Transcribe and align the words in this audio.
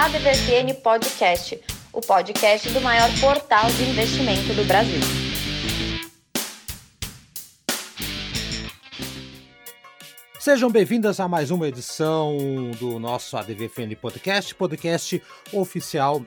ADVFN 0.00 0.80
Podcast, 0.80 1.60
o 1.92 2.00
podcast 2.00 2.70
do 2.70 2.80
maior 2.80 3.10
portal 3.20 3.68
de 3.72 3.82
investimento 3.82 4.54
do 4.54 4.64
Brasil. 4.64 5.00
Sejam 10.38 10.70
bem-vindas 10.70 11.18
a 11.18 11.26
mais 11.26 11.50
uma 11.50 11.66
edição 11.66 12.38
do 12.78 13.00
nosso 13.00 13.36
ADVFN 13.36 13.96
Podcast, 14.00 14.54
podcast 14.54 15.20
oficial 15.52 16.24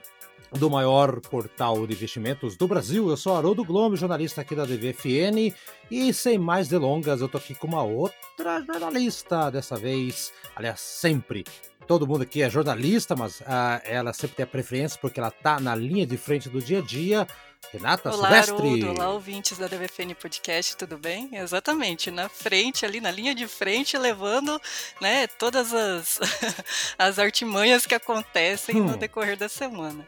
do 0.52 0.70
maior 0.70 1.20
portal 1.22 1.88
de 1.88 1.94
investimentos 1.94 2.58
do 2.58 2.68
Brasil. 2.68 3.10
Eu 3.10 3.18
sou 3.18 3.36
Haroldo 3.36 3.64
Globo, 3.64 3.96
jornalista 3.96 4.42
aqui 4.42 4.56
da 4.56 4.66
DVFN, 4.66 5.54
e 5.90 6.14
sem 6.14 6.38
mais 6.38 6.68
delongas, 6.68 7.22
eu 7.22 7.30
tô 7.30 7.38
aqui 7.38 7.56
com 7.56 7.68
uma 7.68 7.84
outra 7.84 8.62
jornalista 8.62 9.50
dessa 9.50 9.78
vez, 9.78 10.34
aliás, 10.56 10.80
sempre. 10.80 11.46
Todo 11.88 12.08
mundo 12.08 12.22
aqui 12.22 12.42
é 12.42 12.50
jornalista, 12.50 13.16
mas 13.16 13.42
uh, 13.42 13.82
ela 13.84 14.14
sempre 14.14 14.38
tem 14.38 14.44
a 14.44 14.48
preferência 14.48 15.00
porque 15.02 15.20
ela 15.20 15.32
tá 15.32 15.60
na 15.60 15.76
linha 15.76 16.06
de 16.06 16.18
frente 16.18 16.48
do 16.48 16.62
dia 16.62 16.80
a 16.80 16.82
dia. 16.82 17.28
Renata 17.72 18.10
olá, 18.14 18.44
Silvestre. 18.44 18.56
Haroldo, 18.56 18.92
olá, 18.92 19.10
ouvintes 19.12 19.58
da 19.58 19.68
DVFN 19.68 20.14
Podcast, 20.20 20.76
tudo 20.76 20.98
bem? 20.98 21.30
Exatamente, 21.34 22.12
na 22.12 22.28
frente, 22.28 22.86
ali 22.86 23.00
na 23.00 23.12
linha 23.12 23.34
de 23.34 23.48
frente, 23.48 23.98
levando 23.98 24.60
né, 25.00 25.28
todas 25.28 25.74
as, 25.74 26.20
as 26.98 27.20
artimanhas 27.20 27.86
que 27.86 27.96
acontecem 27.96 28.82
hum. 28.82 28.86
no 28.86 28.98
decorrer 28.98 29.38
da 29.38 29.48
semana. 29.48 30.06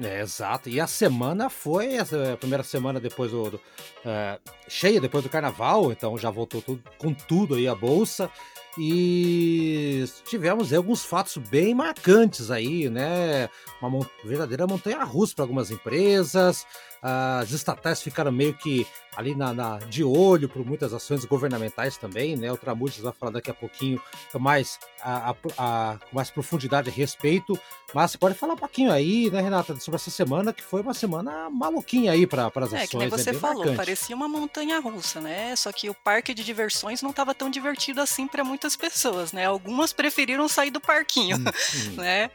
É, 0.00 0.20
exato. 0.20 0.68
E 0.68 0.80
a 0.80 0.86
semana 0.86 1.50
foi 1.50 1.98
a 1.98 2.36
primeira 2.38 2.62
semana 2.62 2.98
depois 2.98 3.30
do, 3.30 3.50
do 3.50 3.56
uh, 3.56 4.40
cheia 4.66 5.00
depois 5.00 5.22
do 5.22 5.28
carnaval, 5.28 5.92
então 5.92 6.16
já 6.16 6.30
voltou 6.30 6.62
tudo, 6.62 6.82
com 6.96 7.12
tudo 7.12 7.56
aí 7.56 7.68
a 7.68 7.74
bolsa. 7.74 8.30
E 8.78 10.04
tivemos 10.24 10.72
alguns 10.72 11.04
fatos 11.04 11.36
bem 11.36 11.74
marcantes 11.74 12.50
aí, 12.50 12.88
né? 12.88 13.50
Uma 13.82 14.06
verdadeira 14.24 14.66
montanha 14.66 15.04
russa 15.04 15.34
para 15.34 15.44
algumas 15.44 15.70
empresas. 15.70 16.66
As 17.02 17.50
estatais 17.50 18.00
ficaram 18.00 18.30
meio 18.30 18.54
que 18.54 18.86
ali 19.16 19.34
na, 19.34 19.52
na 19.52 19.78
de 19.78 20.04
olho 20.04 20.48
por 20.48 20.64
muitas 20.64 20.94
ações 20.94 21.24
governamentais 21.24 21.96
também, 21.96 22.36
né? 22.36 22.50
O 22.52 22.56
Tramujas 22.56 23.00
vai 23.00 23.12
falar 23.12 23.32
daqui 23.32 23.50
a 23.50 23.54
pouquinho 23.54 24.00
com 24.30 24.38
mais, 24.38 24.78
a, 25.02 25.30
a, 25.30 25.34
a, 25.58 25.98
mais 26.12 26.30
profundidade 26.30 26.88
a 26.88 26.92
respeito. 26.92 27.58
Mas 27.92 28.12
você 28.12 28.18
pode 28.18 28.36
falar 28.36 28.54
um 28.54 28.56
pouquinho 28.56 28.92
aí, 28.92 29.30
né, 29.30 29.42
Renata, 29.42 29.78
sobre 29.80 29.96
essa 29.96 30.10
semana, 30.10 30.52
que 30.52 30.62
foi 30.62 30.80
uma 30.80 30.94
semana 30.94 31.50
maluquinha 31.50 32.12
aí 32.12 32.26
para 32.26 32.46
as 32.46 32.56
ações. 32.56 32.82
É, 32.82 32.86
que 32.86 32.96
nem 32.96 33.08
você 33.08 33.30
é 33.30 33.34
falou, 33.34 33.58
marcante. 33.58 33.76
parecia 33.76 34.16
uma 34.16 34.28
montanha 34.28 34.78
russa, 34.78 35.20
né? 35.20 35.54
Só 35.56 35.72
que 35.72 35.90
o 35.90 35.94
parque 35.94 36.32
de 36.32 36.44
diversões 36.44 37.02
não 37.02 37.10
estava 37.10 37.34
tão 37.34 37.50
divertido 37.50 38.00
assim 38.00 38.28
para 38.28 38.44
muitas 38.44 38.76
pessoas, 38.76 39.32
né? 39.32 39.44
Algumas 39.44 39.92
preferiram 39.92 40.46
sair 40.46 40.70
do 40.70 40.80
parquinho, 40.80 41.36
hum, 41.36 41.44
hum. 41.90 41.96
né? 41.96 42.30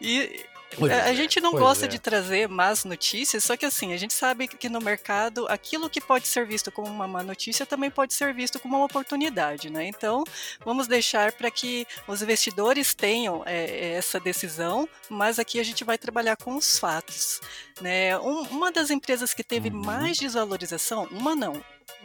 E, 0.00 0.46
a 0.90 1.10
é, 1.10 1.14
gente 1.14 1.40
não 1.40 1.52
gosta 1.52 1.86
é. 1.86 1.88
de 1.88 1.98
trazer 1.98 2.48
más 2.48 2.84
notícias, 2.84 3.44
só 3.44 3.56
que 3.56 3.64
assim, 3.64 3.92
a 3.92 3.96
gente 3.96 4.12
sabe 4.12 4.46
que 4.46 4.68
no 4.68 4.80
mercado 4.80 5.46
aquilo 5.48 5.88
que 5.88 6.00
pode 6.00 6.28
ser 6.28 6.46
visto 6.46 6.70
como 6.70 6.88
uma 6.88 7.08
má 7.08 7.22
notícia 7.22 7.64
também 7.64 7.90
pode 7.90 8.14
ser 8.14 8.34
visto 8.34 8.60
como 8.60 8.76
uma 8.76 8.84
oportunidade, 8.84 9.70
né? 9.70 9.86
Então, 9.86 10.24
vamos 10.64 10.86
deixar 10.86 11.32
para 11.32 11.50
que 11.50 11.86
os 12.06 12.22
investidores 12.22 12.94
tenham 12.94 13.42
é, 13.46 13.94
essa 13.94 14.20
decisão, 14.20 14.88
mas 15.08 15.38
aqui 15.38 15.58
a 15.58 15.64
gente 15.64 15.84
vai 15.84 15.96
trabalhar 15.96 16.36
com 16.36 16.54
os 16.56 16.78
fatos. 16.78 17.40
Né? 17.80 18.18
Um, 18.18 18.42
uma 18.42 18.72
das 18.72 18.90
empresas 18.90 19.32
que 19.32 19.44
teve 19.44 19.70
uhum. 19.70 19.82
mais 19.82 20.16
desvalorização, 20.16 21.08
uma 21.10 21.34
não, 21.34 21.62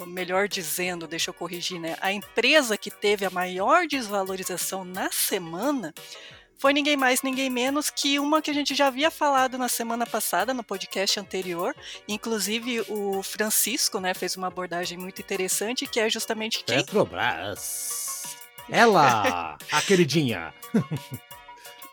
melhor 0.07 0.47
dizendo, 0.47 1.07
deixa 1.07 1.29
eu 1.29 1.33
corrigir, 1.33 1.79
né? 1.79 1.95
A 1.99 2.11
empresa 2.11 2.77
que 2.77 2.89
teve 2.89 3.25
a 3.25 3.29
maior 3.29 3.85
desvalorização 3.87 4.83
na 4.83 5.11
semana 5.11 5.93
foi 6.57 6.73
ninguém 6.73 6.95
mais, 6.95 7.21
ninguém 7.21 7.49
menos 7.49 7.89
que 7.89 8.19
uma 8.19 8.41
que 8.41 8.49
a 8.49 8.53
gente 8.53 8.73
já 8.73 8.87
havia 8.87 9.11
falado 9.11 9.57
na 9.57 9.67
semana 9.67 10.05
passada, 10.05 10.53
no 10.53 10.63
podcast 10.63 11.19
anterior. 11.19 11.75
Inclusive, 12.07 12.85
o 12.89 13.21
Francisco 13.21 13.99
né, 13.99 14.13
fez 14.13 14.35
uma 14.37 14.47
abordagem 14.47 14.97
muito 14.97 15.21
interessante, 15.21 15.85
que 15.85 15.99
é 15.99 16.09
justamente 16.09 16.63
quem. 16.63 16.77
Petrobras. 16.77 18.37
Ela, 18.69 19.57
a 19.71 19.81
queridinha. 19.81 20.53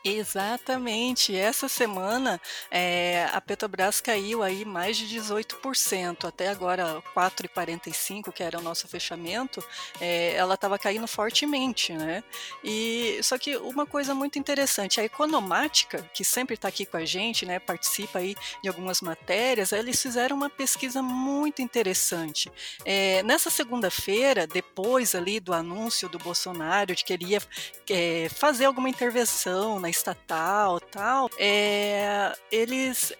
Exatamente. 0.02 1.36
Essa 1.36 1.68
semana 1.68 2.40
é, 2.70 3.28
a 3.32 3.40
Petrobras 3.40 4.00
caiu 4.00 4.42
aí 4.42 4.64
mais 4.64 4.96
de 4.96 5.06
18%. 5.20 6.26
Até 6.26 6.48
agora 6.48 7.02
4,45, 7.14 8.32
que 8.32 8.42
era 8.42 8.58
o 8.58 8.62
nosso 8.62 8.88
fechamento, 8.88 9.62
é, 10.00 10.34
ela 10.34 10.54
estava 10.54 10.78
caindo 10.78 11.06
fortemente, 11.06 11.92
né? 11.92 12.24
E 12.64 13.20
só 13.22 13.36
que 13.36 13.56
uma 13.58 13.84
coisa 13.84 14.14
muito 14.14 14.38
interessante, 14.38 15.00
a 15.00 15.04
Economática, 15.04 16.02
que 16.14 16.24
sempre 16.24 16.54
está 16.54 16.68
aqui 16.68 16.86
com 16.86 16.96
a 16.96 17.04
gente, 17.04 17.44
né? 17.44 17.58
Participa 17.58 18.20
aí 18.20 18.34
de 18.62 18.68
algumas 18.70 19.02
matérias, 19.02 19.72
eles 19.72 20.00
fizeram 20.00 20.34
uma 20.34 20.48
pesquisa 20.48 21.02
muito 21.02 21.60
interessante. 21.60 22.50
É, 22.86 23.22
nessa 23.22 23.50
segunda-feira, 23.50 24.46
depois 24.46 25.14
ali 25.14 25.40
do 25.40 25.52
anúncio 25.52 26.08
do 26.08 26.18
Bolsonaro 26.18 26.94
de 26.94 27.04
que 27.04 27.12
ele 27.12 27.26
ia 27.26 27.40
fazer 28.30 28.64
alguma 28.64 28.88
intervenção 28.88 29.78
na 29.78 29.89
estatal 29.90 30.80
tal, 30.80 31.28
é, 31.38 32.32
eles 32.50 33.12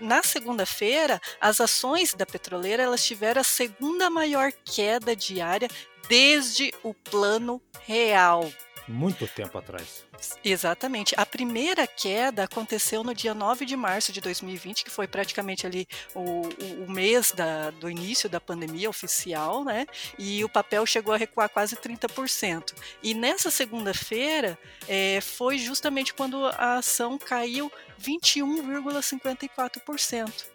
na 0.00 0.22
segunda-feira, 0.22 1.20
as 1.40 1.60
ações 1.60 2.12
da 2.14 2.26
petroleira 2.26 2.82
elas 2.82 3.04
tiveram 3.04 3.40
a 3.40 3.44
segunda 3.44 4.10
maior 4.10 4.50
queda 4.64 5.14
diária 5.14 5.68
desde 6.08 6.72
o 6.82 6.92
plano 6.92 7.62
real. 7.86 8.50
Muito 8.88 9.28
tempo 9.28 9.58
atrás. 9.58 10.04
Exatamente. 10.44 11.14
A 11.16 11.24
primeira 11.24 11.86
queda 11.86 12.42
aconteceu 12.44 13.02
no 13.04 13.14
dia 13.14 13.32
9 13.32 13.64
de 13.64 13.76
março 13.76 14.12
de 14.12 14.20
2020, 14.20 14.82
que 14.84 14.90
foi 14.90 15.06
praticamente 15.06 15.64
ali 15.66 15.88
o, 16.14 16.42
o, 16.84 16.90
mês 16.90 17.32
da, 17.32 17.70
do 17.70 17.88
início 17.88 18.28
da 18.28 18.40
pandemia 18.40 18.90
oficial, 18.90 19.64
né? 19.64 19.86
E 20.18 20.44
o 20.44 20.48
papel 20.48 20.84
chegou 20.84 21.14
a 21.14 21.16
recuar 21.16 21.48
quase 21.48 21.76
30%. 21.76 22.74
E 23.02 23.14
nessa 23.14 23.50
segunda-feira 23.50 24.58
é, 24.88 25.20
foi 25.20 25.58
justamente 25.58 26.12
quando 26.12 26.44
a 26.46 26.78
ação 26.78 27.16
caiu 27.18 27.70
21,54%. 28.00 30.46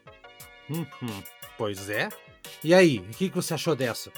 Uhum. 0.69 1.23
Pois 1.57 1.89
é. 1.89 2.09
E 2.63 2.73
aí, 2.73 2.99
o 2.99 3.13
que, 3.13 3.29
que 3.29 3.35
você 3.35 3.53
achou 3.53 3.75
dessa? 3.75 4.11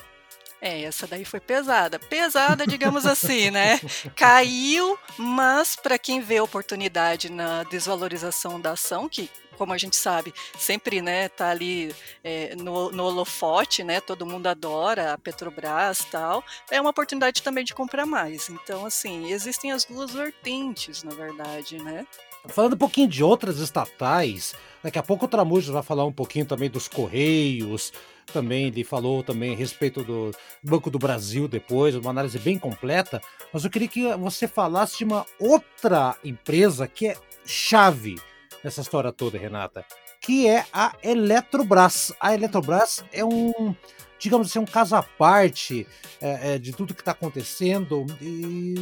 É, 0.62 0.82
essa 0.84 1.08
daí 1.08 1.24
foi 1.24 1.40
pesada. 1.40 1.98
Pesada, 2.00 2.68
digamos 2.68 3.06
assim, 3.06 3.50
né? 3.50 3.80
Caiu, 4.16 4.98
mas 5.18 5.76
para 5.76 5.98
quem 5.98 6.20
vê 6.22 6.40
oportunidade 6.40 7.32
na 7.32 7.64
desvalorização 7.64 8.60
da 8.60 8.72
ação, 8.72 9.08
que 9.08 9.30
como 9.60 9.74
a 9.74 9.78
gente 9.78 9.98
sabe, 9.98 10.34
sempre 10.58 11.02
né, 11.02 11.28
tá 11.28 11.50
ali 11.50 11.94
é, 12.24 12.56
no, 12.56 12.92
no 12.92 13.04
holofote, 13.04 13.84
né? 13.84 14.00
Todo 14.00 14.26
mundo 14.26 14.48
adora 14.48 15.12
a 15.14 15.18
Petrobras 15.18 16.06
tal. 16.10 16.42
É 16.72 16.80
uma 16.80 16.92
oportunidade 16.92 17.44
também 17.44 17.66
de 17.66 17.74
comprar 17.74 18.06
mais. 18.06 18.50
Então, 18.50 18.86
assim, 18.86 19.30
existem 19.30 19.74
as 19.74 19.84
duas 19.84 20.14
vertentes, 20.14 21.04
na 21.04 21.14
verdade, 21.14 21.78
né? 21.78 22.08
Falando 22.50 22.74
um 22.74 22.78
pouquinho 22.78 23.08
de 23.08 23.24
outras 23.24 23.60
estatais, 23.60 24.56
daqui 24.84 24.98
a 24.98 25.04
pouco 25.04 25.26
o 25.26 25.28
Tramujas 25.28 25.70
vai 25.70 25.84
falar 25.84 26.06
um 26.06 26.12
pouquinho 26.12 26.46
também 26.46 26.70
dos 26.70 26.88
Correios, 26.88 27.94
também 28.34 28.68
ele 28.68 28.84
falou 28.84 29.24
também 29.24 29.54
a 29.54 29.58
respeito 29.58 30.04
do 30.04 30.32
Banco 30.64 30.90
do 30.90 31.00
Brasil 31.00 31.48
depois, 31.48 31.96
uma 31.96 32.10
análise 32.12 32.38
bem 32.40 32.58
completa, 32.58 33.22
mas 33.54 33.64
eu 33.64 33.70
queria 33.70 33.88
que 33.88 34.16
você 34.16 34.48
falasse 34.48 35.00
de 35.00 35.04
uma 35.04 35.26
outra 35.40 36.16
empresa 36.24 36.88
que 36.88 37.08
é 37.08 37.18
chave 37.46 38.16
nessa 38.64 38.82
história 38.82 39.12
toda, 39.12 39.38
Renata, 39.38 39.86
que 40.22 40.48
é 40.48 40.66
a 40.72 40.94
Eletrobras. 41.02 42.14
A 42.20 42.34
Eletrobras 42.34 43.04
é 43.12 43.24
um, 43.24 43.76
digamos 44.20 44.48
assim, 44.48 44.60
um 44.60 44.66
caso 44.66 44.96
à 44.96 45.04
parte 45.04 45.88
é, 46.22 46.56
é, 46.56 46.58
de 46.60 46.72
tudo 46.72 46.94
que 46.94 47.02
está 47.02 47.12
acontecendo 47.12 48.06
e 48.22 48.76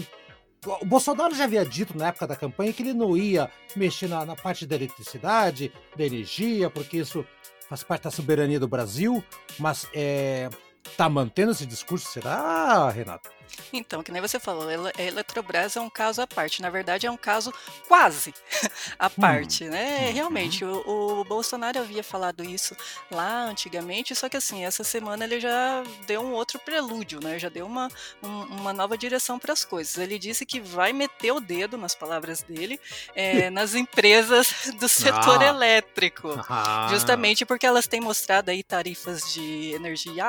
o 0.81 0.86
Bolsonaro 0.86 1.34
já 1.36 1.46
havia 1.46 1.66
dito 1.66 1.98
na 1.98 2.08
época 2.08 2.28
da 2.28 2.36
campanha 2.36 2.74
que 2.74 2.84
ele 2.84 2.94
não 2.94 3.16
ia 3.16 3.50
mexer 3.75 4.08
na, 4.08 4.25
na 4.25 4.36
parte 4.36 4.66
da 4.66 4.75
eletricidade, 4.75 5.72
da 5.96 6.06
energia, 6.06 6.69
porque 6.69 6.98
isso 6.98 7.25
faz 7.69 7.84
parte 7.84 8.04
da 8.04 8.12
soberania 8.12 8.60
do 8.60 8.68
Brasil, 8.68 9.24
mas 9.60 9.88
é, 9.94 10.50
tá 10.95 11.10
mantendo 11.10 11.51
esse 11.51 11.66
discurso, 11.66 12.10
será, 12.12 12.89
Renato? 12.89 13.38
Então, 13.72 14.04
que 14.04 14.12
nem 14.12 14.22
você 14.22 14.39
falou, 14.39 14.68
a 14.69 15.01
Eletrobras 15.01 15.75
é 15.75 15.81
um 15.81 15.89
caso 15.89 16.22
à 16.22 16.28
parte. 16.28 16.62
Na 16.62 16.69
verdade, 16.69 17.06
é 17.06 17.12
um 17.12 17.18
caso 17.18 17.54
quase 17.88 18.34
à 18.98 19.10
parte, 19.10 19.66
hum. 19.66 19.69
né? 19.69 20.07
Uhum. 20.07 20.13
Realmente, 20.13 20.66
o, 20.66 21.19
o, 21.19 21.24
Bolsonaro 21.25 21.80
havia 21.80 22.04
falado 22.04 22.44
isso 22.44 22.75
lá 23.12 23.44
antigamente, 23.45 24.16
só 24.16 24.30
que 24.30 24.38
assim, 24.38 24.63
essa 24.63 24.84
semana 24.84 25.24
ele 25.25 25.39
já 25.39 25.84
deu 26.06 26.22
um 26.22 26.34
outro 26.34 26.60
prelúdio, 26.60 27.19
né? 27.22 27.38
Já 27.40 27.50
deu 27.50 27.66
uma, 27.66 27.90
um, 28.24 28.42
uma 28.44 28.74
nova 28.74 28.98
direção 28.98 29.38
para 29.38 29.54
as 29.54 29.66
coisas. 29.66 29.98
Ele 29.98 30.18
disse 30.18 30.45
que 30.45 30.60
vai 30.60 30.94
meter 30.94 31.31
o 31.31 31.40
dedo, 31.40 31.78
nas 31.78 31.95
palavras 31.95 32.42
dele, 32.42 32.80
é, 33.16 33.50
nas 33.51 33.75
empresas 33.75 34.72
do 34.80 34.88
setor 34.88 35.42
ah. 35.42 35.48
elétrico. 35.48 36.30
Ah. 36.50 36.88
Justamente 36.90 37.45
porque 37.45 37.66
elas 37.66 37.88
têm 37.88 38.00
mostrado 38.00 38.50
aí 38.50 38.63
tarifas 38.63 39.33
de 39.33 39.74
energia 39.74 40.25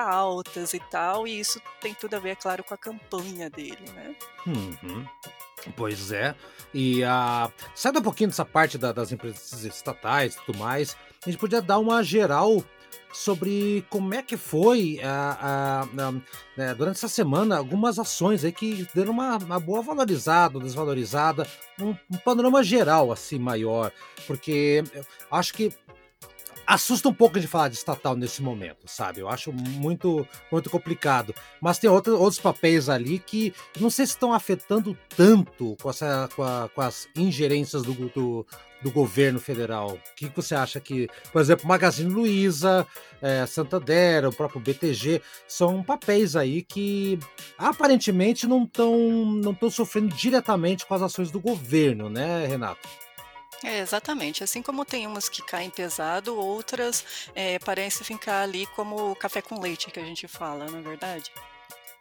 e 0.56 0.80
tal, 0.90 1.26
e 1.26 1.38
isso 1.38 1.60
tem 1.80 1.94
tudo 1.94 2.14
a 2.14 2.18
ver, 2.18 2.30
é 2.30 2.34
claro, 2.34 2.64
com 2.64 2.74
a 2.74 2.78
campanha 2.78 3.48
dele, 3.50 3.78
né? 3.94 4.14
Uhum. 4.46 5.06
Pois 5.76 6.12
é. 6.12 6.34
E 6.72 7.02
uh, 7.02 7.52
saindo 7.74 7.98
um 7.98 8.02
pouquinho 8.02 8.30
dessa 8.30 8.44
parte 8.44 8.78
da, 8.78 8.92
das 8.92 9.10
empresas 9.12 9.64
estatais 9.64 10.34
e 10.34 10.44
tudo 10.44 10.58
mais, 10.58 10.96
a 11.24 11.30
gente 11.30 11.38
podia 11.38 11.60
dar 11.60 11.78
uma 11.78 12.02
geral 12.02 12.62
sobre 13.12 13.84
como 13.88 14.14
é 14.14 14.22
que 14.22 14.36
foi 14.36 15.00
a, 15.02 15.38
a, 15.40 16.08
a, 16.08 16.12
né, 16.56 16.74
durante 16.74 16.96
essa 16.96 17.08
semana 17.08 17.56
algumas 17.56 17.98
ações 17.98 18.44
aí 18.44 18.52
que 18.52 18.86
deram 18.94 19.12
uma, 19.12 19.38
uma 19.38 19.58
boa 19.58 19.82
valorizada, 19.82 20.58
desvalorizada, 20.60 21.46
um, 21.80 21.90
um, 21.90 22.16
panorama 22.18 22.62
geral 22.62 23.10
assim 23.10 23.38
maior, 23.38 23.90
porque 24.26 24.84
acho 25.30 25.54
que 25.54 25.72
assusta 26.68 27.08
um 27.08 27.14
pouco 27.14 27.40
de 27.40 27.46
falar 27.46 27.68
de 27.68 27.76
estatal 27.76 28.14
nesse 28.14 28.42
momento, 28.42 28.86
sabe? 28.86 29.20
Eu 29.20 29.28
acho 29.30 29.50
muito 29.50 30.28
muito 30.52 30.68
complicado. 30.68 31.34
Mas 31.62 31.78
tem 31.78 31.88
outro, 31.88 32.20
outros 32.20 32.38
papéis 32.38 32.90
ali 32.90 33.18
que 33.18 33.54
não 33.80 33.88
sei 33.88 34.04
se 34.04 34.12
estão 34.12 34.34
afetando 34.34 34.96
tanto 35.16 35.74
com, 35.80 35.88
essa, 35.88 36.28
com, 36.36 36.42
a, 36.42 36.68
com 36.68 36.82
as 36.82 37.08
ingerências 37.16 37.82
do, 37.82 37.94
do, 37.94 38.46
do, 38.82 38.90
governo 38.90 39.40
federal. 39.40 39.92
O 39.92 40.14
que, 40.14 40.30
você 40.36 40.54
acha 40.54 40.78
que, 40.78 41.08
por 41.32 41.40
exemplo, 41.40 41.66
Magazine 41.66 42.12
Luiza, 42.12 42.86
é, 43.22 43.46
Santander, 43.46 44.26
o 44.26 44.32
próprio 44.32 44.60
BTG, 44.60 45.22
são 45.46 45.82
papéis 45.82 46.36
aí 46.36 46.62
que 46.62 47.18
aparentemente 47.56 48.46
não 48.46 48.64
estão 48.64 48.94
não 49.24 49.70
sofrendo 49.70 50.14
diretamente 50.14 50.84
com 50.84 50.94
as 50.94 51.00
ações 51.00 51.30
do 51.30 51.40
governo, 51.40 52.10
né, 52.10 52.46
Renato? 52.46 53.07
É, 53.64 53.80
exatamente. 53.80 54.44
Assim 54.44 54.62
como 54.62 54.84
tem 54.84 55.06
umas 55.06 55.28
que 55.28 55.42
caem 55.42 55.70
pesado, 55.70 56.36
outras 56.36 57.04
é, 57.34 57.58
parecem 57.58 58.04
ficar 58.04 58.42
ali 58.42 58.66
como 58.76 59.14
café 59.16 59.42
com 59.42 59.60
leite 59.60 59.90
que 59.90 59.98
a 59.98 60.04
gente 60.04 60.28
fala, 60.28 60.66
não 60.66 60.78
é 60.78 60.82
verdade? 60.82 61.32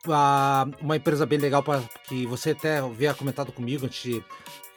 Ah, 0.07 0.67
uma 0.79 0.95
empresa 0.95 1.25
bem 1.25 1.39
legal 1.39 1.63
para 1.63 1.81
que 2.03 2.25
você 2.25 2.51
até 2.51 2.77
havia 2.77 3.13
comentado 3.13 3.51
comigo 3.51 3.85
antes 3.85 4.21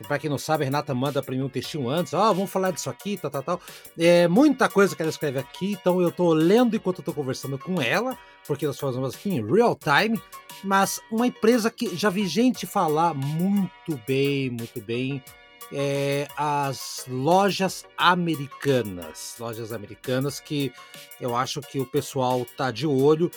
para 0.07 0.19
quem 0.19 0.31
não 0.31 0.39
sabe, 0.39 0.65
a 0.65 0.67
Renata 0.67 0.95
manda 0.95 1.23
para 1.23 1.35
mim 1.35 1.43
um 1.43 1.49
textinho 1.49 1.89
antes, 1.89 2.15
ó, 2.15 2.31
oh, 2.31 2.35
vamos 2.35 2.51
falar 2.51 2.71
disso 2.71 2.89
aqui, 2.89 3.17
tal, 3.17 3.31
tal, 3.31 3.43
tal. 3.43 3.61
É 3.99 4.27
muita 4.29 4.69
coisa 4.69 4.97
que 4.97 5.03
ela 5.03 5.11
escreve 5.11 5.39
aqui, 5.39 5.73
então 5.73 6.01
eu 6.01 6.11
tô 6.11 6.33
lendo 6.33 6.75
enquanto 6.75 7.03
tô 7.03 7.13
conversando 7.13 7.59
com 7.59 7.81
ela, 7.81 8.17
porque 8.47 8.67
nós 8.67 8.79
fazemos 8.79 9.15
aqui 9.15 9.31
em 9.31 9.45
real 9.45 9.77
time, 9.77 10.21
mas 10.65 11.01
uma 11.11 11.27
empresa 11.27 11.71
que 11.71 11.95
já 11.95 12.09
vi 12.09 12.27
gente 12.27 12.67
falar 12.67 13.15
muito 13.15 14.01
bem, 14.07 14.51
muito 14.51 14.81
bem, 14.81 15.23
é, 15.73 16.29
as 16.37 17.05
lojas 17.09 17.85
americanas. 17.97 19.37
Lojas 19.39 19.73
americanas 19.73 20.41
que 20.41 20.73
eu 21.21 21.37
acho 21.37 21.61
que 21.61 21.79
o 21.79 21.87
pessoal 21.87 22.47
tá 22.57 22.71
de 22.71 22.87
olho 22.87 23.31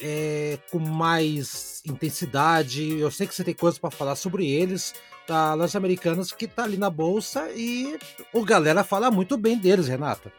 é, 0.00 0.58
com 0.70 0.78
mais 0.78 1.82
intensidade. 1.86 2.98
Eu 2.98 3.10
sei 3.10 3.26
que 3.26 3.34
você 3.34 3.44
tem 3.44 3.54
coisas 3.54 3.78
para 3.78 3.90
falar 3.90 4.16
sobre 4.16 4.50
eles. 4.50 4.94
Tá, 5.26 5.54
lojas 5.54 5.74
americanas 5.74 6.30
que 6.30 6.46
tá 6.46 6.62
ali 6.62 6.76
na 6.76 6.88
bolsa 6.88 7.50
e 7.52 7.98
o 8.32 8.44
galera 8.44 8.84
fala 8.84 9.10
muito 9.10 9.36
bem 9.36 9.58
deles, 9.58 9.88
Renata. 9.88 10.32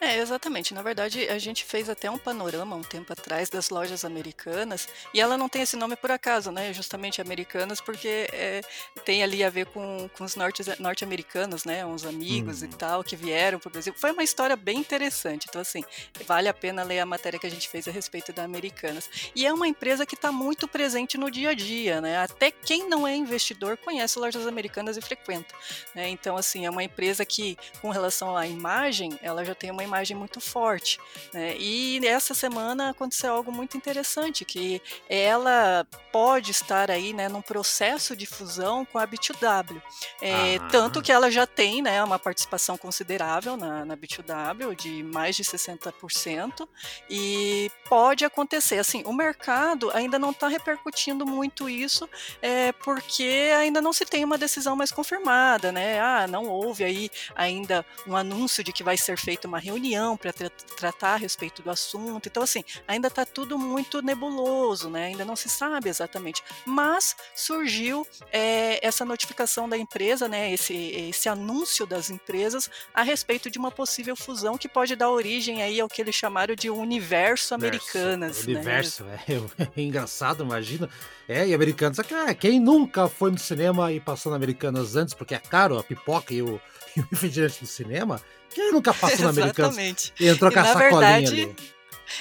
É, 0.00 0.18
exatamente. 0.18 0.72
Na 0.72 0.82
verdade, 0.82 1.28
a 1.28 1.38
gente 1.38 1.64
fez 1.64 1.88
até 1.88 2.10
um 2.10 2.18
panorama 2.18 2.74
um 2.74 2.82
tempo 2.82 3.12
atrás 3.12 3.50
das 3.50 3.68
lojas 3.68 4.04
americanas, 4.04 4.88
e 5.12 5.20
ela 5.20 5.36
não 5.36 5.48
tem 5.48 5.62
esse 5.62 5.76
nome 5.76 5.94
por 5.96 6.10
acaso, 6.10 6.50
né? 6.50 6.72
Justamente 6.72 7.20
americanas, 7.20 7.80
porque 7.80 8.28
é, 8.32 8.62
tem 9.04 9.22
ali 9.22 9.44
a 9.44 9.50
ver 9.50 9.66
com, 9.66 10.08
com 10.16 10.24
os 10.24 10.36
norte-americanos, 10.78 11.64
né? 11.64 11.84
Uns 11.84 12.04
amigos 12.04 12.62
hum. 12.62 12.66
e 12.66 12.68
uhum. 12.68 12.78
tal, 12.78 13.04
que 13.04 13.14
vieram 13.14 13.58
para 13.58 13.68
o 13.68 13.72
Brasil. 13.72 13.92
Foi 13.96 14.10
uma 14.12 14.22
história 14.22 14.56
bem 14.56 14.78
interessante. 14.78 15.46
Então, 15.48 15.60
assim, 15.60 15.84
vale 16.26 16.48
a 16.48 16.54
pena 16.54 16.82
ler 16.82 17.00
a 17.00 17.06
matéria 17.06 17.38
que 17.38 17.46
a 17.46 17.50
gente 17.50 17.68
fez 17.68 17.86
a 17.86 17.90
respeito 17.90 18.32
da 18.32 18.42
Americanas. 18.42 19.10
E 19.34 19.46
é 19.46 19.52
uma 19.52 19.68
empresa 19.68 20.06
que 20.06 20.14
está 20.14 20.32
muito 20.32 20.66
presente 20.66 21.18
no 21.18 21.30
dia 21.30 21.50
a 21.50 21.54
dia, 21.54 22.00
né? 22.00 22.18
Até 22.18 22.50
quem 22.50 22.88
não 22.88 23.06
é 23.06 23.14
investidor 23.14 23.76
conhece 23.76 24.18
lojas 24.18 24.46
americanas 24.46 24.96
e 24.96 25.00
frequenta. 25.00 25.54
Né? 25.94 26.08
Então, 26.08 26.36
assim, 26.36 26.66
é 26.66 26.70
uma 26.70 26.82
empresa 26.82 27.24
que, 27.24 27.56
com 27.80 27.90
relação 27.90 28.36
à 28.36 28.46
imagem, 28.46 29.18
ela 29.22 29.44
já 29.44 29.54
tem 29.60 29.70
uma 29.70 29.84
imagem 29.84 30.16
muito 30.16 30.40
forte. 30.40 30.98
Né? 31.34 31.54
E 31.58 32.00
essa 32.06 32.32
semana 32.32 32.90
aconteceu 32.90 33.34
algo 33.34 33.52
muito 33.52 33.76
interessante, 33.76 34.44
que 34.44 34.80
ela 35.08 35.86
pode 36.10 36.50
estar 36.50 36.90
aí 36.90 37.12
né, 37.12 37.28
num 37.28 37.42
processo 37.42 38.16
de 38.16 38.24
fusão 38.24 38.86
com 38.86 38.98
a 38.98 39.06
B2W. 39.06 39.80
É. 40.22 40.58
Tanto 40.70 41.02
que 41.02 41.12
ela 41.12 41.30
já 41.30 41.46
tem 41.46 41.82
né, 41.82 42.02
uma 42.02 42.18
participação 42.18 42.78
considerável 42.78 43.56
na, 43.56 43.84
na 43.84 43.96
B2W, 43.96 44.74
de 44.74 45.02
mais 45.02 45.36
de 45.36 45.44
60%, 45.44 46.66
e 47.08 47.70
pode 47.88 48.24
acontecer. 48.24 48.78
Assim, 48.78 49.02
o 49.04 49.12
mercado 49.12 49.90
ainda 49.92 50.18
não 50.18 50.30
está 50.30 50.48
repercutindo 50.48 51.26
muito 51.26 51.68
isso, 51.68 52.08
é, 52.40 52.72
porque 52.72 53.52
ainda 53.58 53.82
não 53.82 53.92
se 53.92 54.06
tem 54.06 54.24
uma 54.24 54.38
decisão 54.38 54.74
mais 54.74 54.90
confirmada, 54.90 55.70
né? 55.70 56.00
Ah, 56.00 56.26
não 56.26 56.46
houve 56.46 56.82
aí 56.82 57.10
ainda 57.34 57.84
um 58.06 58.16
anúncio 58.16 58.64
de 58.64 58.72
que 58.72 58.82
vai 58.82 58.96
ser 58.96 59.18
feita 59.40 59.48
uma 59.48 59.58
reunião 59.58 60.16
para 60.16 60.32
tra 60.32 60.50
tratar 60.76 61.14
a 61.14 61.16
respeito 61.16 61.62
do 61.62 61.70
assunto. 61.70 62.28
Então, 62.28 62.42
assim, 62.42 62.62
ainda 62.86 63.08
está 63.08 63.24
tudo 63.24 63.58
muito 63.58 64.02
nebuloso, 64.02 64.90
né? 64.90 65.06
Ainda 65.06 65.24
não 65.24 65.36
se 65.36 65.48
sabe 65.48 65.88
exatamente. 65.88 66.42
Mas 66.66 67.16
surgiu 67.34 68.06
é, 68.32 68.84
essa 68.86 69.04
notificação 69.04 69.68
da 69.68 69.76
empresa, 69.76 70.28
né? 70.28 70.52
Esse, 70.52 70.74
esse 70.74 71.28
anúncio 71.28 71.86
das 71.86 72.10
empresas 72.10 72.70
a 72.94 73.02
respeito 73.02 73.50
de 73.50 73.58
uma 73.58 73.70
possível 73.70 74.16
fusão 74.16 74.58
que 74.58 74.68
pode 74.68 74.96
dar 74.96 75.10
origem 75.10 75.62
aí 75.62 75.80
ao 75.80 75.88
que 75.88 76.00
eles 76.00 76.14
chamaram 76.14 76.54
de 76.54 76.68
universo 76.70 77.54
americanas. 77.54 78.44
Universo, 78.44 79.04
né? 79.04 79.18
é, 79.28 79.70
é 79.80 79.82
engraçado, 79.82 80.42
imagina. 80.44 80.88
É, 81.28 81.46
e 81.46 81.54
americanas, 81.54 81.98
é, 81.98 82.34
quem 82.34 82.58
nunca 82.58 83.08
foi 83.08 83.30
no 83.30 83.38
cinema 83.38 83.92
e 83.92 84.00
passou 84.00 84.30
na 84.30 84.36
Americanas 84.36 84.96
antes, 84.96 85.14
porque 85.14 85.34
é 85.34 85.38
caro 85.38 85.78
a 85.78 85.84
pipoca 85.84 86.34
e 86.34 86.42
o, 86.42 86.60
e 86.96 87.00
o 87.00 87.06
refrigerante 87.10 87.60
do 87.60 87.66
cinema, 87.66 88.20
quem 88.50 88.72
nunca 88.72 88.92
passou 88.92 89.24
na 89.24 89.30
Americanas 89.30 90.12
e 90.18 90.28
entrou 90.28 90.50
e 90.50 90.54
com 90.54 90.60
a 90.60 90.64
sacolinha 90.64 90.90
verdade, 90.90 91.42
ali? 91.42 91.56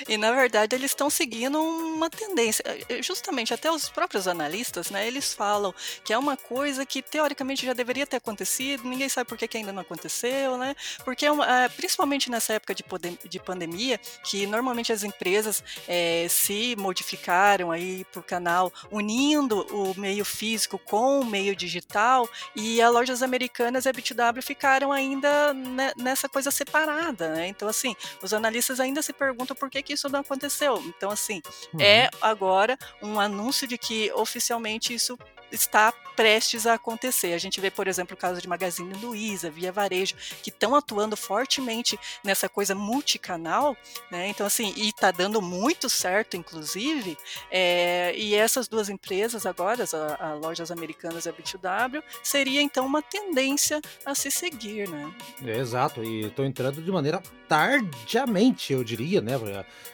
E 0.07 0.17
na 0.17 0.31
verdade 0.31 0.75
eles 0.75 0.91
estão 0.91 1.09
seguindo 1.09 1.61
uma 1.61 2.09
tendência. 2.09 2.63
Eh, 2.65 2.85
eh, 2.89 3.03
justamente 3.03 3.53
até 3.53 3.71
os 3.71 3.89
próprios 3.89 4.27
analistas, 4.27 4.89
né? 4.89 5.07
Eles 5.07 5.33
falam 5.33 5.73
que 6.03 6.13
é 6.13 6.17
uma 6.17 6.37
coisa 6.37 6.85
que 6.85 7.01
teoricamente 7.01 7.65
já 7.65 7.73
deveria 7.73 8.05
ter 8.05 8.17
acontecido, 8.17 8.83
ninguém 8.87 9.09
sabe 9.09 9.27
por 9.27 9.37
que, 9.37 9.47
que 9.47 9.57
ainda 9.57 9.71
não 9.71 9.81
aconteceu, 9.81 10.57
né? 10.57 10.75
Porque 11.03 11.25
é 11.25 11.31
uma, 11.31 11.45
eh, 11.45 11.69
principalmente 11.69 12.29
nessa 12.29 12.53
época 12.53 12.73
de, 12.75 12.83
de 13.27 13.39
pandemia, 13.39 13.99
que 14.23 14.45
normalmente 14.45 14.91
as 14.91 15.03
empresas 15.03 15.63
é, 15.87 16.27
se 16.29 16.75
modificaram 16.77 17.71
aí 17.71 18.05
por 18.05 18.23
canal, 18.23 18.71
unindo 18.91 19.65
o 19.75 19.99
meio 19.99 20.25
físico 20.25 20.77
com 20.77 21.21
o 21.21 21.25
meio 21.25 21.55
digital, 21.55 22.29
e 22.55 22.81
as 22.81 22.91
lojas 22.91 23.23
americanas 23.23 23.85
e 23.85 23.89
a 23.89 23.93
B2W 23.93 24.41
ficaram 24.41 24.91
ainda 24.91 25.53
nessa 25.97 26.27
coisa 26.27 26.51
separada, 26.51 27.29
né? 27.33 27.47
Então, 27.47 27.67
assim, 27.67 27.95
os 28.21 28.33
analistas 28.33 28.79
ainda 28.79 29.01
se 29.01 29.13
perguntam 29.13 29.55
por 29.55 29.69
que 29.69 29.78
que, 29.79 29.83
que 29.83 29.93
isso 29.93 30.09
não 30.09 30.19
aconteceu? 30.19 30.81
Então, 30.85 31.09
assim, 31.09 31.41
uhum. 31.73 31.81
é 31.81 32.09
agora 32.21 32.77
um 33.01 33.19
anúncio 33.19 33.67
de 33.67 33.77
que 33.77 34.11
oficialmente 34.13 34.93
isso 34.93 35.17
está 35.51 35.93
prestes 36.19 36.67
a 36.67 36.73
acontecer. 36.73 37.31
A 37.31 37.37
gente 37.37 37.61
vê, 37.61 37.71
por 37.71 37.87
exemplo, 37.87 38.13
o 38.13 38.17
caso 38.17 38.41
de 38.41 38.47
Magazine 38.47 38.93
Luiza, 38.95 39.49
Via 39.49 39.71
Varejo, 39.71 40.15
que 40.43 40.49
estão 40.49 40.75
atuando 40.75 41.15
fortemente 41.15 41.97
nessa 42.23 42.49
coisa 42.49 42.75
multicanal, 42.75 43.77
né? 44.11 44.27
Então, 44.27 44.45
assim, 44.45 44.73
e 44.75 44.89
está 44.89 45.11
dando 45.11 45.41
muito 45.41 45.89
certo, 45.89 46.35
inclusive. 46.35 47.17
É, 47.49 48.13
e 48.17 48.35
essas 48.35 48.67
duas 48.67 48.89
empresas 48.89 49.45
agora, 49.45 49.83
as 49.83 49.93
a, 49.93 50.15
a 50.19 50.33
Lojas 50.33 50.71
Americanas 50.71 51.25
e 51.25 51.29
a 51.29 51.33
B2W, 51.33 52.03
seria 52.21 52.61
então 52.61 52.85
uma 52.85 53.01
tendência 53.01 53.79
a 54.05 54.13
se 54.13 54.29
seguir, 54.29 54.89
né? 54.89 55.13
É, 55.45 55.57
exato, 55.57 56.03
e 56.03 56.25
estão 56.25 56.43
entrando 56.43 56.81
de 56.81 56.91
maneira 56.91 57.23
tardiamente, 57.47 58.73
eu 58.73 58.83
diria, 58.83 59.21
né? 59.21 59.33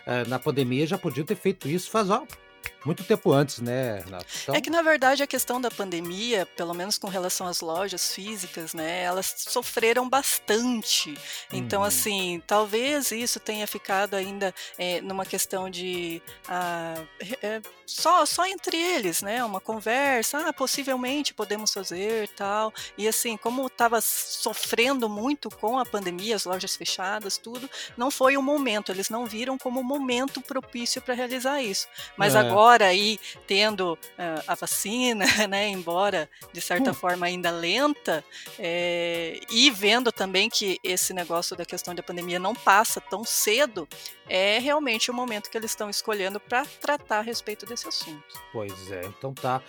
É, 0.07 0.25
na 0.25 0.39
pandemia 0.39 0.87
já 0.87 0.97
podiam 0.97 1.23
ter 1.23 1.35
feito 1.35 1.69
isso 1.69 1.91
faz 1.91 2.09
ó, 2.09 2.25
muito 2.85 3.03
tempo 3.03 3.31
antes, 3.31 3.59
né, 3.59 4.03
Renato? 4.05 4.25
Então... 4.43 4.55
É 4.55 4.61
que, 4.61 4.69
na 4.69 4.81
verdade, 4.81 5.23
a 5.23 5.27
questão 5.27 5.59
da 5.59 5.71
pandemia, 5.71 6.45
pelo 6.55 6.73
menos 6.73 6.97
com 6.97 7.07
relação 7.07 7.47
às 7.47 7.61
lojas 7.61 8.13
físicas, 8.13 8.73
né, 8.73 9.01
elas 9.01 9.33
sofreram 9.47 10.07
bastante. 10.07 11.17
Então, 11.51 11.81
uhum. 11.81 11.87
assim, 11.87 12.41
talvez 12.45 13.11
isso 13.11 13.39
tenha 13.39 13.65
ficado 13.65 14.13
ainda 14.13 14.53
é, 14.77 15.01
numa 15.01 15.25
questão 15.25 15.69
de 15.69 16.21
ah, 16.47 17.01
é, 17.41 17.61
só, 17.85 18.25
só 18.25 18.45
entre 18.45 18.77
eles, 18.77 19.21
né, 19.21 19.43
uma 19.43 19.59
conversa, 19.59 20.49
ah, 20.49 20.53
possivelmente 20.53 21.33
podemos 21.33 21.73
fazer 21.73 22.27
tal. 22.29 22.73
E, 22.97 23.07
assim, 23.07 23.37
como 23.37 23.65
estava 23.65 23.99
sofrendo 24.01 25.09
muito 25.09 25.49
com 25.49 25.79
a 25.79 25.85
pandemia, 25.85 26.35
as 26.35 26.45
lojas 26.45 26.75
fechadas, 26.75 27.37
tudo, 27.37 27.69
não 27.97 28.11
foi 28.11 28.37
o 28.37 28.41
momento, 28.41 28.91
eles 28.91 29.09
não 29.09 29.25
viram 29.25 29.57
como 29.57 29.79
o 29.79 29.83
momento 29.83 30.41
propício 30.41 31.01
para 31.01 31.13
realizar 31.13 31.61
isso. 31.61 31.87
Mas 32.17 32.35
é. 32.35 32.39
agora 32.39 32.74
embora 32.75 32.87
aí 32.87 33.17
tendo 33.47 33.93
uh, 33.93 34.43
a 34.47 34.55
vacina, 34.55 35.25
né, 35.47 35.69
embora 35.69 36.29
de 36.51 36.59
certa 36.59 36.91
hum. 36.91 36.93
forma 36.93 37.25
ainda 37.25 37.49
lenta, 37.49 38.23
é, 38.59 39.39
e 39.49 39.71
vendo 39.71 40.11
também 40.11 40.49
que 40.49 40.77
esse 40.83 41.13
negócio 41.13 41.55
da 41.55 41.65
questão 41.65 41.95
da 41.95 42.03
pandemia 42.03 42.37
não 42.37 42.53
passa 42.53 42.99
tão 42.99 43.23
cedo, 43.23 43.87
é 44.27 44.59
realmente 44.59 45.09
o 45.09 45.13
momento 45.13 45.49
que 45.49 45.57
eles 45.57 45.71
estão 45.71 45.89
escolhendo 45.89 46.39
para 46.39 46.65
tratar 46.65 47.19
a 47.19 47.21
respeito 47.21 47.65
desse 47.65 47.87
assunto. 47.87 48.23
Pois 48.51 48.91
é, 48.91 49.05
então 49.05 49.33
tá. 49.33 49.61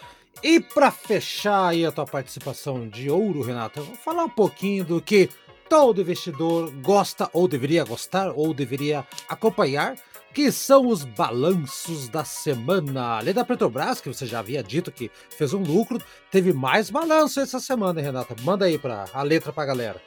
E 0.42 0.60
para 0.60 0.90
fechar 0.90 1.68
aí 1.68 1.86
a 1.86 1.92
tua 1.92 2.04
participação 2.04 2.88
de 2.88 3.08
ouro, 3.08 3.42
Renata, 3.42 3.80
vou 3.80 3.96
falar 3.96 4.25
um 4.25 4.30
pouquinho 4.30 4.84
do 4.84 5.00
que 5.00 5.30
todo 5.68 6.00
investidor 6.00 6.70
gosta 6.82 7.30
ou 7.32 7.48
deveria 7.48 7.84
gostar 7.84 8.32
ou 8.32 8.52
deveria 8.52 9.06
acompanhar, 9.28 9.96
que 10.37 10.52
são 10.52 10.88
os 10.88 11.02
balanços 11.02 12.11
da 12.11 12.23
semana. 12.23 13.16
Além 13.16 13.33
da 13.33 13.43
Petrobras, 13.43 14.02
que 14.02 14.09
você 14.12 14.26
já 14.26 14.40
havia 14.40 14.62
dito 14.62 14.93
que 14.93 15.11
fez 15.31 15.55
um 15.55 15.62
lucro, 15.62 15.99
teve 16.31 16.52
mais 16.52 16.90
balanço 16.90 17.40
essa 17.40 17.59
semana, 17.59 18.02
Renata. 18.02 18.37
Manda 18.43 18.66
aí 18.66 18.76
para 18.76 19.07
a 19.14 19.23
letra 19.23 19.50
para 19.50 19.62
a 19.62 19.66
galera. 19.66 20.02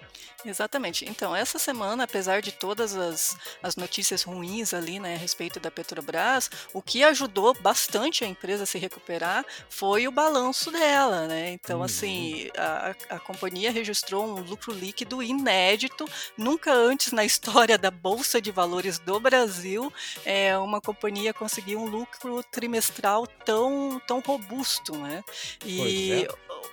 Exatamente. 0.46 1.06
Então, 1.10 1.36
essa 1.36 1.60
semana, 1.60 2.04
apesar 2.04 2.42
de 2.42 2.52
todas 2.52 2.96
as, 2.96 3.38
as 3.62 3.76
notícias 3.76 4.24
ruins 4.24 4.74
ali, 4.74 5.00
né, 5.00 5.16
a 5.16 5.18
respeito 5.18 5.60
da 5.60 5.70
Petrobras, 5.70 6.50
o 6.74 6.82
que 6.82 7.04
ajudou 7.04 7.54
bastante 7.54 8.24
a 8.24 8.28
empresa 8.28 8.64
a 8.64 8.66
se 8.66 8.78
recuperar 8.78 9.46
foi 9.70 10.08
o 10.08 10.12
balanço 10.12 10.72
dela, 10.72 11.28
né? 11.28 11.52
Então, 11.52 11.84
assim, 11.84 12.34
uhum. 12.34 12.40
assim, 12.40 12.98
a, 13.10 13.16
a 13.16 13.20
companhia 13.20 13.72
registrou 13.72 14.26
um 14.26 14.42
lucro 14.42 14.74
líquido 14.74 15.22
inédito, 15.22 16.06
nunca 16.38 16.74
antes 16.74 17.12
na 17.12 17.26
história 17.26 17.78
da 17.78 17.92
Bolsa 17.92 18.42
de 18.42 18.52
Valores 18.52 19.00
do 19.00 19.20
Brasil, 19.20 19.92
é, 20.26 20.58
uma 20.58 20.82
companhia 20.82 21.34
conseguiu 21.34 21.80
um 21.80 21.86
lucro 21.86 22.44
trimestral 22.44 23.28
tão, 23.28 24.02
tão 24.08 24.20
robusto, 24.20 24.96
né? 24.96 25.24
E 25.66 26.28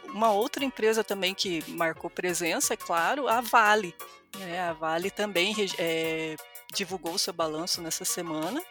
uma 0.08 0.30
outra 0.30 0.64
empresa 0.64 1.04
também 1.04 1.34
que 1.34 1.62
marcou 1.70 2.10
presença, 2.10 2.74
é 2.74 2.76
claro, 2.76 3.28
a 3.28 3.40
Vale. 3.40 3.94
Né? 4.38 4.60
A 4.60 4.72
Vale 4.72 5.10
também 5.10 5.54
é, 5.78 6.36
divulgou 6.72 7.16
seu 7.18 7.32
balanço 7.32 7.80
nessa 7.80 8.04
semana. 8.04 8.62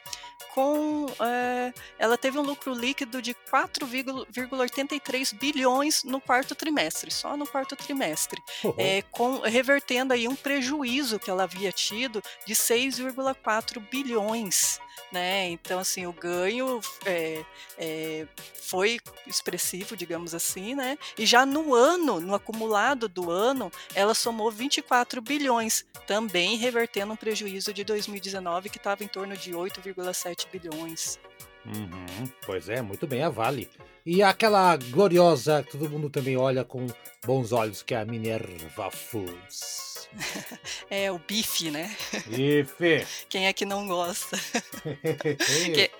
Com, 0.53 1.07
é, 1.19 1.73
ela 1.99 2.17
teve 2.17 2.37
um 2.39 2.41
lucro 2.41 2.73
líquido 2.73 3.21
de 3.21 3.33
4,83 3.51 5.37
bilhões 5.37 6.03
no 6.03 6.21
quarto 6.21 6.55
trimestre, 6.55 7.11
só 7.11 7.35
no 7.35 7.45
quarto 7.45 7.75
trimestre, 7.75 8.41
uhum. 8.63 8.73
é, 8.77 9.01
com, 9.11 9.39
revertendo 9.39 10.13
aí 10.13 10.29
um 10.29 10.35
prejuízo 10.35 11.19
que 11.19 11.29
ela 11.29 11.43
havia 11.43 11.73
tido 11.73 12.23
de 12.45 12.53
6,4 12.53 13.79
bilhões 13.89 14.79
né? 15.11 15.49
Então, 15.49 15.79
assim, 15.79 16.05
o 16.05 16.13
ganho 16.13 16.79
é, 17.05 17.43
é, 17.77 18.27
foi 18.61 18.99
expressivo, 19.27 19.95
digamos 19.95 20.33
assim, 20.33 20.75
né? 20.75 20.97
E 21.17 21.25
já 21.25 21.45
no 21.45 21.73
ano, 21.73 22.19
no 22.19 22.35
acumulado 22.35 23.07
do 23.07 23.29
ano, 23.31 23.71
ela 23.93 24.13
somou 24.13 24.51
24 24.51 25.21
bilhões, 25.21 25.85
também 26.05 26.57
revertendo 26.57 27.13
um 27.13 27.17
prejuízo 27.17 27.73
de 27.73 27.83
2019 27.83 28.69
que 28.69 28.77
estava 28.77 29.03
em 29.03 29.07
torno 29.07 29.35
de 29.35 29.51
8,7 29.51 30.47
bilhões. 30.51 31.19
Uhum, 31.65 32.31
pois 32.45 32.69
é, 32.69 32.81
muito 32.81 33.07
bem, 33.07 33.23
a 33.23 33.29
Vale. 33.29 33.69
E 34.05 34.21
aquela 34.21 34.77
gloriosa 34.77 35.63
que 35.63 35.71
todo 35.71 35.89
mundo 35.89 36.11
também 36.11 36.37
olha 36.37 36.63
com 36.63 36.85
bons 37.25 37.51
olhos, 37.51 37.81
que 37.81 37.95
é 37.95 38.01
a 38.01 38.05
Minerva 38.05 38.91
Foods. 38.91 39.95
É 40.89 41.11
o 41.11 41.19
bife, 41.19 41.71
né? 41.71 41.93
Bife. 42.27 43.05
Quem 43.27 43.47
é 43.47 43.53
que 43.53 43.65
não 43.65 43.87
gosta? 43.87 44.37
que... 45.73 45.91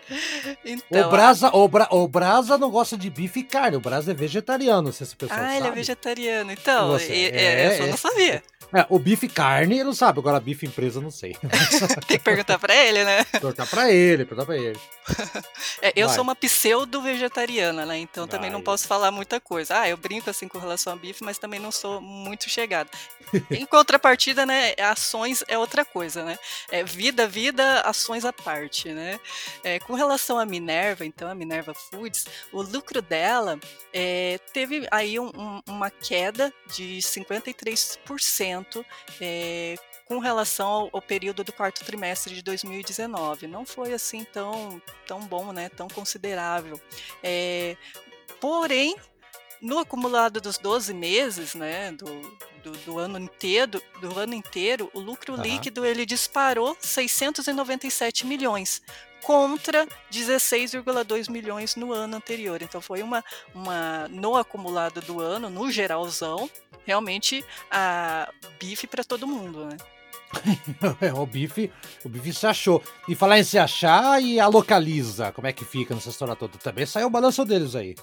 então, 0.63 1.07
o, 1.07 1.11
Brasa, 1.11 1.49
o, 1.53 1.67
Bra... 1.67 1.87
o 1.91 2.07
Brasa 2.07 2.57
não 2.57 2.69
gosta 2.69 2.97
de 2.97 3.09
bife 3.09 3.39
e 3.39 3.43
carne. 3.43 3.77
O 3.77 3.81
Brasa 3.81 4.11
é 4.11 4.13
vegetariano, 4.13 4.93
se 4.93 5.03
esse 5.03 5.15
pessoal 5.15 5.39
ah, 5.39 5.43
sabe. 5.43 5.57
ele 5.57 5.67
é 5.67 5.71
vegetariano. 5.71 6.51
Então, 6.51 6.89
você... 6.89 7.13
é, 7.13 7.35
é, 7.35 7.67
eu 7.67 7.77
só 7.77 7.83
não 7.83 7.93
é. 7.93 7.97
sabia. 7.97 8.43
É, 8.73 8.85
o 8.89 8.99
bife 8.99 9.27
carne, 9.27 9.75
ele 9.75 9.83
não 9.83 9.93
sabe. 9.93 10.19
Agora, 10.19 10.39
bife 10.39 10.65
empresa, 10.65 10.99
não 10.99 11.11
sei. 11.11 11.35
Tem 12.07 12.17
que 12.17 12.23
perguntar 12.23 12.59
pra 12.59 12.75
ele, 12.75 13.03
né? 13.03 13.23
Perguntar 13.25 13.65
pra 13.67 13.91
ele, 13.91 14.25
perguntar 14.25 14.45
pra 14.45 14.57
ele. 14.57 14.79
É, 15.81 15.93
eu 15.95 16.07
Vai. 16.07 16.15
sou 16.15 16.23
uma 16.23 16.35
pseudo-vegetariana, 16.35 17.85
né? 17.85 17.94
Então 17.97 18.25
Vai. 18.25 18.31
também 18.31 18.49
não 18.51 18.61
posso 18.61 18.87
falar 18.87 19.11
muita 19.11 19.39
coisa. 19.39 19.81
Ah, 19.81 19.89
eu 19.89 19.97
brinco 19.97 20.29
assim 20.29 20.47
com 20.47 20.57
relação 20.57 20.93
a 20.93 20.95
bife, 20.95 21.23
mas 21.23 21.37
também 21.37 21.59
não 21.59 21.71
sou 21.71 22.01
muito 22.01 22.49
chegada. 22.49 22.89
em 23.51 23.65
contrapartida, 23.65 24.45
né? 24.45 24.73
Ações 24.79 25.43
é 25.47 25.57
outra 25.57 25.83
coisa, 25.83 26.23
né? 26.23 26.37
É 26.69 26.83
vida, 26.83 27.27
vida, 27.27 27.81
ações 27.81 28.25
à 28.25 28.33
parte, 28.33 28.89
né? 28.89 29.19
É, 29.63 29.79
com 29.79 29.93
relação 29.93 30.37
à 30.37 30.45
Minerva, 30.45 31.05
então, 31.05 31.29
a 31.29 31.35
Minerva 31.35 31.73
Foods, 31.73 32.25
o 32.51 32.61
lucro 32.61 33.01
dela 33.01 33.59
é, 33.93 34.39
teve 34.53 34.87
aí 34.91 35.19
um, 35.19 35.31
um, 35.35 35.61
uma 35.67 35.89
queda 35.89 36.53
de 36.67 36.99
53% 36.99 38.85
é, 39.21 39.75
com 40.05 40.19
relação 40.19 40.67
ao, 40.67 40.89
ao, 40.93 41.01
período 41.01 41.43
do 41.43 41.51
quarto 41.51 41.83
trimestre 41.83 42.35
de 42.35 42.41
2019. 42.41 43.47
Não 43.47 43.65
foi 43.65 43.93
assim 43.93 44.23
tão, 44.23 44.81
tão 45.07 45.19
bom, 45.21 45.51
né, 45.51 45.69
tão 45.69 45.87
considerável. 45.87 46.79
É, 47.23 47.75
porém, 48.39 48.95
no 49.59 49.79
acumulado 49.79 50.39
dos 50.39 50.57
12 50.57 50.93
meses, 50.93 51.55
né, 51.55 51.91
do, 51.91 52.05
do, 52.63 52.71
do, 52.85 52.99
ano 52.99 53.17
inteiro, 53.17 53.81
do 53.99 54.17
ano 54.17 54.35
inteiro, 54.35 54.89
o 54.93 54.99
lucro 54.99 55.33
uhum. 55.33 55.41
líquido 55.41 55.85
ele 55.85 56.05
disparou 56.05 56.77
697 56.79 58.25
milhões 58.27 58.81
contra 59.23 59.87
16,2 60.11 61.31
milhões 61.31 61.75
no 61.75 61.91
ano 61.91 62.17
anterior. 62.17 62.61
Então 62.61 62.79
foi 62.79 63.01
uma, 63.01 63.25
uma 63.55 64.07
no 64.09 64.37
acumulado 64.37 65.01
do 65.01 65.19
ano, 65.19 65.49
no 65.49 65.71
geralzão, 65.71 66.47
realmente 66.85 67.43
a 67.71 68.31
bife 68.59 68.85
para 68.85 69.03
todo 69.03 69.25
mundo, 69.25 69.65
né? 69.65 69.77
É, 71.01 71.13
o 71.13 71.25
bife, 71.25 71.71
o 72.03 72.09
bife 72.09 72.33
se 72.33 72.47
achou. 72.47 72.81
E 73.07 73.15
falar 73.15 73.39
em 73.39 73.43
se 73.43 73.57
achar 73.57 74.21
e 74.21 74.39
a 74.39 74.47
localiza, 74.47 75.31
como 75.31 75.47
é 75.47 75.53
que 75.53 75.65
fica 75.65 75.93
nessa 75.93 76.09
história 76.09 76.35
toda? 76.35 76.57
Também 76.57 76.85
saiu 76.85 77.07
o 77.07 77.09
balanço 77.09 77.45
deles 77.45 77.75
aí. 77.75 77.95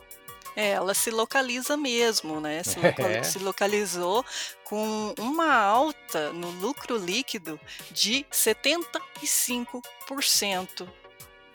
É, 0.55 0.73
ela 0.73 0.95
se 0.95 1.11
localiza 1.11 1.77
mesmo, 1.77 2.41
né? 2.41 2.63
Se, 2.63 2.79
é. 2.85 3.23
se, 3.23 3.39
localizou 3.39 4.25
com 4.65 5.15
uma 5.19 5.55
alta 5.55 6.33
no 6.33 6.51
lucro 6.51 6.97
líquido 6.97 7.59
de 7.91 8.27
75% 8.31 10.89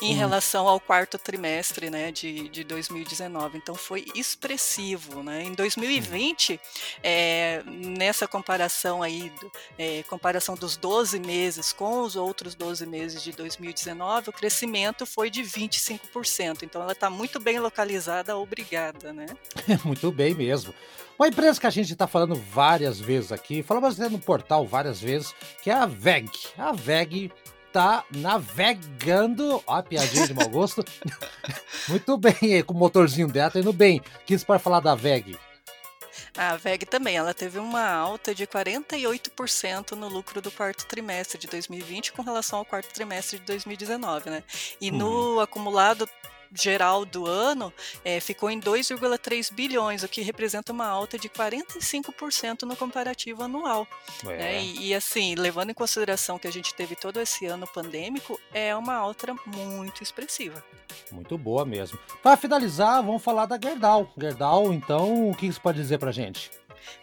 em 0.02 0.12
uhum. 0.12 0.18
relação 0.18 0.68
ao 0.68 0.80
quarto 0.80 1.18
trimestre 1.18 1.90
né, 1.90 2.12
de, 2.12 2.50
de 2.50 2.64
2019. 2.64 3.58
Então 3.58 3.76
foi 3.76 4.06
expressivo. 4.16 5.24
Né? 5.24 5.44
Em 5.44 5.54
2020, 5.54 6.54
uhum. 6.54 6.60
é, 7.04 7.64
nessa 7.66 8.28
comparação 8.28 9.02
aí, 9.02 9.32
é, 9.78 10.04
comparação 10.04 10.56
dos 10.56 10.78
12 10.78 11.20
meses 11.20 11.74
com 11.74 12.02
os 12.02 12.16
outros 12.16 12.56
12 12.56 12.86
meses 12.86 13.24
de 13.24 13.32
2019, 13.32 14.30
o 14.30 14.34
crescimento 14.34 15.06
foi 15.06 15.30
de 15.30 15.44
25%. 15.44 16.64
Então 16.64 16.82
ela 16.82 16.94
está 16.94 17.10
muito 17.10 17.40
bem 17.40 17.60
localizada, 17.60 18.38
obrigada. 18.38 19.14
Né? 19.14 19.28
muito 19.84 20.12
bem 20.12 20.34
mesmo. 20.34 20.74
Uma 21.18 21.30
empresa 21.30 21.60
que 21.60 21.66
a 21.66 21.72
gente 21.72 21.92
está 21.92 22.06
falando 22.06 22.36
várias 22.36 23.00
vezes 23.00 23.32
aqui, 23.32 23.64
falamos 23.64 24.00
até 24.00 24.08
no 24.08 24.20
portal 24.20 24.68
várias 24.68 25.02
vezes, 25.02 25.34
que 25.64 25.70
é 25.72 25.74
a 25.74 25.88
VEG. 25.88 26.30
A 26.56 26.72
VEG 26.72 27.32
tá 27.72 28.04
navegando. 28.12 29.64
Ó, 29.66 29.76
a 29.76 29.84
piadinha 29.84 30.28
de 30.28 30.34
mau 30.34 30.50
gosto. 30.50 30.84
Muito 31.88 32.18
bem, 32.18 32.64
com 32.66 32.74
o 32.74 32.78
motorzinho 32.78 33.28
dela, 33.28 33.52
tá 33.52 33.60
indo 33.60 33.74
bem. 33.74 34.02
Quis 34.26 34.44
para 34.44 34.60
falar 34.60 34.80
da 34.80 34.96
VEG. 34.96 35.38
A 36.38 36.56
VEG 36.56 36.86
também, 36.86 37.18
ela 37.18 37.34
teve 37.34 37.58
uma 37.58 37.84
alta 37.90 38.34
de 38.34 38.46
48% 38.46 39.94
no 39.94 40.08
lucro 40.08 40.40
do 40.40 40.52
quarto 40.52 40.86
trimestre 40.86 41.38
de 41.38 41.48
2020 41.48 42.14
com 42.14 42.22
relação 42.22 42.60
ao 42.60 42.66
quarto 42.66 42.94
trimestre 42.94 43.40
de 43.40 43.46
2019, 43.46 44.30
né? 44.30 44.44
E 44.80 44.92
no 44.92 45.36
uhum. 45.36 45.40
acumulado 45.40 46.08
geral 46.54 47.06
do 47.06 47.26
ano 47.26 47.74
é, 48.04 48.20
ficou 48.20 48.50
em 48.50 48.60
2,3 48.60 49.52
bilhões, 49.54 50.04
o 50.04 50.08
que 50.08 50.22
representa 50.22 50.72
uma 50.72 50.88
alta 50.88 51.18
de 51.18 51.30
45% 51.30 52.64
no 52.64 52.76
comparativo 52.76 53.44
anual. 53.44 53.88
É. 54.26 54.38
Né? 54.38 54.64
E, 54.64 54.88
e, 54.90 54.96
assim, 54.96 55.36
levando 55.36 55.72
em 55.72 55.74
consideração 55.74 56.40
que 56.40 56.48
a 56.48 56.52
gente 56.52 56.74
teve 56.74 56.96
todo 56.96 57.20
esse 57.20 57.46
ano 57.46 57.68
pandêmico, 57.68 58.40
é 58.54 58.76
uma 58.76 58.96
alta 58.96 59.36
muito 59.46 60.04
expressiva. 60.04 60.64
Muito 61.12 61.38
boa 61.38 61.66
mesmo. 61.66 61.98
Para 62.22 62.38
finalizar, 62.38 63.04
vamos 63.04 63.24
falar 63.24 63.46
da 63.46 63.60
Gerdau. 63.62 64.12
Gerdau, 64.18 64.74
então, 64.74 65.30
o 65.30 65.36
que 65.36 65.52
você 65.52 65.60
pode 65.60 65.80
dizer 65.80 65.98
para 65.98 66.12
gente? 66.12 66.52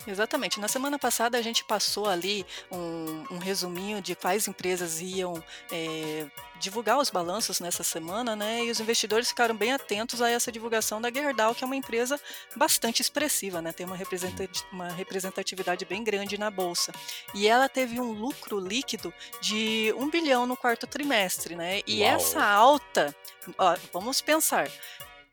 Exatamente. 0.06 0.60
Na 0.60 0.68
semana 0.68 0.98
passada 0.98 1.38
a 1.38 1.42
gente 1.42 1.64
passou 1.64 2.08
ali 2.08 2.44
um, 2.70 3.24
um 3.32 3.38
resuminho 3.38 4.00
de 4.00 4.14
quais 4.14 4.48
empresas 4.48 5.00
iam 5.00 5.42
é, 5.70 6.26
divulgar 6.58 6.98
os 6.98 7.10
balanços 7.10 7.60
nessa 7.60 7.82
semana, 7.82 8.34
né? 8.34 8.64
E 8.64 8.70
os 8.70 8.80
investidores 8.80 9.28
ficaram 9.28 9.54
bem 9.54 9.72
atentos 9.72 10.22
a 10.22 10.30
essa 10.30 10.50
divulgação 10.50 11.00
da 11.00 11.12
Gerdau, 11.12 11.54
que 11.54 11.64
é 11.64 11.66
uma 11.66 11.76
empresa 11.76 12.20
bastante 12.56 13.02
expressiva, 13.02 13.60
né? 13.60 13.72
Tem 13.72 13.86
uma, 13.86 13.98
uma 14.72 14.88
representatividade 14.88 15.84
bem 15.84 16.02
grande 16.02 16.38
na 16.38 16.50
bolsa. 16.50 16.92
E 17.34 17.46
ela 17.46 17.68
teve 17.68 18.00
um 18.00 18.12
lucro 18.12 18.58
líquido 18.58 19.12
de 19.40 19.94
um 19.98 20.08
bilhão 20.08 20.46
no 20.46 20.56
quarto 20.56 20.86
trimestre, 20.86 21.54
né? 21.54 21.80
E 21.86 22.00
Uau. 22.00 22.10
essa 22.14 22.44
alta, 22.44 23.14
ó, 23.58 23.76
vamos 23.92 24.20
pensar, 24.20 24.70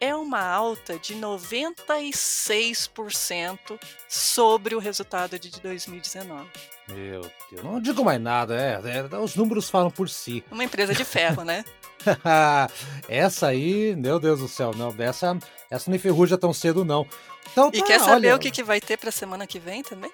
É 0.01 0.15
uma 0.15 0.41
alta 0.41 0.99
de 0.99 1.15
96% 1.15 3.79
sobre 4.09 4.75
o 4.75 4.79
resultado 4.79 5.39
de 5.39 5.51
2019. 5.61 6.49
Meu 6.89 7.23
Deus, 7.51 7.65
não 7.65 7.81
digo 7.81 8.05
mais 8.05 8.21
nada, 8.21 8.55
é, 8.55 8.99
é, 8.99 9.19
os 9.19 9.35
números 9.35 9.71
falam 9.71 9.91
por 9.91 10.09
si. 10.09 10.45
Uma 10.51 10.65
empresa 10.65 10.93
de 10.93 11.05
ferro, 11.05 11.43
né? 11.43 11.65
essa 13.09 13.49
aí, 13.49 13.95
meu 13.97 14.19
Deus 14.19 14.41
do 14.41 14.49
céu, 14.49 14.73
não, 14.77 14.93
dessa, 14.93 15.37
essa 15.71 15.91
não 15.91 15.97
enferruja 15.97 16.39
tão 16.39 16.53
cedo 16.53 16.85
não. 16.85 17.07
Então, 17.53 17.71
e 17.73 17.81
tá, 17.81 17.87
quer 17.87 18.01
saber 18.01 18.29
olha... 18.29 18.37
o 18.37 18.39
que, 18.39 18.51
que 18.51 18.63
vai 18.63 18.81
ter 18.81 18.97
para 18.97 19.11
semana 19.11 19.47
que 19.47 19.59
vem 19.59 19.83
também? 19.83 20.11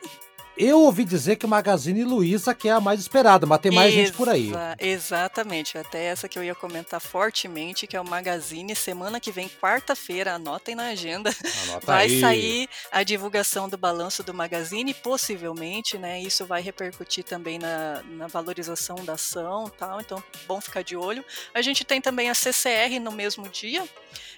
Eu 0.60 0.80
ouvi 0.80 1.04
dizer 1.04 1.36
que 1.36 1.46
Magazine 1.46 2.04
Luiza 2.04 2.54
que 2.54 2.68
é 2.68 2.72
a 2.72 2.80
mais 2.80 3.00
esperada, 3.00 3.46
mas 3.46 3.60
tem 3.60 3.72
mais 3.72 3.92
Exa 3.92 4.04
gente 4.04 4.16
por 4.16 4.28
aí. 4.28 4.52
Exatamente, 4.78 5.78
até 5.78 6.04
essa 6.04 6.28
que 6.28 6.38
eu 6.38 6.44
ia 6.44 6.54
comentar 6.54 7.00
fortemente, 7.00 7.86
que 7.86 7.96
é 7.96 8.00
o 8.00 8.04
Magazine, 8.04 8.76
semana 8.76 9.18
que 9.18 9.32
vem, 9.32 9.48
quarta-feira, 9.48 10.34
anotem 10.34 10.74
na 10.74 10.88
agenda, 10.88 11.34
Anota 11.64 11.86
vai 11.86 12.04
aí. 12.04 12.20
sair 12.20 12.68
a 12.92 13.02
divulgação 13.02 13.68
do 13.68 13.78
balanço 13.78 14.22
do 14.22 14.34
Magazine, 14.34 14.92
possivelmente, 14.92 15.96
né, 15.96 16.20
isso 16.20 16.44
vai 16.44 16.60
repercutir 16.60 17.24
também 17.24 17.58
na, 17.58 18.02
na 18.02 18.26
valorização 18.26 18.96
da 18.96 19.14
ação 19.14 19.70
tal, 19.78 20.00
então 20.00 20.22
bom 20.46 20.60
ficar 20.60 20.82
de 20.82 20.96
olho. 20.96 21.24
A 21.54 21.62
gente 21.62 21.84
tem 21.84 22.00
também 22.00 22.28
a 22.28 22.34
CCR 22.34 23.00
no 23.00 23.12
mesmo 23.12 23.48
dia, 23.48 23.82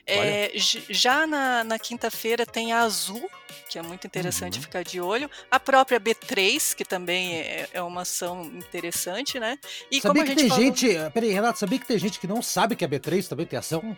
é, 0.06 0.50
já 0.56 1.26
na, 1.26 1.62
na 1.62 1.78
quinta-feira 1.78 2.44
tem 2.44 2.72
a 2.72 2.80
Azul, 2.80 3.30
que 3.68 3.78
é 3.78 3.82
muito 3.82 4.06
interessante 4.06 4.56
uhum. 4.56 4.62
ficar 4.62 4.82
de 4.82 5.00
olho. 5.00 5.30
A 5.50 5.60
própria 5.60 5.98
B3, 6.14 6.74
que 6.74 6.84
também 6.84 7.36
é, 7.36 7.68
é 7.72 7.82
uma 7.82 8.02
ação 8.02 8.44
interessante, 8.44 9.38
né? 9.38 9.58
E 9.90 10.00
sabia 10.00 10.10
como 10.10 10.22
a 10.22 10.26
gente 10.26 10.38
tem 10.38 10.48
falou... 10.48 10.64
gente. 10.64 10.96
Eh, 10.96 11.10
peraí, 11.10 11.32
Renato, 11.32 11.58
sabia 11.58 11.78
que 11.78 11.86
tem 11.86 11.98
gente 11.98 12.18
que 12.18 12.26
não 12.26 12.42
sabe 12.42 12.76
que 12.76 12.84
a 12.84 12.88
B3 12.88 13.28
também 13.28 13.46
tem 13.46 13.58
ação? 13.58 13.96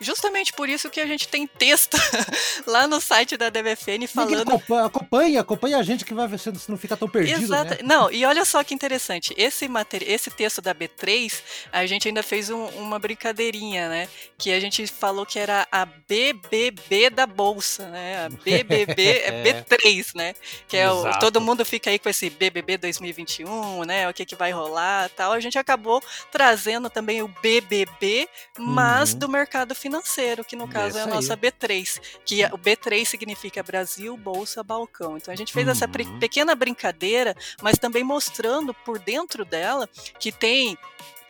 Justamente 0.00 0.52
por 0.52 0.68
isso 0.68 0.88
que 0.90 1.00
a 1.00 1.06
gente 1.06 1.28
tem 1.28 1.46
texto 1.46 1.96
lá 2.66 2.86
no 2.86 3.00
site 3.00 3.36
da 3.36 3.50
DBFN 3.50 4.06
falando. 4.06 4.52
Acompanha, 4.84 5.40
acompanha 5.40 5.78
a 5.78 5.82
gente 5.82 6.04
que 6.04 6.14
vai 6.14 6.26
ver 6.26 6.38
se 6.38 6.50
não 6.68 6.78
fica 6.78 6.96
tão 6.96 7.08
perdido. 7.08 7.42
Exato. 7.42 7.70
Né? 7.70 7.78
Não, 7.82 8.10
e 8.10 8.24
olha 8.24 8.44
só 8.44 8.62
que 8.64 8.74
interessante. 8.74 9.34
Esse, 9.36 9.68
mater... 9.68 10.02
Esse 10.02 10.30
texto 10.30 10.60
da 10.60 10.74
B3, 10.74 11.32
a 11.72 11.86
gente 11.86 12.08
ainda 12.08 12.22
fez 12.22 12.50
um, 12.50 12.66
uma 12.66 12.98
brincadeirinha, 12.98 13.88
né? 13.88 14.08
Que 14.38 14.52
a 14.52 14.60
gente 14.60 14.86
falou 14.86 15.26
que 15.26 15.38
era 15.38 15.66
a 15.70 15.84
BBB 15.84 17.10
da 17.10 17.26
Bolsa, 17.26 17.88
né? 17.88 18.26
A 18.26 18.28
BBB 18.28 19.02
é 19.02 19.42
B3, 19.64 20.14
né? 20.14 20.34
Que 20.68 20.76
é 20.76 20.90
o, 20.90 21.18
todo 21.18 21.35
mundo 21.40 21.64
fica 21.64 21.90
aí 21.90 21.98
com 21.98 22.08
esse 22.08 22.30
BBB 22.30 22.78
2021, 22.78 23.84
né? 23.84 24.08
O 24.08 24.14
que, 24.14 24.24
que 24.24 24.36
vai 24.36 24.50
rolar 24.50 25.08
tal. 25.10 25.32
A 25.32 25.40
gente 25.40 25.58
acabou 25.58 26.02
trazendo 26.30 26.88
também 26.90 27.22
o 27.22 27.28
BBB, 27.28 28.28
mas 28.58 29.12
uhum. 29.12 29.18
do 29.18 29.28
mercado 29.28 29.74
financeiro, 29.74 30.44
que 30.44 30.56
no 30.56 30.68
caso 30.68 30.98
é 30.98 31.02
a 31.02 31.06
nossa 31.06 31.34
aí. 31.34 31.38
B3. 31.40 32.00
Que 32.24 32.44
o 32.46 32.58
B3 32.58 33.04
significa 33.04 33.62
Brasil, 33.62 34.16
Bolsa, 34.16 34.62
Balcão. 34.62 35.16
Então 35.16 35.32
a 35.32 35.36
gente 35.36 35.52
fez 35.52 35.66
uhum. 35.66 35.72
essa 35.72 35.88
pequena 35.88 36.54
brincadeira, 36.54 37.36
mas 37.62 37.78
também 37.78 38.04
mostrando 38.04 38.72
por 38.72 38.98
dentro 38.98 39.44
dela 39.44 39.88
que 40.18 40.32
tem 40.32 40.76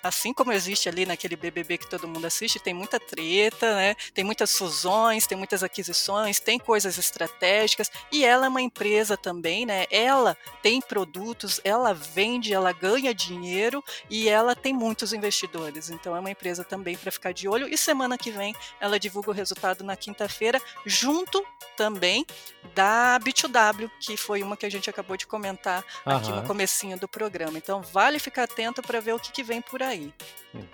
assim 0.06 0.32
como 0.32 0.52
existe 0.52 0.88
ali 0.88 1.06
naquele 1.06 1.36
BBB 1.36 1.78
que 1.78 1.88
todo 1.88 2.08
mundo 2.08 2.26
assiste, 2.26 2.58
tem 2.58 2.74
muita 2.74 2.98
treta, 2.98 3.74
né? 3.74 3.94
Tem 4.14 4.24
muitas 4.24 4.56
fusões, 4.56 5.26
tem 5.26 5.36
muitas 5.36 5.62
aquisições, 5.62 6.40
tem 6.40 6.58
coisas 6.58 6.98
estratégicas 6.98 7.90
e 8.10 8.24
ela 8.24 8.46
é 8.46 8.48
uma 8.48 8.62
empresa 8.62 9.16
também, 9.16 9.66
né? 9.66 9.86
Ela 9.90 10.36
tem 10.62 10.80
produtos, 10.80 11.60
ela 11.64 11.92
vende, 11.92 12.52
ela 12.52 12.72
ganha 12.72 13.14
dinheiro 13.14 13.82
e 14.08 14.28
ela 14.28 14.54
tem 14.54 14.72
muitos 14.72 15.12
investidores. 15.12 15.90
Então 15.90 16.16
é 16.16 16.20
uma 16.20 16.30
empresa 16.30 16.64
também 16.64 16.96
para 16.96 17.12
ficar 17.12 17.32
de 17.32 17.48
olho 17.48 17.68
e 17.68 17.76
semana 17.76 18.18
que 18.18 18.30
vem 18.30 18.54
ela 18.80 18.98
divulga 18.98 19.30
o 19.30 19.34
resultado 19.34 19.84
na 19.84 19.96
quinta-feira 19.96 20.60
junto 20.84 21.44
também 21.76 22.26
da 22.74 23.18
B2W, 23.20 23.90
que 24.00 24.16
foi 24.16 24.42
uma 24.42 24.56
que 24.56 24.66
a 24.66 24.70
gente 24.70 24.88
acabou 24.88 25.16
de 25.16 25.26
comentar 25.26 25.84
uhum. 26.04 26.16
aqui 26.16 26.30
no 26.30 26.42
comecinho 26.42 26.98
do 26.98 27.08
programa. 27.08 27.58
Então 27.58 27.82
vale 27.82 28.18
ficar 28.18 28.44
atento 28.44 28.82
para 28.82 29.00
ver 29.00 29.14
o 29.14 29.18
que, 29.18 29.32
que 29.32 29.42
vem 29.42 29.60
por 29.60 29.82
aí 29.82 29.95
aí. 29.96 30.14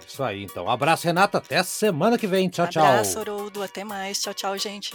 Isso 0.06 0.22
aí, 0.22 0.42
então. 0.44 0.68
Abraço, 0.68 1.06
Renata. 1.06 1.38
Até 1.38 1.62
semana 1.62 2.18
que 2.18 2.26
vem. 2.26 2.48
Tchau, 2.48 2.68
tchau. 2.68 2.84
Abraço, 2.84 3.18
Haroldo. 3.18 3.62
Até 3.62 3.84
mais. 3.84 4.20
Tchau, 4.20 4.34
tchau, 4.34 4.58
gente. 4.58 4.94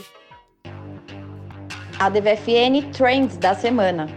A 1.99 2.09
DVFN 2.09 2.91
Trends 2.91 3.37
da 3.37 3.55
semana. 3.55 4.07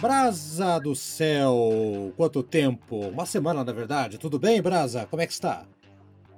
Brasa 0.00 0.78
do 0.78 0.94
céu, 0.94 2.12
quanto 2.16 2.40
tempo? 2.40 3.00
Uma 3.08 3.26
semana, 3.26 3.64
na 3.64 3.72
verdade. 3.72 4.16
Tudo 4.16 4.38
bem, 4.38 4.62
Brasa? 4.62 5.06
Como 5.06 5.20
é 5.20 5.26
que 5.26 5.32
está? 5.32 5.66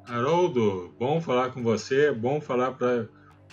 Haroldo, 0.07 0.95
bom 0.99 1.21
falar 1.21 1.51
com 1.51 1.63
você, 1.63 2.11
bom 2.11 2.41
falar 2.41 2.73
pra, 2.73 3.07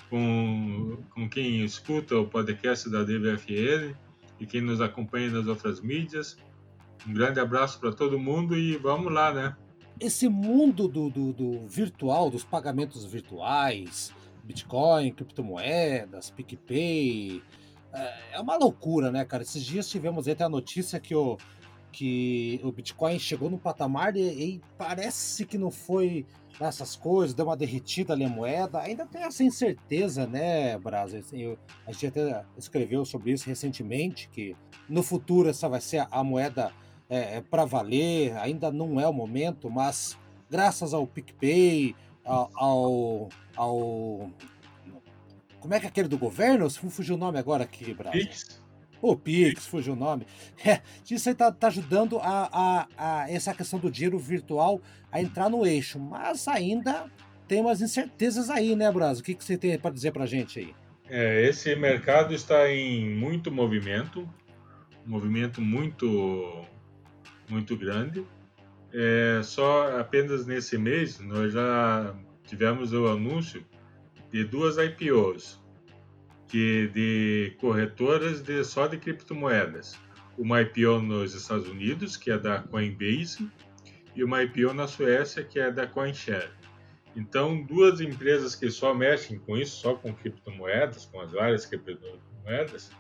com, 0.10 0.98
com 1.14 1.30
quem 1.30 1.64
escuta 1.64 2.16
o 2.16 2.26
podcast 2.26 2.90
da 2.90 3.04
DVFN 3.04 3.94
e 4.40 4.46
quem 4.46 4.62
nos 4.62 4.82
acompanha 4.82 5.30
nas 5.32 5.48
outras 5.48 5.82
mídias. 5.82 6.38
Um 7.08 7.14
grande 7.14 7.40
abraço 7.40 7.80
para 7.80 7.92
todo 7.92 8.20
mundo 8.20 8.58
e 8.58 8.78
vamos 8.78 9.12
lá, 9.12 9.34
né? 9.34 9.56
Esse 10.00 10.28
mundo 10.30 10.88
do, 10.88 11.10
do, 11.10 11.34
do, 11.34 11.68
virtual, 11.68 12.30
dos 12.30 12.44
pagamentos 12.44 13.04
virtuais, 13.06 14.14
Bitcoin, 14.44 15.12
criptomoedas, 15.12 16.30
PicPay, 16.30 17.42
é, 17.94 18.36
é 18.36 18.40
uma 18.40 18.58
loucura, 18.58 19.12
né, 19.12 19.26
cara? 19.26 19.44
Esses 19.44 19.64
dias 19.64 19.90
tivemos 19.90 20.28
até 20.28 20.44
a 20.44 20.50
notícia 20.50 21.00
que 21.00 21.16
o, 21.16 21.38
que 21.92 22.60
o 22.64 22.72
Bitcoin 22.72 23.18
chegou 23.18 23.50
no 23.50 23.58
patamar 23.58 24.16
e, 24.16 24.22
e 24.22 24.62
parece 24.78 25.46
que 25.46 25.58
não 25.58 25.72
foi 25.72 26.26
essas 26.60 26.96
coisas, 26.96 27.34
deu 27.34 27.46
uma 27.46 27.56
derretida 27.56 28.14
ali 28.14 28.26
a 28.26 28.30
moeda. 28.30 28.80
Ainda 28.80 29.06
tem 29.06 29.24
essa 29.24 29.44
incerteza, 29.44 30.26
né, 30.26 30.78
Brasa? 30.78 31.18
Assim, 31.20 31.56
a 31.86 31.92
gente 31.92 32.08
até 32.08 32.46
escreveu 32.58 33.06
sobre 33.06 33.32
isso 33.32 33.48
recentemente, 33.48 34.30
que 34.30 34.56
no 34.90 35.04
futuro 35.04 35.50
essa 35.50 35.70
vai 35.70 35.82
ser 35.82 36.08
a 36.10 36.24
moeda 36.24 36.72
é, 37.10 37.38
é 37.38 37.42
para 37.42 37.66
valer, 37.66 38.36
ainda 38.38 38.72
não 38.72 39.00
é 39.00 39.08
o 39.08 39.14
momento, 39.14 39.70
mas 39.70 40.18
graças 40.50 40.94
ao 40.94 41.06
PicPay, 41.06 41.96
ao, 42.26 42.50
ao, 42.56 43.30
ao 43.56 44.32
como 45.60 45.74
é 45.74 45.80
que 45.80 45.86
é 45.86 45.90
aquele 45.90 46.08
do 46.08 46.18
governo? 46.18 46.70
Fugiu 46.70 47.16
o 47.16 47.18
nome 47.18 47.40
agora 47.40 47.64
aqui, 47.64 47.94
Brasa. 47.94 48.18
Pix. 48.18 48.57
O 49.02 49.16
Pix, 49.16 49.68
fugiu 49.68 49.94
o 49.94 49.96
nome. 49.96 50.26
É, 50.66 50.82
isso 51.10 51.30
aí 51.30 51.36
tá, 51.36 51.52
tá 51.52 51.68
ajudando 51.68 52.18
a, 52.20 52.50
a, 52.52 52.88
a, 52.98 53.32
essa 53.32 53.54
questão 53.54 53.80
do 53.80 53.92
dinheiro 53.92 54.18
virtual 54.18 54.82
a 55.12 55.22
entrar 55.22 55.50
no 55.50 55.66
eixo. 55.66 56.00
Mas 56.00 56.48
ainda 56.48 57.06
tem 57.48 57.62
umas 57.62 57.82
incertezas 57.82 58.50
aí, 58.50 58.76
né, 58.76 58.92
Brasil? 58.92 59.22
O 59.22 59.24
que, 59.24 59.36
que 59.36 59.44
você 59.44 59.58
tem 59.58 59.78
para 59.78 59.92
dizer 59.92 60.12
para 60.12 60.26
gente 60.26 60.60
aí? 60.60 60.76
É, 61.10 61.48
esse 61.48 61.74
mercado 61.76 62.34
está 62.34 62.70
em 62.70 63.10
muito 63.10 63.52
movimento, 63.52 64.28
movimento 65.06 65.62
muito, 65.62 66.66
muito 67.48 67.78
grande. 67.78 68.26
É, 68.94 69.42
só 69.44 70.00
apenas 70.00 70.46
nesse 70.46 70.78
mês 70.78 71.20
nós 71.20 71.54
já 71.54 72.14
tivemos 72.46 72.92
o 72.94 73.08
anúncio 73.08 73.64
de 74.32 74.44
duas 74.44 74.78
IPOs 74.78 75.60
que 76.48 76.88
de 76.94 77.56
corretoras 77.60 78.42
de 78.42 78.64
só 78.64 78.88
de 78.88 78.98
criptomoedas. 78.98 80.00
Uma 80.38 80.62
IPO 80.62 81.02
nos 81.02 81.34
Estados 81.34 81.68
Unidos, 81.68 82.16
que 82.16 82.32
é 82.32 82.38
da 82.38 82.60
Coinbase, 82.60 83.50
e 84.16 84.24
uma 84.24 84.44
IPO 84.44 84.74
na 84.74 84.88
Suécia, 84.88 85.44
que 85.44 85.60
é 85.60 85.72
da 85.72 85.86
CoinShare. 85.88 86.50
Então, 87.16 87.64
duas 87.64 88.00
empresas 88.00 88.56
que 88.56 88.70
só 88.70 88.94
mexem 88.94 89.40
com 89.40 89.58
isso, 89.58 89.82
só 89.82 89.96
com 89.96 90.14
criptomoedas, 90.14 91.06
com 91.06 91.20
as 91.20 91.32
várias 91.32 91.66
criptomoedas, 91.66 92.92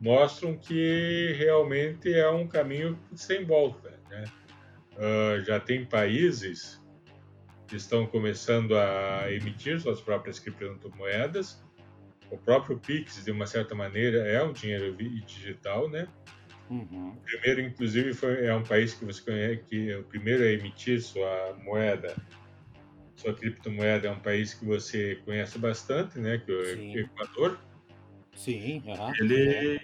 mostram 0.00 0.56
que 0.56 1.34
realmente 1.38 2.12
é 2.12 2.28
um 2.28 2.46
caminho 2.46 2.98
sem 3.14 3.44
volta. 3.44 3.98
Né? 4.08 4.24
Uh, 4.92 5.44
já 5.44 5.60
tem 5.60 5.84
países 5.84 6.82
que 7.66 7.76
estão 7.76 8.06
começando 8.06 8.76
a 8.76 9.30
emitir 9.30 9.80
suas 9.80 10.00
próprias 10.00 10.38
criptomoedas. 10.38 11.62
O 12.30 12.38
próprio 12.38 12.78
Pix, 12.78 13.24
de 13.24 13.30
uma 13.30 13.46
certa 13.46 13.74
maneira, 13.74 14.18
é 14.26 14.42
um 14.42 14.52
dinheiro 14.52 14.96
digital, 15.26 15.88
né? 15.88 16.08
Uhum. 16.70 17.10
O 17.10 17.20
primeiro, 17.20 17.60
inclusive, 17.60 18.14
foi, 18.14 18.46
é 18.46 18.54
um 18.54 18.62
país 18.62 18.94
que 18.94 19.04
você 19.04 19.22
conhece, 19.22 19.62
que 19.68 19.90
é 19.90 19.98
o 19.98 20.04
primeiro 20.04 20.42
a 20.42 20.46
emitir 20.46 21.00
sua 21.00 21.54
moeda, 21.62 22.16
sua 23.16 23.32
criptomoeda 23.32 24.08
é 24.08 24.10
um 24.10 24.18
país 24.18 24.54
que 24.54 24.64
você 24.64 25.20
conhece 25.24 25.58
bastante, 25.58 26.18
né? 26.18 26.38
Que 26.38 26.52
é 26.52 26.54
o 26.54 26.66
Sim. 26.66 26.98
Equador. 26.98 27.58
Sim, 28.34 28.82
uhum. 28.84 29.12
ele, 29.20 29.80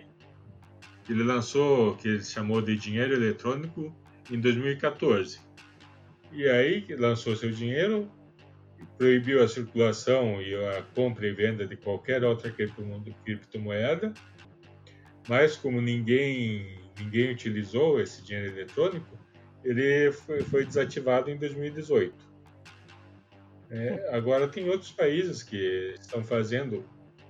ele 1.09 1.23
lançou 1.23 1.91
o 1.91 1.97
que 1.97 2.09
ele 2.09 2.25
chamou 2.25 2.61
de 2.61 2.77
dinheiro 2.77 3.15
eletrônico 3.15 3.95
em 4.31 4.41
2014. 4.41 5.41
E 6.33 6.49
aí 6.49 6.87
lançou 6.99 7.35
seu 7.37 7.51
dinheiro, 7.51 8.11
proibiu 8.99 9.43
a 9.43 9.49
circulação 9.49 10.41
e 10.41 10.55
a 10.55 10.83
compra 10.95 11.27
e 11.27 11.33
venda 11.33 11.67
de 11.67 11.77
qualquer 11.77 12.25
outra 12.25 12.51
criptomoeda 12.51 14.13
mas 15.29 15.57
como 15.57 15.81
ninguém 15.81 16.81
ninguém 16.99 17.33
utilizou 17.33 18.01
esse 18.01 18.23
dinheiro 18.23 18.51
eletrônico, 18.51 19.19
ele 19.65 20.13
foi, 20.13 20.43
foi 20.43 20.65
desativado 20.65 21.31
em 21.31 21.37
2018. 21.37 22.15
É, 23.71 24.11
agora 24.15 24.49
tem 24.49 24.69
outros 24.69 24.91
países 24.91 25.43
que 25.43 25.95
estão 25.99 26.23
fazendo 26.23 26.85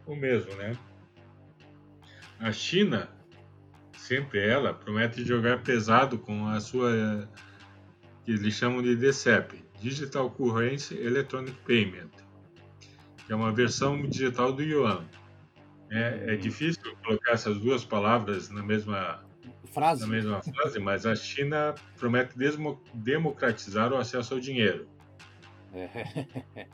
o 0.06 0.16
mesmo, 0.16 0.54
né? 0.56 0.76
A 2.38 2.50
China, 2.50 3.10
sempre 3.96 4.40
ela, 4.40 4.72
promete 4.72 5.24
jogar 5.24 5.62
pesado 5.62 6.18
com 6.18 6.46
a 6.48 6.58
sua 6.58 7.28
que 8.24 8.32
eles 8.32 8.54
chamam 8.54 8.82
de 8.82 8.96
DCEP, 8.96 9.62
Digital 9.80 10.30
Currency 10.30 10.94
Electronic 10.94 11.56
Payment, 11.66 12.10
que 13.26 13.32
é 13.32 13.36
uma 13.36 13.50
versão 13.50 14.06
digital 14.06 14.52
do 14.52 14.62
yuan. 14.62 15.06
É, 15.90 16.34
é 16.34 16.36
difícil 16.36 16.94
colocar 17.02 17.32
essas 17.32 17.58
duas 17.58 17.84
palavras 17.84 18.50
na 18.50 18.62
mesma 18.62 19.24
frase, 19.72 20.02
na 20.02 20.06
mesma 20.06 20.40
frase 20.42 20.78
mas 20.78 21.04
a 21.06 21.16
China 21.16 21.74
promete 21.98 22.34
democratizar 22.94 23.92
o 23.92 23.96
acesso 23.96 24.34
ao 24.34 24.40
dinheiro. 24.40 24.86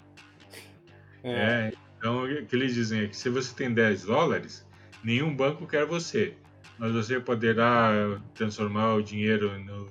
É. 1.23 1.31
é. 1.33 1.73
então, 1.99 2.23
o 2.23 2.47
que 2.47 2.55
eles 2.55 2.73
dizem 2.73 3.01
é 3.01 3.09
que 3.09 3.17
se 3.17 3.29
você 3.29 3.53
tem 3.53 3.75
10 3.75 4.05
dólares, 4.05 4.65
nenhum 5.03 5.35
banco 5.35 5.67
quer 5.67 5.85
você, 5.85 6.37
mas 6.79 6.93
você 6.93 7.19
poderá 7.19 8.21
transformar 8.33 8.95
o 8.95 9.03
dinheiro, 9.03 9.59
no, 9.59 9.91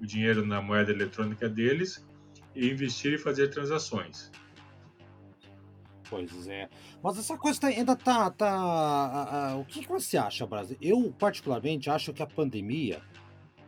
o 0.00 0.06
dinheiro 0.06 0.46
na 0.46 0.62
moeda 0.62 0.90
eletrônica 0.90 1.50
deles 1.50 2.02
e 2.54 2.68
investir 2.68 3.14
e 3.14 3.18
fazer 3.18 3.48
transações. 3.48 4.30
Pois 6.10 6.48
é. 6.48 6.68
Mas 7.00 7.18
essa 7.18 7.38
coisa 7.38 7.60
tá, 7.60 7.66
ainda 7.68 7.94
tá. 7.94 8.30
tá 8.30 8.50
a, 8.50 9.52
a, 9.52 9.56
o 9.56 9.64
que, 9.64 9.80
que 9.80 9.88
você 9.88 10.18
acha, 10.18 10.44
Brasil? 10.44 10.76
Eu, 10.82 11.14
particularmente, 11.16 11.88
acho 11.88 12.12
que 12.12 12.22
a 12.22 12.26
pandemia 12.26 13.00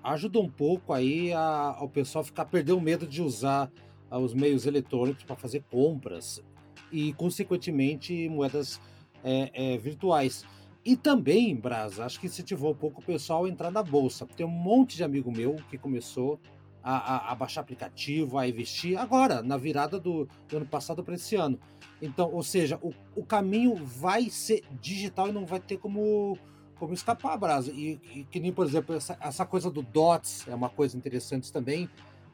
ajudou 0.03 0.43
um 0.43 0.51
pouco 0.51 0.93
aí 0.93 1.33
a, 1.33 1.77
ao 1.79 1.89
pessoal 1.89 2.25
ficar 2.25 2.47
perder 2.47 2.73
o 2.73 2.81
medo 2.81 3.07
de 3.07 3.23
usar 3.23 3.71
a, 4.11 4.19
os 4.19 4.35
meios 4.35 4.67
eletrônicos 4.67 5.23
para 5.23 5.37
fazer 5.37 5.63
compras 5.71 6.43
e, 6.91 7.13
consequentemente, 7.13 8.29
moedas 8.29 8.81
é, 9.23 9.75
é, 9.75 9.79
virtuais. 9.79 10.45
E 10.85 10.97
também, 10.97 11.55
Braz, 11.55 12.01
acho 12.01 12.19
que 12.19 12.27
incentivou 12.27 12.73
um 12.73 12.77
pouco 12.77 13.01
o 13.01 13.05
pessoal 13.05 13.45
a 13.45 13.49
entrar 13.49 13.71
na 13.71 13.85
bolsa. 13.85 14.27
Tem 14.27 14.45
um 14.45 14.51
monte 14.51 14.97
de 14.97 15.05
amigo 15.05 15.31
meu 15.31 15.55
que 15.71 15.79
começou 15.79 16.41
a, 16.83 16.97
a, 16.97 17.33
a 17.33 17.35
baixar 17.35 17.61
aplicativo, 17.61 18.39
a 18.39 18.49
investir 18.49 18.99
agora, 18.99 19.43
na 19.43 19.57
virada 19.57 19.99
do, 19.99 20.29
do 20.49 20.57
ano 20.57 20.67
passado 20.67 21.03
para 21.03 21.15
esse 21.15 21.37
ano. 21.37 21.59
Então, 22.01 22.33
ou 22.33 22.43
seja, 22.43 22.79
o, 22.83 22.93
o 23.15 23.25
caminho 23.25 23.77
vai 23.77 24.29
ser 24.29 24.65
digital 24.81 25.29
e 25.29 25.33
não 25.33 25.47
vai 25.47 25.61
ter 25.61 25.79
como, 25.79 26.37
como 26.77 26.93
escapar, 26.93 27.37
Brasa. 27.37 27.71
E, 27.71 28.01
e 28.15 28.25
que 28.25 28.41
nem, 28.41 28.53
por 28.53 28.67
exemplo, 28.67 28.95
essa, 28.95 29.17
essa 29.21 29.47
coisa 29.47 29.71
do 29.71 29.83
DOTS 29.83 30.49
é 30.49 30.55
uma 30.55 30.69
coisa 30.69 30.97
interessante 30.97 31.53
também, 31.53 31.89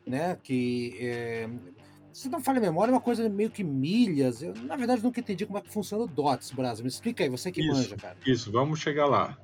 né? 0.07 0.39
Que 0.43 0.97
é, 0.99 1.51
se 2.13 2.29
não 2.29 2.41
falha 2.41 2.59
a 2.59 2.63
memória, 2.63 2.91
é 2.91 2.95
uma 2.95 3.01
coisa 3.01 3.29
meio 3.29 3.51
que 3.51 3.63
milhas. 3.63 4.43
Eu, 4.43 4.55
na 4.55 4.75
verdade, 4.75 5.03
nunca 5.03 5.21
entendi 5.21 5.45
como 5.45 5.59
é 5.59 5.61
que 5.61 5.71
funciona 5.71 6.05
o 6.05 6.07
DOTS, 6.07 6.53
Brasa. 6.53 6.83
Me 6.83 6.89
explica 6.89 7.23
aí, 7.23 7.29
você 7.29 7.53
que 7.53 7.61
isso, 7.61 7.73
manja, 7.73 7.97
cara. 7.97 8.17
Isso, 8.27 8.51
vamos 8.51 8.81
chegar 8.81 9.07
lá. 9.07 9.37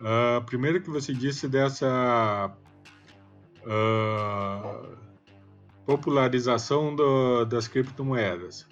Uh, 0.00 0.44
primeiro 0.44 0.82
que 0.82 0.90
você 0.90 1.12
disse 1.12 1.48
dessa 1.48 2.54
uh, 3.64 4.96
popularização 5.84 6.94
do, 6.94 7.44
das 7.44 7.68
criptomoedas. 7.68 8.66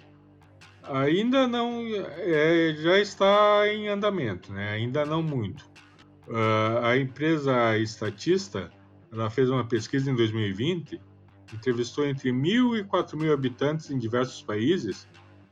Ainda 0.83 1.47
não, 1.47 1.83
é, 2.17 2.73
já 2.77 2.99
está 2.99 3.67
em 3.67 3.87
andamento, 3.87 4.51
né? 4.51 4.71
ainda 4.71 5.05
não 5.05 5.21
muito. 5.21 5.69
Uh, 6.27 6.83
a 6.83 6.97
empresa 6.97 7.77
Estatista 7.77 8.71
ela 9.11 9.29
fez 9.29 9.49
uma 9.49 9.65
pesquisa 9.65 10.09
em 10.09 10.15
2020, 10.15 11.01
entrevistou 11.53 12.05
entre 12.05 12.31
mil 12.31 12.77
e 12.77 12.83
quatro 12.83 13.17
mil 13.17 13.33
habitantes 13.33 13.89
em 13.89 13.97
diversos 13.97 14.41
países, 14.41 15.07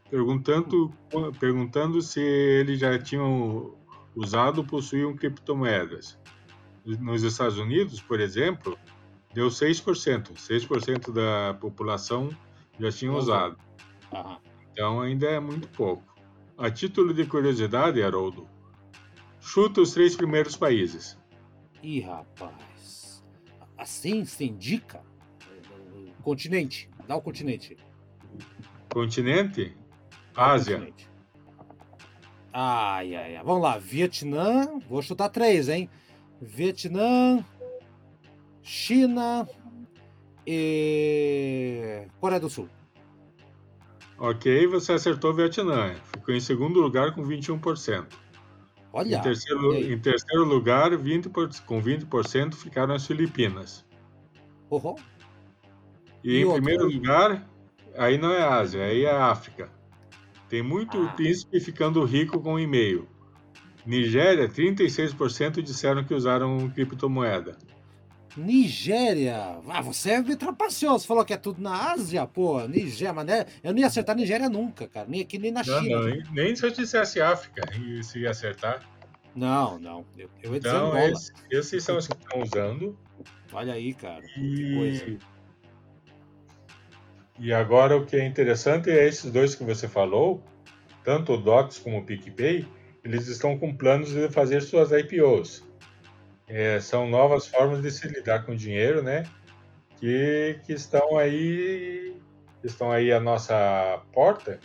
perguntando, 0.10 0.91
perguntando 1.39 2.02
se 2.02 2.21
eles 2.21 2.80
já 2.80 2.97
tinham 3.00 3.76
usado 4.15 4.60
ou 4.60 4.63
possuíam 4.63 5.15
criptomoedas. 5.15 6.19
Nos 6.86 7.23
Estados 7.23 7.58
Unidos, 7.58 8.02
por 8.02 8.19
exemplo, 8.19 8.78
deu 9.38 9.50
6%. 9.50 10.34
6% 10.34 11.13
da 11.13 11.54
população 11.54 12.30
já 12.80 12.91
tinha 12.91 13.12
usado. 13.13 13.56
Aham. 14.12 14.39
Então 14.71 15.00
ainda 15.00 15.28
é 15.28 15.39
muito 15.39 15.67
pouco. 15.69 16.04
A 16.58 16.71
título 16.71 17.13
de 17.13 17.23
curiosidade, 17.23 18.02
Haroldo, 18.02 18.47
chuta 19.39 19.82
os 19.82 19.93
três 19.93 20.15
primeiros 20.15 20.56
países. 20.56 21.19
Ih, 21.84 22.00
rapaz. 22.00 23.23
Assim 23.78 24.26
se 24.26 24.45
indica? 24.45 25.04
Continente. 26.23 26.89
Dá 27.08 27.15
o 27.15 27.21
continente. 27.21 27.78
Continente? 28.91 29.78
Ásia. 30.36 30.80
Continente. 30.80 31.10
Ai, 32.52 33.15
ai, 33.15 33.36
ai. 33.38 33.43
Vamos 33.43 33.62
lá. 33.62 33.78
Vietnã. 33.78 34.80
Vou 34.89 35.04
chutar 35.04 35.30
três, 35.30 35.69
hein? 35.69 35.88
Vietnã, 36.41 37.45
China 38.67 39.47
e 40.45 42.06
Coreia 42.19 42.41
do 42.41 42.49
Sul. 42.49 42.67
Ok, 44.19 44.67
você 44.67 44.91
acertou 44.91 45.32
o 45.32 45.34
Vietnã. 45.34 45.95
Ficou 46.12 46.36
em 46.36 46.39
segundo 46.41 46.82
lugar 46.82 47.15
com 47.15 47.23
21%. 47.23 48.06
Olha! 48.91 49.15
Em 49.15 49.21
terceiro, 49.21 49.73
em 49.73 49.97
terceiro 49.97 50.43
lugar, 50.43 50.91
20%, 50.91 51.63
com 51.63 51.82
20% 51.82 52.56
ficaram 52.56 52.93
as 52.93 53.08
Filipinas. 53.08 53.86
Uhum. 54.69 54.95
E, 56.21 56.34
e 56.34 56.41
em 56.41 56.43
outro? 56.43 56.62
primeiro 56.62 56.88
lugar, 56.88 57.47
aí 57.95 58.17
não 58.17 58.34
é 58.34 58.43
Ásia, 58.43 58.84
aí 58.84 59.06
é 59.06 59.15
África. 59.15 59.71
Tem 60.49 60.62
muito 60.62 61.01
ah. 61.01 61.13
príncipe 61.13 61.62
ficando 61.62 62.03
rico 62.03 62.41
com 62.41 62.60
e-mail. 62.60 63.08
Nigéria, 63.86 64.49
36% 64.49 65.62
disseram 65.62 66.03
que 66.03 66.13
usaram 66.13 66.69
criptomoeda. 66.69 67.58
Nigéria. 68.38 69.60
Ah, 69.67 69.82
você 69.82 70.12
é 70.12 70.21
me 70.21 70.36
trapaceou. 70.36 70.97
Você 70.97 71.08
falou 71.08 71.26
que 71.26 71.34
é 71.34 71.38
tudo 71.38 71.62
na 71.62 71.91
Ásia, 71.91 72.26
pô. 72.26 72.65
Nigéria, 72.67 73.13
mas 73.13 73.26
né? 73.26 73.45
eu 73.63 73.73
não 73.73 73.80
ia 73.80 73.88
acertar 73.88 74.15
Nigéria 74.15 74.50
nunca, 74.50 74.88
cara. 74.88 75.08
Nem 75.10 75.21
aqui, 75.21 75.38
nem 75.38 75.52
na 75.52 75.63
não, 75.63 75.82
China. 75.82 76.00
Não, 76.00 76.34
nem 76.34 76.56
se 76.56 76.65
eu 76.65 76.71
dissesse 76.71 77.19
África, 77.19 77.63
se 78.04 78.19
ia 78.19 78.32
acertar. 78.32 78.88
Não, 79.36 79.80
não. 79.80 80.06
Eu, 80.17 80.30
eu 80.43 80.54
ia 80.54 80.60
dizer 80.60 80.76
então, 80.76 80.88
Angola. 80.88 81.12
Esse, 81.12 81.34
esses 81.52 81.84
são 81.84 81.97
os 81.97 82.08
que 82.08 82.15
estão 82.15 82.41
usando. 82.41 82.97
Olha 83.52 83.73
aí, 83.73 83.93
cara. 83.93 84.23
E... 84.38 85.17
E 87.39 87.54
agora 87.54 87.95
o 87.95 88.04
que 88.04 88.15
é 88.15 88.26
interessante 88.26 88.89
é 88.89 89.08
esses 89.08 89.32
dois 89.32 89.54
que 89.54 89.63
você 89.63 89.88
falou, 89.88 90.43
tanto 91.04 91.34
o 91.34 91.38
Docs 91.38 91.78
como 91.78 92.00
o 92.00 92.04
PicPay, 92.04 92.67
eles 93.04 93.28
estão 93.28 93.58
com 93.58 93.76
planos 93.76 94.10
de 94.10 94.28
fazer 94.30 94.62
suas 94.62 94.91
IPOs. 94.91 95.63
É, 96.47 96.79
são 96.79 97.10
novas 97.10 97.47
formas 97.47 97.81
de 97.81 97.91
se 97.91 98.07
lidar 98.07 98.45
com 98.45 98.55
dinheiro, 98.55 99.01
né? 99.01 99.23
Que, 99.97 100.60
que 100.65 100.73
estão 100.73 101.17
aí 101.17 102.15
estão 102.63 102.91
aí 102.91 103.12
à 103.13 103.19
nossa 103.19 104.01
porta 104.12 104.60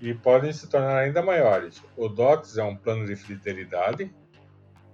e 0.00 0.14
podem 0.14 0.52
se 0.52 0.68
tornar 0.68 0.98
ainda 0.98 1.22
maiores. 1.22 1.82
O 1.96 2.08
DOTS 2.08 2.58
é 2.58 2.62
um 2.62 2.76
plano 2.76 3.06
de 3.06 3.16
fidelidade 3.16 4.12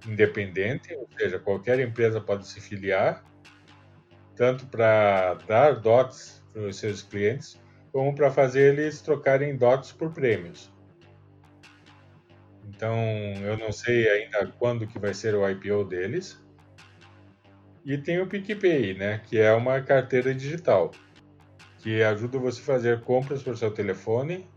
independente, 0.07 0.95
ou 0.95 1.09
seja, 1.19 1.39
qualquer 1.39 1.81
empresa 1.81 2.21
pode 2.21 2.47
se 2.47 2.61
filiar, 2.61 3.25
tanto 4.37 4.67
para 4.67 5.35
dar 5.47 5.81
DOTS 5.81 6.45
para 6.53 6.63
os 6.63 6.77
seus 6.77 7.03
clientes, 7.03 7.61
como 7.93 8.15
para 8.15 8.31
fazer 8.31 8.75
eles 8.75 9.01
trocarem 9.01 9.57
dots 9.57 9.93
por 9.93 10.13
prêmios. 10.13 10.73
Então, 12.79 12.95
eu 13.43 13.57
não 13.59 13.73
sei 13.73 14.09
ainda 14.09 14.47
quando 14.57 14.87
que 14.87 15.01
vai 15.01 15.13
ser 15.13 15.35
o 15.35 15.49
IPO 15.49 15.83
deles. 15.83 16.41
E 17.85 17.99
tem 17.99 18.21
o 18.21 18.27
PicPay, 18.29 18.95
né, 18.95 19.21
que 19.27 19.37
é 19.37 19.53
uma 19.53 19.81
carteira 19.81 20.33
digital, 20.33 20.93
que 21.79 22.05
ajuda 22.05 22.39
você 22.39 22.61
a 22.61 22.65
fazer 22.65 23.01
compras 23.01 23.43
por 23.43 23.59
seu 23.59 23.73
telefone 23.73 24.49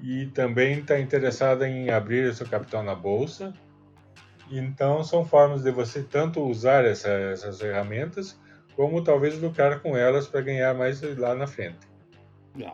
e 0.00 0.26
também 0.26 0.78
está 0.78 1.00
interessada 1.00 1.68
em 1.68 1.90
abrir 1.90 2.32
seu 2.32 2.46
capital 2.46 2.84
na 2.84 2.94
bolsa. 2.94 3.52
Então, 4.48 5.02
são 5.02 5.24
formas 5.24 5.64
de 5.64 5.72
você 5.72 6.04
tanto 6.04 6.40
usar 6.40 6.84
essa, 6.84 7.08
essas 7.08 7.60
ferramentas, 7.60 8.38
como 8.76 9.02
talvez 9.02 9.36
lucrar 9.40 9.80
com 9.80 9.96
elas 9.96 10.28
para 10.28 10.40
ganhar 10.40 10.72
mais 10.72 11.00
lá 11.18 11.34
na 11.34 11.48
frente. 11.48 11.88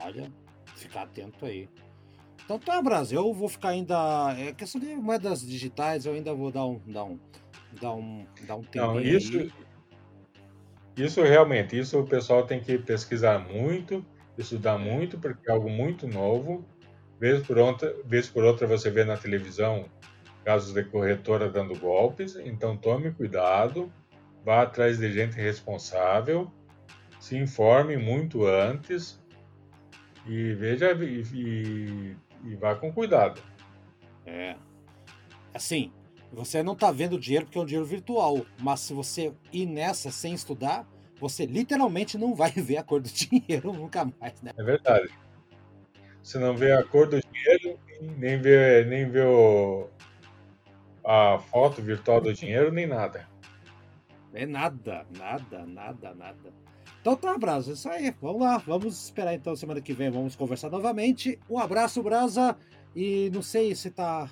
Olha, 0.05 0.31
ficar 0.77 1.05
atento 1.05 1.46
aí. 1.46 1.66
Então 2.53 2.59
tá, 2.59 2.83
Brasil, 2.83 3.19
eu 3.19 3.33
vou 3.33 3.49
ficar 3.49 3.71
ainda. 3.71 3.97
É 4.38 4.53
questão 4.53 4.79
de 4.79 4.95
moedas 4.95 5.41
digitais, 5.41 6.05
eu 6.05 6.12
ainda 6.12 6.35
vou 6.35 6.51
dar 6.51 6.67
um. 6.67 6.79
Dar 6.87 7.05
um, 7.05 7.19
dar 7.81 7.95
um, 7.95 8.27
dar 8.45 8.57
um 8.57 8.65
Não, 8.75 9.01
isso, 9.01 9.38
aí. 9.38 9.53
isso 10.95 11.23
realmente, 11.23 11.79
isso 11.79 11.99
o 11.99 12.07
pessoal 12.07 12.47
tem 12.47 12.61
que 12.61 12.77
pesquisar 12.77 13.38
muito, 13.38 14.05
estudar 14.37 14.77
muito, 14.77 15.17
porque 15.19 15.49
é 15.49 15.53
algo 15.55 15.71
muito 15.71 16.07
novo. 16.07 16.62
Vez 17.19 17.41
por 17.47 17.57
outra, 17.57 17.97
vez 18.05 18.29
por 18.29 18.45
outra 18.45 18.67
você 18.67 18.91
vê 18.91 19.03
na 19.03 19.17
televisão 19.17 19.87
casos 20.45 20.75
de 20.75 20.85
corretora 20.85 21.49
dando 21.49 21.79
golpes, 21.79 22.37
então 22.37 22.77
tome 22.77 23.12
cuidado, 23.12 23.91
vá 24.45 24.61
atrás 24.61 24.99
de 24.99 25.11
gente 25.11 25.37
responsável, 25.37 26.53
se 27.19 27.35
informe 27.38 27.97
muito 27.97 28.45
antes 28.45 29.23
e 30.27 30.53
veja 30.55 30.93
e, 30.93 31.23
e, 31.33 32.17
e 32.44 32.55
vá 32.57 32.74
com 32.74 32.92
cuidado. 32.92 33.40
É. 34.26 34.57
Assim, 35.55 35.92
você 36.33 36.62
não 36.62 36.72
está 36.72 36.90
vendo 36.90 37.14
o 37.16 37.20
dinheiro 37.20 37.44
porque 37.46 37.59
é 37.59 37.62
um 37.62 37.66
dinheiro 37.66 37.87
virtual, 37.87 38.46
mas 38.59 38.81
se 38.81 38.94
você 38.94 39.33
ir 39.52 39.66
nessa 39.66 40.11
sem 40.11 40.33
estudar, 40.33 40.87
você 41.20 41.46
literalmente 41.46 42.16
não 42.16 42.35
vai 42.35 42.50
ver 42.50 42.78
a 42.78 42.83
cor 42.83 43.00
do 43.00 43.09
dinheiro 43.12 43.72
nunca 43.72 44.05
mais, 44.05 44.40
né? 44.42 44.52
É 44.57 44.62
verdade. 44.62 45.09
Você 46.22 46.38
não 46.38 46.57
vê 46.57 46.72
a 46.72 46.85
cor 46.85 47.09
do 47.09 47.20
dinheiro, 47.20 47.78
nem 48.16 48.40
vê, 48.40 48.85
nem 48.85 49.11
vê 49.11 49.22
o, 49.22 49.88
a 51.05 51.38
foto 51.38 51.83
virtual 51.83 52.20
do 52.20 52.33
dinheiro, 52.33 52.72
nem 52.72 52.87
nada. 52.87 53.28
É 54.33 54.46
nada, 54.46 55.05
nada, 55.18 55.66
nada, 55.66 56.14
nada. 56.14 56.55
Então 57.03 57.17
tá, 57.17 57.37
Brasa, 57.37 57.73
isso 57.73 57.88
aí. 57.88 58.15
Vamos 58.23 58.43
lá, 58.43 58.59
vamos 58.59 59.05
esperar 59.07 59.35
então 59.35 59.57
semana 59.57 59.81
que 59.81 59.93
vem, 59.93 60.09
vamos 60.09 60.37
conversar 60.37 60.71
novamente. 60.71 61.37
Um 61.51 61.59
abraço, 61.59 62.01
Brasa. 62.01 62.57
E 62.95 63.29
não 63.35 63.43
sei 63.43 63.75
se 63.75 63.91
tá. 63.91 64.31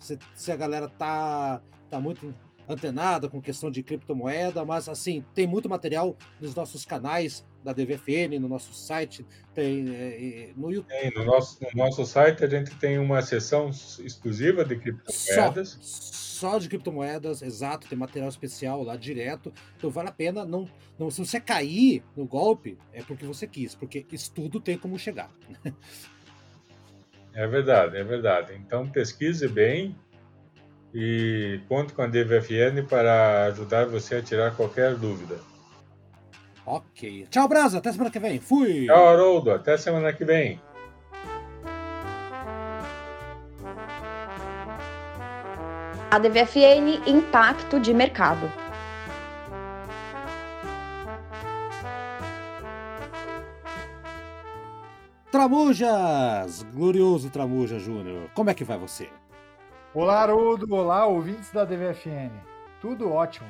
Se, 0.00 0.18
se 0.34 0.50
a 0.50 0.56
galera 0.56 0.88
tá, 0.88 1.62
tá 1.88 2.00
muito 2.00 2.34
antenada 2.68 3.28
com 3.28 3.40
questão 3.40 3.70
de 3.70 3.82
criptomoeda, 3.82 4.64
mas 4.64 4.88
assim, 4.88 5.24
tem 5.34 5.46
muito 5.46 5.68
material 5.68 6.16
nos 6.40 6.54
nossos 6.54 6.84
canais 6.84 7.44
da 7.64 7.72
DVFN, 7.72 8.38
no 8.40 8.48
nosso 8.48 8.72
site, 8.74 9.26
tem 9.54 9.88
é, 9.88 10.52
no 10.56 10.70
YouTube. 10.70 10.88
Tem, 10.88 11.10
no 11.12 11.24
nosso, 11.24 11.58
no 11.62 11.70
nosso 11.74 12.04
site 12.04 12.44
a 12.44 12.48
gente 12.48 12.74
tem 12.76 12.98
uma 12.98 13.22
seção 13.22 13.70
exclusiva 13.70 14.64
de 14.64 14.76
criptomoedas. 14.76 15.78
Só, 15.80 16.50
só 16.50 16.58
de 16.58 16.68
criptomoedas, 16.68 17.42
exato, 17.42 17.88
tem 17.88 17.98
material 17.98 18.28
especial 18.28 18.82
lá 18.82 18.96
direto. 18.96 19.52
Então 19.76 19.90
vale 19.90 20.10
a 20.10 20.12
pena 20.12 20.44
não, 20.44 20.68
não. 20.98 21.10
Se 21.10 21.24
você 21.24 21.40
cair 21.40 22.04
no 22.16 22.26
golpe, 22.26 22.78
é 22.92 23.02
porque 23.02 23.24
você 23.24 23.46
quis, 23.46 23.74
porque 23.74 24.06
estudo 24.12 24.60
tem 24.60 24.76
como 24.76 24.98
chegar. 24.98 25.30
É 27.34 27.46
verdade, 27.46 27.96
é 27.96 28.02
verdade. 28.02 28.52
Então 28.54 28.88
pesquise 28.88 29.46
bem, 29.46 29.94
e 30.94 31.60
conto 31.68 31.94
com 31.94 32.02
a 32.02 32.06
DVFN 32.06 32.82
para 32.88 33.44
ajudar 33.46 33.86
você 33.86 34.16
a 34.16 34.22
tirar 34.22 34.56
qualquer 34.56 34.94
dúvida. 34.94 35.36
Ok. 36.64 37.26
Tchau, 37.30 37.48
Brasa. 37.48 37.78
Até 37.78 37.92
semana 37.92 38.10
que 38.10 38.18
vem. 38.18 38.40
Fui. 38.40 38.86
Tchau, 38.86 39.08
Haroldo. 39.08 39.50
Até 39.50 39.76
semana 39.76 40.12
que 40.12 40.24
vem. 40.24 40.60
A 46.10 46.18
DVFN 46.18 47.06
Impacto 47.06 47.78
de 47.78 47.92
Mercado. 47.92 48.50
Tramujas! 55.30 56.62
Glorioso 56.74 57.28
Tramuja 57.30 57.78
Júnior. 57.78 58.30
Como 58.34 58.48
é 58.48 58.54
que 58.54 58.64
vai 58.64 58.78
você? 58.78 59.08
Olá, 60.00 60.20
Haroldo. 60.20 60.72
Olá, 60.72 61.06
ouvintes 61.08 61.50
da 61.50 61.64
DVFN. 61.64 62.30
Tudo 62.80 63.10
ótimo. 63.10 63.48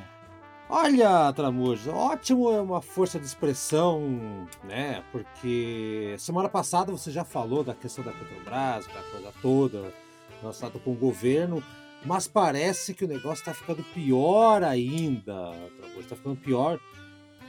Olha, 0.67 1.31
Tramujo, 1.35 1.91
ótimo 1.91 2.51
é 2.51 2.59
uma 2.59 2.81
força 2.81 3.21
de 3.21 3.27
expressão, 3.27 4.49
né? 4.65 5.05
Porque 5.13 6.15
semana 6.17 6.49
passada 6.49 6.91
você 6.91 7.11
já 7.11 7.23
falou 7.23 7.63
da 7.63 7.75
questão 7.75 8.03
da 8.03 8.13
Petrobras, 8.13 8.87
da 8.87 9.03
coisa 9.13 9.33
toda, 9.43 9.93
relacionada 10.41 10.79
com 10.79 10.93
o 10.93 10.97
governo, 10.97 11.63
mas 12.07 12.27
parece 12.27 12.95
que 12.95 13.05
o 13.05 13.09
negócio 13.09 13.43
está 13.43 13.53
ficando 13.53 13.85
pior 13.93 14.63
ainda, 14.63 15.53
Tramujo, 15.77 16.01
está 16.01 16.17
ficando 16.17 16.37
pior. 16.37 16.81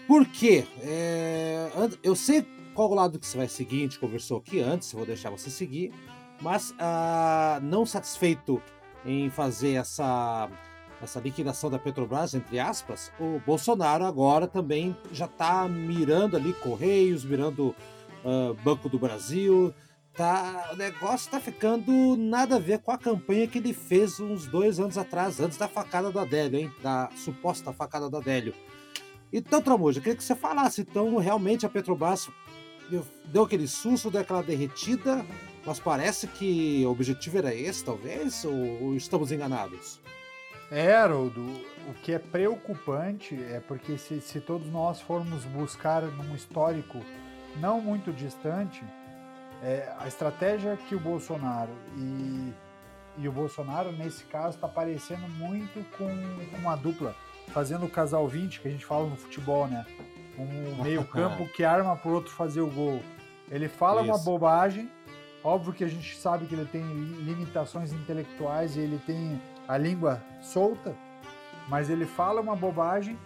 Por 0.09 0.25
quê? 0.25 0.67
É, 0.81 1.69
eu 2.03 2.17
sei 2.17 2.45
qual 2.73 2.93
lado 2.93 3.17
que 3.17 3.25
você 3.25 3.37
vai 3.37 3.47
seguir, 3.47 3.77
a 3.77 3.83
gente 3.83 3.97
conversou 3.97 4.39
aqui 4.39 4.59
antes, 4.59 4.91
vou 4.91 5.05
deixar 5.05 5.29
você 5.29 5.49
seguir, 5.49 5.93
mas 6.41 6.75
ah, 6.77 7.59
não 7.63 7.85
satisfeito 7.85 8.61
em 9.05 9.29
fazer 9.29 9.73
essa, 9.73 10.49
essa 11.01 11.19
liquidação 11.19 11.69
da 11.69 11.79
Petrobras, 11.79 12.33
entre 12.33 12.59
aspas, 12.59 13.11
o 13.19 13.41
Bolsonaro 13.45 14.05
agora 14.05 14.47
também 14.47 14.95
já 15.11 15.25
está 15.25 15.67
mirando 15.67 16.35
ali 16.35 16.53
Correios, 16.53 17.23
mirando 17.23 17.75
uh, 18.23 18.53
Banco 18.63 18.89
do 18.89 18.99
Brasil. 18.99 19.73
Tá, 20.13 20.71
o 20.73 20.75
negócio 20.75 21.27
está 21.27 21.39
ficando 21.39 22.17
nada 22.17 22.57
a 22.57 22.59
ver 22.59 22.79
com 22.79 22.91
a 22.91 22.97
campanha 22.97 23.47
que 23.47 23.59
ele 23.59 23.73
fez 23.73 24.19
uns 24.19 24.47
dois 24.47 24.77
anos 24.79 24.97
atrás, 24.97 25.39
antes 25.39 25.57
da 25.57 25.67
facada 25.67 26.11
do 26.11 26.19
Adélio, 26.19 26.59
hein? 26.59 26.71
Da 26.83 27.09
suposta 27.15 27.71
facada 27.71 28.09
do 28.09 28.17
Adélio. 28.17 28.53
Então, 29.31 29.61
Tramuja, 29.61 29.99
eu 29.99 30.03
queria 30.03 30.17
que 30.17 30.23
você 30.23 30.35
falasse, 30.35 30.81
então, 30.81 31.15
realmente 31.17 31.65
a 31.65 31.69
Petrobras 31.69 32.29
deu 33.25 33.43
aquele 33.43 33.67
susto, 33.67 34.09
deu 34.09 34.21
aquela 34.21 34.41
derretida, 34.41 35.25
mas 35.69 35.79
parece 35.79 36.25
que 36.25 36.83
o 36.83 36.89
objetivo 36.89 37.37
era 37.37 37.53
esse, 37.53 37.85
talvez, 37.85 38.43
ou, 38.43 38.85
ou 38.85 38.95
estamos 38.95 39.31
enganados? 39.31 39.99
É, 40.71 40.95
Haroldo, 40.95 41.41
o 41.87 41.93
que 42.01 42.11
é 42.11 42.17
preocupante 42.17 43.35
é 43.35 43.59
porque 43.59 43.95
se, 43.95 44.19
se 44.19 44.39
todos 44.41 44.67
nós 44.71 44.99
formos 44.99 45.45
buscar 45.45 46.01
num 46.01 46.33
histórico 46.33 46.99
não 47.57 47.79
muito 47.79 48.11
distante, 48.11 48.83
é, 49.61 49.93
a 49.99 50.07
estratégia 50.07 50.75
que 50.75 50.95
o 50.95 50.99
Bolsonaro 50.99 51.75
e, 51.95 52.51
e 53.19 53.27
o 53.27 53.31
Bolsonaro, 53.31 53.91
nesse 53.91 54.23
caso, 54.23 54.55
está 54.55 54.67
parecendo 54.67 55.29
muito 55.29 55.85
com, 55.99 56.07
uma 56.57 56.75
dupla, 56.75 57.15
fazendo 57.49 57.85
o 57.85 57.89
casal 57.89 58.27
20, 58.27 58.59
que 58.59 58.67
a 58.67 58.71
gente 58.71 58.87
fala 58.87 59.07
no 59.07 59.15
futebol, 59.15 59.67
né? 59.67 59.85
Um 60.35 60.81
meio 60.81 61.03
campo 61.03 61.47
que 61.53 61.63
arma 61.63 61.95
para 61.95 62.09
o 62.09 62.15
outro 62.15 62.31
fazer 62.31 62.61
o 62.61 62.71
gol. 62.71 63.03
Ele 63.51 63.67
fala 63.67 64.01
Isso. 64.01 64.11
uma 64.11 64.17
bobagem, 64.17 64.89
Óbvio 65.43 65.73
que 65.73 65.83
a 65.83 65.87
gente 65.87 66.17
sabe 66.17 66.45
que 66.45 66.53
ele 66.53 66.65
tem 66.65 66.83
limitações 66.83 67.93
intelectuais 67.93 68.75
e 68.75 68.79
ele 68.79 68.99
tem 69.05 69.41
a 69.67 69.77
língua 69.77 70.21
solta, 70.41 70.95
mas 71.69 71.89
ele 71.89 72.05
fala 72.05 72.41
uma 72.41 72.55
bobagem 72.55 73.17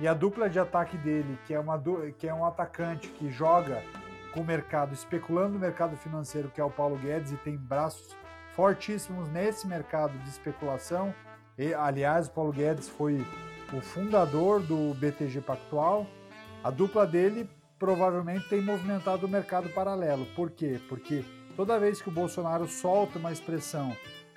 e 0.00 0.06
a 0.06 0.14
dupla 0.14 0.48
de 0.48 0.58
ataque 0.58 0.96
dele, 0.96 1.38
que 1.46 1.52
é, 1.52 1.60
uma, 1.60 1.82
que 2.18 2.28
é 2.28 2.32
um 2.32 2.44
atacante 2.44 3.08
que 3.08 3.30
joga 3.30 3.82
com 4.32 4.40
o 4.40 4.44
mercado, 4.44 4.94
especulando 4.94 5.54
no 5.54 5.58
mercado 5.58 5.96
financeiro, 5.96 6.50
que 6.50 6.60
é 6.60 6.64
o 6.64 6.70
Paulo 6.70 6.96
Guedes, 6.96 7.32
e 7.32 7.36
tem 7.36 7.56
braços 7.56 8.16
fortíssimos 8.54 9.28
nesse 9.30 9.66
mercado 9.66 10.16
de 10.18 10.28
especulação. 10.28 11.12
E, 11.58 11.74
aliás, 11.74 12.28
o 12.28 12.30
Paulo 12.30 12.52
Guedes 12.52 12.88
foi 12.88 13.26
o 13.72 13.80
fundador 13.80 14.60
do 14.60 14.94
BTG 14.94 15.40
Pactual. 15.40 16.06
A 16.62 16.70
dupla 16.70 17.06
dele 17.06 17.50
provavelmente 17.78 18.48
tem 18.48 18.60
movimentado 18.60 19.26
o 19.26 19.28
mercado 19.28 19.68
paralelo. 19.70 20.26
Por 20.36 20.50
quê? 20.50 20.80
Porque 20.88 21.24
toda 21.58 21.76
vez 21.76 22.00
que 22.00 22.08
o 22.08 22.12
Bolsonaro 22.12 22.68
solta 22.68 23.18
uma 23.18 23.32
expressão 23.32 23.92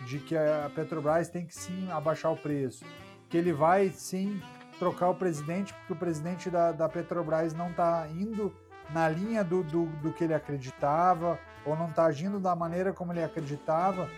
de 0.07 0.17
que 0.17 0.36
a 0.36 0.71
Petrobras 0.73 1.29
tem 1.29 1.45
que 1.45 1.55
sim 1.55 1.88
abaixar 1.91 2.31
o 2.31 2.36
preço, 2.36 2.84
que 3.29 3.38
ele 3.38 3.53
vai 3.53 3.89
sim 3.89 4.41
trocar 4.79 5.10
o 5.10 5.13
presidente, 5.13 5.71
porque 5.71 5.93
o 5.93 5.95
presidente 5.95 6.49
da, 6.49 6.71
da 6.71 6.89
Petrobras 6.89 7.53
não 7.53 7.69
está 7.69 8.07
indo 8.10 8.51
na 8.89 9.07
linha 9.07 9.43
do, 9.43 9.62
do, 9.62 9.86
do, 10.01 10.12
que 10.12 10.23
ele 10.23 10.34
acreditava, 10.34 11.39
ou 11.63 11.75
não 11.75 11.89
está 11.89 12.05
agindo 12.05 12.39
da 12.39 12.55
maneira 12.55 12.91
como 12.91 13.13
ele 13.13 13.23
acreditava, 13.23 14.10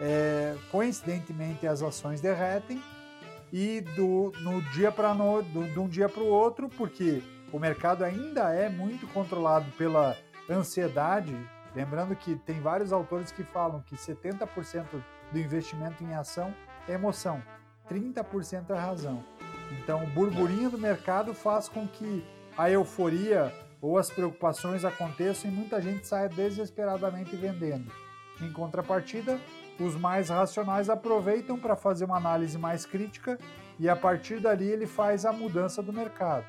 é, 0.00 0.56
coincidentemente 0.72 1.64
as 1.64 1.80
ações 1.80 2.20
derretem 2.20 2.82
e 3.52 3.80
do, 3.80 4.32
no 4.40 4.60
dia 4.72 4.90
para 4.90 5.14
no, 5.14 5.42
do, 5.42 5.62
de 5.62 5.78
um 5.78 5.86
dia 5.86 6.08
para 6.08 6.24
o 6.24 6.26
outro, 6.26 6.68
porque 6.70 7.22
o 7.52 7.58
mercado 7.60 8.02
ainda 8.02 8.52
é 8.52 8.68
muito 8.68 9.06
controlado 9.06 9.70
pela 9.78 10.16
ansiedade, 10.50 11.36
lembrando 11.78 12.16
que 12.16 12.34
tem 12.34 12.60
vários 12.60 12.92
autores 12.92 13.30
que 13.30 13.44
falam 13.44 13.80
que 13.82 13.94
70% 13.94 14.84
do 15.30 15.38
investimento 15.38 16.02
em 16.02 16.12
ação 16.12 16.52
é 16.88 16.94
emoção, 16.94 17.40
30% 17.88 18.70
é 18.70 18.74
razão. 18.74 19.24
Então, 19.78 20.02
o 20.02 20.06
burburinho 20.08 20.70
do 20.70 20.78
mercado 20.78 21.32
faz 21.32 21.68
com 21.68 21.86
que 21.86 22.26
a 22.56 22.68
euforia 22.68 23.54
ou 23.80 23.96
as 23.96 24.10
preocupações 24.10 24.84
aconteçam 24.84 25.48
e 25.48 25.54
muita 25.54 25.80
gente 25.80 26.04
saia 26.04 26.28
desesperadamente 26.28 27.36
vendendo. 27.36 27.92
Em 28.40 28.52
contrapartida, 28.52 29.38
os 29.78 29.94
mais 29.94 30.30
racionais 30.30 30.90
aproveitam 30.90 31.56
para 31.60 31.76
fazer 31.76 32.06
uma 32.06 32.16
análise 32.16 32.58
mais 32.58 32.84
crítica 32.84 33.38
e 33.78 33.88
a 33.88 33.94
partir 33.94 34.40
dali 34.40 34.66
ele 34.66 34.86
faz 34.86 35.24
a 35.24 35.32
mudança 35.32 35.80
do 35.80 35.92
mercado. 35.92 36.44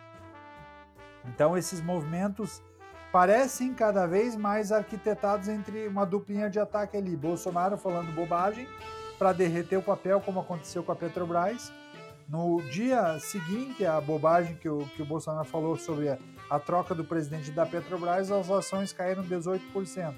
Então 1.24 1.56
esses 1.56 1.82
movimentos 1.82 2.63
parecem 3.12 3.74
cada 3.74 4.06
vez 4.06 4.36
mais 4.36 4.72
arquitetados 4.72 5.48
entre 5.48 5.88
uma 5.88 6.06
duplinha 6.06 6.50
de 6.50 6.60
ataque 6.60 6.95
ali, 6.98 7.15
Bolsonaro 7.15 7.78
falando 7.78 8.13
bobagem 8.13 8.67
para 9.17 9.34
derreter 9.34 9.78
o 9.78 9.82
papel, 9.82 10.22
como 10.22 10.39
aconteceu 10.39 10.84
com 10.84 10.91
a 10.91 10.95
Petrobras. 10.95 11.72
No 12.28 12.62
dia 12.69 13.19
seguinte 13.19 13.84
à 13.86 14.00
bobagem 14.00 14.56
que 14.56 14.69
o, 14.69 14.86
que 14.95 15.02
o 15.02 15.06
Bolsonaro 15.06 15.45
falou 15.45 15.76
sobre 15.76 16.10
a, 16.10 16.17
a 16.50 16.60
troca 16.60 16.93
do 16.93 17.04
presidente 17.04 17.52
da 17.52 17.65
Petrobras, 17.65 18.32
as 18.32 18.50
ações 18.50 18.93
caíram 18.93 19.24
18%. 19.24 20.13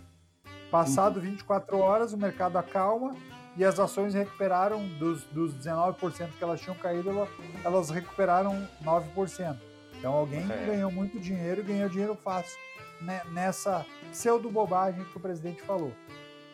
Passado 0.69 1.19
24 1.19 1.75
uhum. 1.75 1.81
horas, 1.81 2.13
o 2.13 2.17
mercado 2.17 2.57
acalma 2.57 3.15
e 3.57 3.63
as 3.65 3.79
ações 3.79 4.13
recuperaram 4.13 4.85
dos, 4.99 5.23
dos 5.25 5.53
19% 5.53 6.29
que 6.37 6.43
elas 6.43 6.61
tinham 6.61 6.75
caído, 6.75 7.27
elas 7.63 7.89
recuperaram 7.89 8.67
9%. 8.83 9.57
Então 9.97 10.13
alguém 10.13 10.45
é. 10.51 10.65
ganhou 10.65 10.91
muito 10.91 11.19
dinheiro 11.19 11.61
e 11.61 11.63
ganhou 11.63 11.89
dinheiro 11.89 12.15
fácil 12.15 12.57
né, 13.01 13.21
nessa 13.31 13.85
pseudo-bobagem 14.11 15.03
que 15.05 15.17
o 15.17 15.19
presidente 15.19 15.61
falou. 15.61 15.93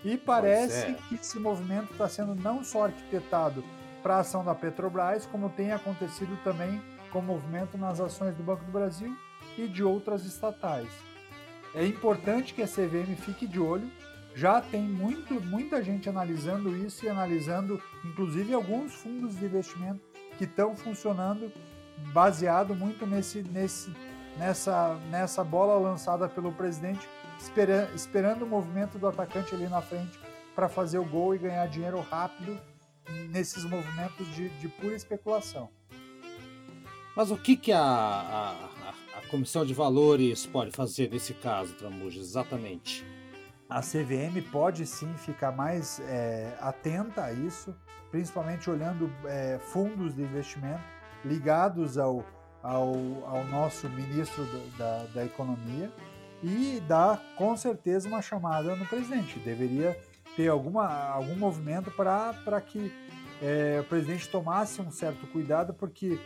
E 0.04 0.18
parece 0.18 0.92
é. 0.92 0.94
que 0.94 1.16
esse 1.16 1.40
movimento 1.40 1.92
está 1.92 2.08
sendo 2.08 2.36
não 2.36 2.64
só 2.64 2.86
arquitetado 2.86 3.64
para 4.02 4.18
a 4.18 4.20
ação 4.20 4.44
da 4.44 4.56
Petrobras, 4.56 5.26
como 5.26 5.50
tem 5.50 5.72
acontecido 5.72 6.38
também 6.44 6.82
com 7.12 7.20
o 7.20 7.24
movimento 7.24 7.78
nas 7.78 8.00
ações 8.00 8.36
do 8.36 8.44
Banco 8.44 8.64
do 8.64 8.72
Brasil 8.72 9.16
e 9.58 9.68
de 9.68 9.84
outras 9.84 10.24
estatais. 10.24 10.88
É 11.74 11.86
importante 11.86 12.54
que 12.54 12.62
a 12.62 12.68
CVM 12.68 13.16
fique 13.18 13.48
de 13.48 13.60
olho 13.60 13.90
já 14.36 14.62
tem 14.62 14.82
muito, 14.82 15.42
muita 15.42 15.82
gente 15.82 16.08
analisando 16.08 16.76
isso 16.78 17.06
e 17.06 17.10
analisando, 17.10 17.82
inclusive, 18.06 18.54
alguns 18.54 18.94
fundos 18.94 19.36
de 19.36 19.46
investimento 19.46 20.00
que 20.38 20.44
estão 20.44 20.76
funcionando 20.76 21.52
baseado 22.14 22.76
muito 22.76 23.08
nesse, 23.08 23.42
nesse, 23.42 23.92
nessa, 24.38 24.95
nessa 25.10 25.43
bola 25.43 25.78
lançada 25.78 26.28
pelo 26.28 26.52
presidente, 26.52 27.08
espera, 27.39 27.89
esperando 27.95 28.43
o 28.43 28.47
movimento 28.47 28.97
do 28.97 29.08
atacante 29.08 29.54
ali 29.54 29.67
na 29.67 29.82
frente 29.82 30.19
para 30.56 30.67
fazer 30.67 30.97
o 30.97 31.06
gol 31.06 31.36
e 31.36 31.38
ganhar 31.38 31.67
dinheiro 31.67 32.00
rápido 32.02 32.60
nesses 33.30 33.63
movimentos 33.63 34.28
de, 34.36 34.50
de 34.50 34.67
pura 34.67 34.95
especulação. 34.95 35.69
Mas 37.15 37.32
o 37.32 37.38
que, 37.38 37.56
que 37.56 37.71
a, 37.71 37.80
a, 37.82 38.52
a, 39.17 39.28
Comissão 39.30 39.65
de 39.65 39.73
Valores 39.73 40.45
pode 40.45 40.71
fazer 40.71 41.10
nesse 41.10 41.34
caso, 41.34 41.73
Tramujas, 41.73 42.21
exatamente? 42.21 43.06
a 43.69 43.82
CVM 43.82 44.41
pode 44.52 44.86
sim 44.86 45.13
ficar 45.17 45.52
mais 45.52 46.00
é, 46.08 46.58
atenta 46.62 47.26
a 47.26 47.34
isso, 47.34 47.76
principalmente 48.10 48.69
olhando 48.69 49.12
é, 49.26 49.60
fundos 49.60 50.15
de 50.15 50.21
investimento 50.21 50.84
ligados 51.26 51.97
ao, 51.97 52.26
ao, 52.62 52.93
ao 53.26 53.43
nosso 53.46 53.88
ministro 53.89 54.46
da, 54.78 55.06
da 55.13 55.26
Economia 55.26 55.91
e 56.43 56.82
dar 56.88 57.22
com 57.36 57.56
certeza 57.56 58.08
uma 58.08 58.22
chamada 58.22 58.76
no 58.76 58.86
presidente. 58.86 59.39
Deveria 59.39 59.98
ter 60.36 60.48
alguma, 60.48 60.88
algum 61.10 61.36
movimento 61.36 61.89
para 61.91 62.62
que 62.62 62.93
é, 63.41 63.80
o 63.82 63.84
presidente 63.84 64.30
tomasse 64.30 64.82
um 64.82 64.91
certo 64.91 65.26
cuidado, 65.28 65.74
porque, 65.74 66.20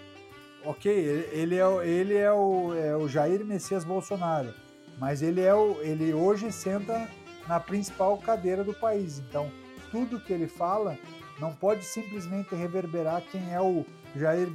ok, 0.65 0.91
ele 1.31 1.57
é, 1.57 1.87
ele 1.87 2.17
é, 2.17 2.31
o, 2.31 2.73
é 2.73 2.95
o 2.95 3.07
Jair 3.07 3.45
Messias 3.45 3.83
Bolsonaro, 3.83 4.53
mas 4.97 5.21
ele, 5.21 5.41
é 5.41 5.53
o, 5.53 5.77
ele 5.81 6.13
hoje 6.13 6.51
senta 6.51 7.07
na 7.47 7.59
principal 7.59 8.17
cadeira 8.17 8.63
do 8.63 8.73
país. 8.73 9.19
Então, 9.19 9.51
tudo 9.91 10.19
que 10.19 10.31
ele 10.31 10.47
fala 10.47 10.97
não 11.39 11.53
pode 11.53 11.83
simplesmente 11.83 12.53
reverberar 12.53 13.21
quem 13.31 13.53
é 13.53 13.59
o 13.59 13.85
Jair 14.15 14.49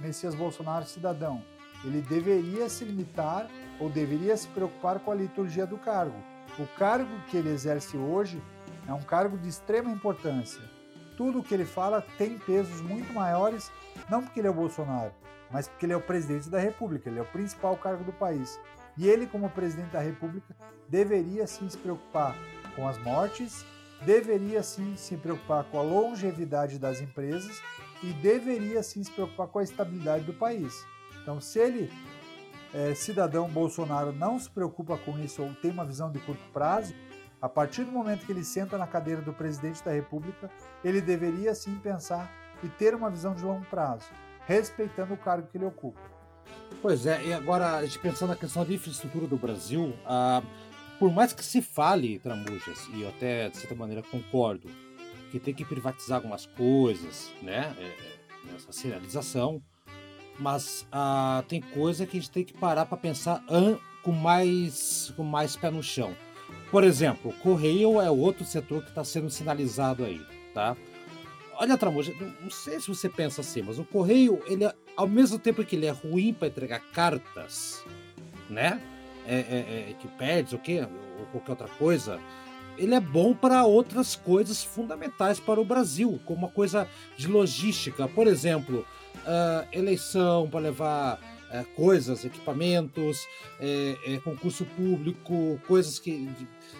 Messias 0.00 0.34
Bolsonaro 0.34 0.84
cidadão. 0.84 1.42
Ele 1.84 2.00
deveria 2.00 2.68
se 2.68 2.84
limitar 2.84 3.48
ou 3.78 3.88
deveria 3.88 4.36
se 4.36 4.48
preocupar 4.48 4.98
com 5.00 5.10
a 5.10 5.14
liturgia 5.14 5.66
do 5.66 5.76
cargo. 5.76 6.16
O 6.58 6.66
cargo 6.78 7.10
que 7.28 7.36
ele 7.36 7.50
exerce 7.50 7.96
hoje 7.96 8.42
é 8.88 8.92
um 8.92 9.02
cargo 9.02 9.36
de 9.36 9.48
extrema 9.48 9.90
importância. 9.90 10.62
Tudo 11.16 11.40
o 11.40 11.42
que 11.42 11.54
ele 11.54 11.64
fala 11.64 12.04
tem 12.18 12.38
pesos 12.38 12.80
muito 12.80 13.12
maiores, 13.12 13.70
não 14.08 14.22
porque 14.22 14.40
ele 14.40 14.48
é 14.48 14.50
o 14.50 14.54
Bolsonaro, 14.54 15.12
mas 15.50 15.68
porque 15.68 15.86
ele 15.86 15.92
é 15.92 15.96
o 15.96 16.00
presidente 16.00 16.48
da 16.48 16.58
República, 16.58 17.08
ele 17.08 17.18
é 17.18 17.22
o 17.22 17.26
principal 17.26 17.76
cargo 17.76 18.04
do 18.04 18.12
país. 18.12 18.58
E 18.96 19.06
ele, 19.06 19.26
como 19.26 19.50
presidente 19.50 19.90
da 19.90 20.00
República, 20.00 20.54
deveria 20.88 21.46
sim 21.46 21.68
se 21.68 21.76
preocupar 21.76 22.34
com 22.74 22.88
as 22.88 22.98
mortes, 22.98 23.64
deveria 24.02 24.62
sim 24.62 24.96
se 24.96 25.16
preocupar 25.16 25.64
com 25.64 25.78
a 25.78 25.82
longevidade 25.82 26.78
das 26.78 27.00
empresas 27.00 27.60
e 28.02 28.12
deveria 28.14 28.82
sim 28.82 29.02
se 29.02 29.10
preocupar 29.10 29.48
com 29.48 29.58
a 29.58 29.62
estabilidade 29.62 30.24
do 30.24 30.32
país. 30.32 30.84
Então, 31.22 31.40
se 31.40 31.58
ele, 31.58 31.90
é, 32.72 32.94
cidadão 32.94 33.48
Bolsonaro, 33.48 34.12
não 34.12 34.38
se 34.38 34.48
preocupa 34.50 34.96
com 34.98 35.18
isso 35.18 35.42
ou 35.42 35.54
tem 35.54 35.70
uma 35.70 35.84
visão 35.84 36.10
de 36.10 36.18
curto 36.20 36.42
prazo, 36.52 36.94
a 37.40 37.48
partir 37.48 37.84
do 37.84 37.92
momento 37.92 38.24
que 38.24 38.32
ele 38.32 38.44
senta 38.44 38.78
na 38.78 38.86
cadeira 38.86 39.20
do 39.20 39.32
presidente 39.32 39.84
da 39.84 39.92
República, 39.92 40.50
ele 40.82 41.00
deveria 41.00 41.54
sim 41.54 41.74
pensar 41.76 42.30
e 42.62 42.68
ter 42.68 42.94
uma 42.94 43.10
visão 43.10 43.34
de 43.34 43.44
longo 43.44 43.64
prazo, 43.66 44.06
respeitando 44.46 45.14
o 45.14 45.16
cargo 45.16 45.46
que 45.48 45.58
ele 45.58 45.66
ocupa. 45.66 46.00
Pois 46.80 47.06
é, 47.06 47.24
e 47.24 47.32
agora, 47.32 47.76
a 47.76 47.84
gente 47.84 47.98
pensando 47.98 48.30
na 48.30 48.36
questão 48.36 48.64
de 48.64 48.74
infraestrutura 48.74 49.26
do 49.26 49.36
Brasil, 49.36 49.94
ah, 50.06 50.42
por 50.98 51.12
mais 51.12 51.32
que 51.32 51.44
se 51.44 51.60
fale, 51.60 52.18
Tramujas, 52.18 52.88
e 52.94 53.02
eu 53.02 53.08
até 53.08 53.48
de 53.48 53.56
certa 53.56 53.74
maneira 53.74 54.02
concordo, 54.02 54.68
que 55.30 55.38
tem 55.38 55.54
que 55.54 55.64
privatizar 55.64 56.16
algumas 56.16 56.46
coisas, 56.46 57.32
né, 57.42 57.74
é, 57.78 57.84
é 57.84 58.52
nessa 58.52 58.72
serialização, 58.72 59.62
mas 60.38 60.86
ah, 60.92 61.42
tem 61.48 61.60
coisa 61.60 62.06
que 62.06 62.16
a 62.16 62.20
gente 62.20 62.30
tem 62.30 62.44
que 62.44 62.52
parar 62.52 62.86
para 62.86 62.96
pensar 62.96 63.42
com 64.02 64.12
mais, 64.12 65.12
com 65.16 65.24
mais 65.24 65.56
pé 65.56 65.70
no 65.70 65.82
chão. 65.82 66.14
Por 66.70 66.84
exemplo, 66.84 67.32
Correio 67.42 68.00
é 68.00 68.10
outro 68.10 68.44
setor 68.44 68.82
que 68.82 68.90
está 68.90 69.04
sendo 69.04 69.30
sinalizado 69.30 70.04
aí, 70.04 70.20
tá? 70.52 70.76
Olha, 71.58 71.76
Tramuja, 71.76 72.12
não 72.40 72.50
sei 72.50 72.78
se 72.80 72.88
você 72.88 73.08
pensa 73.08 73.40
assim, 73.40 73.62
mas 73.62 73.78
o 73.78 73.84
Correio, 73.84 74.42
ele 74.46 74.64
é, 74.64 74.74
ao 74.96 75.08
mesmo 75.08 75.38
tempo 75.38 75.64
que 75.64 75.74
ele 75.74 75.86
é 75.86 75.90
ruim 75.90 76.34
para 76.34 76.48
entregar 76.48 76.80
cartas, 76.92 77.82
né? 78.50 78.80
É, 79.26 79.36
é, 79.38 79.90
é, 79.90 79.94
que 79.98 80.06
perde 80.06 80.54
o 80.54 80.58
quê? 80.58 80.86
Ou 81.18 81.26
qualquer 81.26 81.50
outra 81.52 81.68
coisa, 81.68 82.20
ele 82.78 82.94
é 82.94 83.00
bom 83.00 83.34
para 83.34 83.64
outras 83.64 84.14
coisas 84.14 84.62
fundamentais 84.62 85.40
para 85.40 85.60
o 85.60 85.64
Brasil, 85.64 86.20
como 86.24 86.40
uma 86.40 86.48
coisa 86.48 86.88
de 87.16 87.26
logística. 87.28 88.08
Por 88.08 88.26
exemplo, 88.26 88.86
uh, 89.16 89.66
eleição 89.72 90.48
para 90.48 90.60
levar 90.60 91.14
uh, 91.18 91.64
coisas, 91.74 92.24
equipamentos, 92.24 93.26
uh, 93.60 94.20
concurso 94.22 94.64
público, 94.64 95.60
coisas 95.66 95.98
que 95.98 96.28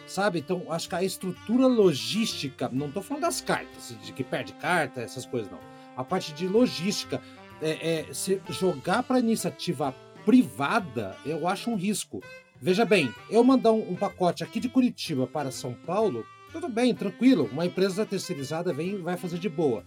sabe? 0.07 0.39
Então, 0.39 0.71
acho 0.71 0.89
que 0.89 0.95
a 0.95 1.03
estrutura 1.03 1.67
logística, 1.67 2.69
não 2.73 2.89
estou 2.89 3.03
falando 3.03 3.23
das 3.23 3.41
cartas, 3.41 3.95
de 4.03 4.13
que 4.13 4.23
perde 4.23 4.53
carta, 4.55 5.01
essas 5.01 5.27
coisas 5.27 5.51
não. 5.51 5.61
A 5.97 6.05
parte 6.05 6.33
de 6.33 6.47
logística, 6.47 7.21
é, 7.61 8.09
é 8.11 8.15
se 8.15 8.41
jogar 8.51 9.03
para 9.03 9.19
iniciativa 9.19 9.95
privada, 10.25 11.17
eu 11.25 11.47
acho 11.49 11.71
um 11.71 11.77
risco. 11.77 12.23
Veja 12.61 12.87
bem, 12.87 13.13
eu 13.31 13.45
mandar 13.45 13.73
um, 13.73 13.95
pacote 13.95 14.43
aqui 14.43 14.59
de 14.59 14.69
Curitiba 14.69 15.27
para 15.27 15.51
São 15.51 15.75
Paulo, 15.75 16.25
tudo 16.51 16.69
bem, 16.69 16.95
tranquilo, 16.95 17.49
uma 17.53 17.67
empresa 17.67 18.07
terceirizada 18.07 18.73
vem 18.73 19.03
vai 19.03 19.17
fazer 19.17 19.39
de 19.39 19.49
boa. 19.49 19.85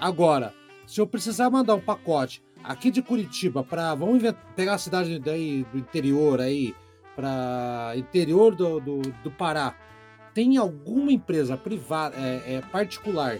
Agora, 0.00 0.52
se 0.84 1.00
eu 1.00 1.06
precisar 1.06 1.48
mandar 1.48 1.76
um 1.76 1.80
pacote 1.80 2.42
aqui 2.64 2.90
de 2.90 3.02
Curitiba 3.02 3.62
para 3.62 3.94
vamos 3.94 4.20
pegar 4.56 4.74
a 4.74 4.78
cidade 4.78 5.18
daí 5.20 5.64
do 5.72 5.78
interior 5.78 6.40
aí, 6.40 6.74
para 7.14 7.92
interior 7.96 8.54
do, 8.54 8.80
do, 8.80 8.98
do, 9.22 9.30
Pará, 9.30 9.76
tem 10.34 10.56
alguma 10.56 11.12
empresa 11.12 11.56
privada, 11.56 12.16
é, 12.16 12.54
é 12.54 12.60
particular, 12.60 13.38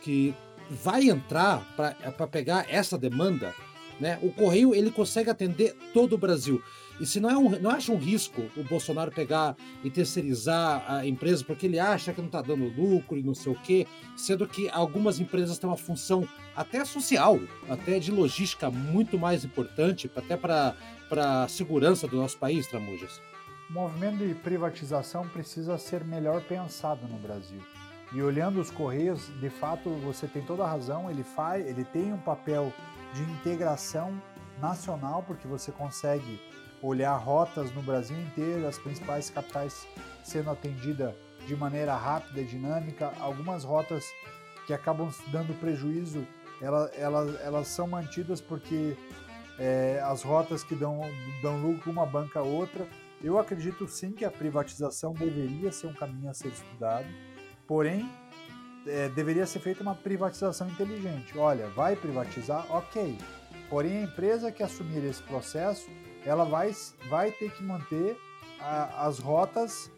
que 0.00 0.34
vai 0.70 1.10
entrar 1.10 1.62
para 1.76 1.94
é, 2.02 2.26
pegar 2.26 2.66
essa 2.68 2.96
demanda, 2.96 3.54
né? 3.98 4.18
O 4.22 4.32
correio 4.32 4.74
ele 4.74 4.90
consegue 4.90 5.28
atender 5.28 5.76
todo 5.92 6.14
o 6.14 6.18
Brasil. 6.18 6.62
E 7.00 7.06
se 7.06 7.18
não 7.18 7.30
é 7.30 7.36
um, 7.36 7.48
não 7.60 7.70
acha 7.70 7.90
um 7.90 7.96
risco 7.96 8.42
o 8.56 8.62
Bolsonaro 8.62 9.10
pegar 9.10 9.56
e 9.82 9.90
terceirizar 9.90 10.84
a 10.86 11.06
empresa 11.06 11.42
porque 11.44 11.66
ele 11.66 11.78
acha 11.78 12.12
que 12.12 12.20
não 12.20 12.26
está 12.26 12.42
dando 12.42 12.68
lucro 12.68 13.16
e 13.16 13.22
não 13.22 13.34
sei 13.34 13.52
o 13.52 13.60
quê, 13.62 13.86
sendo 14.16 14.46
que 14.46 14.68
algumas 14.68 15.18
empresas 15.18 15.58
têm 15.58 15.68
uma 15.68 15.76
função 15.76 16.28
até 16.54 16.84
social, 16.84 17.40
até 17.68 17.98
de 17.98 18.10
logística 18.10 18.70
muito 18.70 19.18
mais 19.18 19.44
importante, 19.44 20.10
até 20.14 20.36
para 20.36 20.76
a 21.10 21.48
segurança 21.48 22.06
do 22.06 22.16
nosso 22.16 22.36
país, 22.36 22.66
Tramujas? 22.66 23.20
o 23.70 23.72
movimento 23.72 24.18
de 24.26 24.34
privatização 24.34 25.28
precisa 25.28 25.78
ser 25.78 26.02
melhor 26.04 26.42
pensado 26.42 27.06
no 27.06 27.18
Brasil. 27.18 27.60
E 28.12 28.20
olhando 28.20 28.60
os 28.60 28.68
Correios, 28.68 29.28
de 29.40 29.48
fato, 29.48 29.88
você 30.04 30.26
tem 30.26 30.42
toda 30.42 30.64
a 30.64 30.68
razão, 30.68 31.08
ele 31.08 31.22
faz, 31.22 31.64
ele 31.64 31.84
tem 31.84 32.12
um 32.12 32.18
papel 32.18 32.72
de 33.14 33.22
integração 33.22 34.20
nacional, 34.60 35.22
porque 35.22 35.46
você 35.46 35.70
consegue 35.70 36.40
olhar 36.82 37.16
rotas 37.16 37.72
no 37.74 37.82
Brasil 37.82 38.16
inteiro, 38.20 38.66
as 38.66 38.78
principais 38.78 39.30
capitais 39.30 39.86
sendo 40.24 40.50
atendidas 40.50 41.14
de 41.46 41.56
maneira 41.56 41.94
rápida 41.96 42.40
e 42.40 42.44
dinâmica, 42.44 43.12
algumas 43.20 43.64
rotas 43.64 44.04
que 44.66 44.72
acabam 44.72 45.10
dando 45.28 45.58
prejuízo, 45.58 46.26
elas, 46.60 46.90
elas, 46.96 47.40
elas 47.40 47.68
são 47.68 47.86
mantidas 47.86 48.40
porque 48.40 48.96
é, 49.58 50.00
as 50.04 50.22
rotas 50.22 50.62
que 50.62 50.74
dão, 50.74 51.00
dão 51.42 51.60
lucro 51.60 51.90
uma 51.90 52.06
banca 52.06 52.40
a 52.40 52.42
outra. 52.42 52.86
Eu 53.22 53.38
acredito 53.38 53.86
sim 53.88 54.12
que 54.12 54.24
a 54.24 54.30
privatização 54.30 55.12
deveria 55.12 55.72
ser 55.72 55.88
um 55.88 55.94
caminho 55.94 56.30
a 56.30 56.34
ser 56.34 56.48
estudado, 56.48 57.06
porém 57.66 58.08
é, 58.86 59.08
deveria 59.10 59.46
ser 59.46 59.60
feita 59.60 59.82
uma 59.82 59.94
privatização 59.94 60.68
inteligente. 60.68 61.36
Olha, 61.36 61.68
vai 61.68 61.96
privatizar, 61.96 62.64
ok. 62.70 63.18
Porém, 63.68 63.98
a 63.98 64.02
empresa 64.02 64.50
que 64.50 64.62
assumir 64.62 65.04
esse 65.04 65.22
processo, 65.22 65.88
ela 66.24 66.44
vai, 66.44 66.74
vai 67.08 67.30
ter 67.30 67.50
que 67.52 67.62
manter 67.62 68.16
a, 68.60 69.06
as 69.06 69.18
rotas 69.18 69.90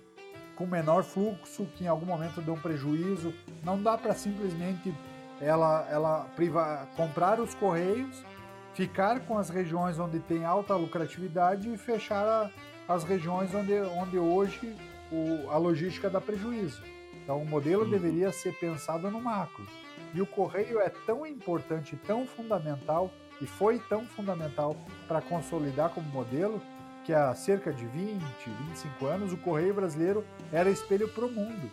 com 0.55 0.67
menor 0.67 1.03
fluxo, 1.03 1.67
que 1.75 1.85
em 1.85 1.89
algum 1.89 2.07
momento 2.07 2.41
dão 2.41 2.57
prejuízo. 2.59 3.35
Não 3.65 3.83
dá 3.83 3.97
para 3.97 4.15
simplesmente 4.15 4.95
ela, 5.41 5.87
ela 5.91 6.27
priva, 6.37 6.89
comprar 6.97 7.41
os 7.41 7.55
correios, 7.55 8.23
ficar 8.75 9.21
com 9.21 9.39
as 9.39 9.49
regiões 9.49 9.99
onde 9.99 10.21
tem 10.21 10.45
alta 10.45 10.77
lucratividade 10.77 11.73
e 11.73 11.77
fechar 11.77 12.25
a, 12.25 12.51
as 12.93 13.05
regiões 13.05 13.55
onde, 13.55 13.75
onde 13.81 14.19
hoje 14.19 14.77
o, 15.11 15.51
a 15.51 15.57
logística 15.57 16.09
dá 16.09 16.21
prejuízo. 16.21 16.83
Então 17.23 17.41
o 17.41 17.47
modelo 17.47 17.85
uhum. 17.85 17.91
deveria 17.91 18.33
ser 18.33 18.53
pensado 18.59 19.11
no 19.11 19.21
macro. 19.21 19.67
E 20.15 20.21
o 20.21 20.27
correio 20.27 20.81
é 20.81 20.91
tão 20.91 21.27
importante, 21.27 21.97
tão 21.97 22.27
fundamental 22.27 23.11
e 23.43 23.47
foi 23.47 23.81
tão 23.81 24.07
fundamental 24.07 24.77
para 25.09 25.21
consolidar 25.21 25.91
como 25.91 26.09
modelo 26.09 26.63
que 27.05 27.13
há 27.13 27.35
cerca 27.35 27.73
de 27.73 27.85
20, 27.85 28.21
25 28.69 29.07
anos 29.07 29.33
o 29.33 29.37
correio 29.37 29.75
brasileiro 29.75 30.25
era 30.53 30.71
espelho 30.71 31.09
para 31.09 31.27
o 31.27 31.31
mundo. 31.31 31.69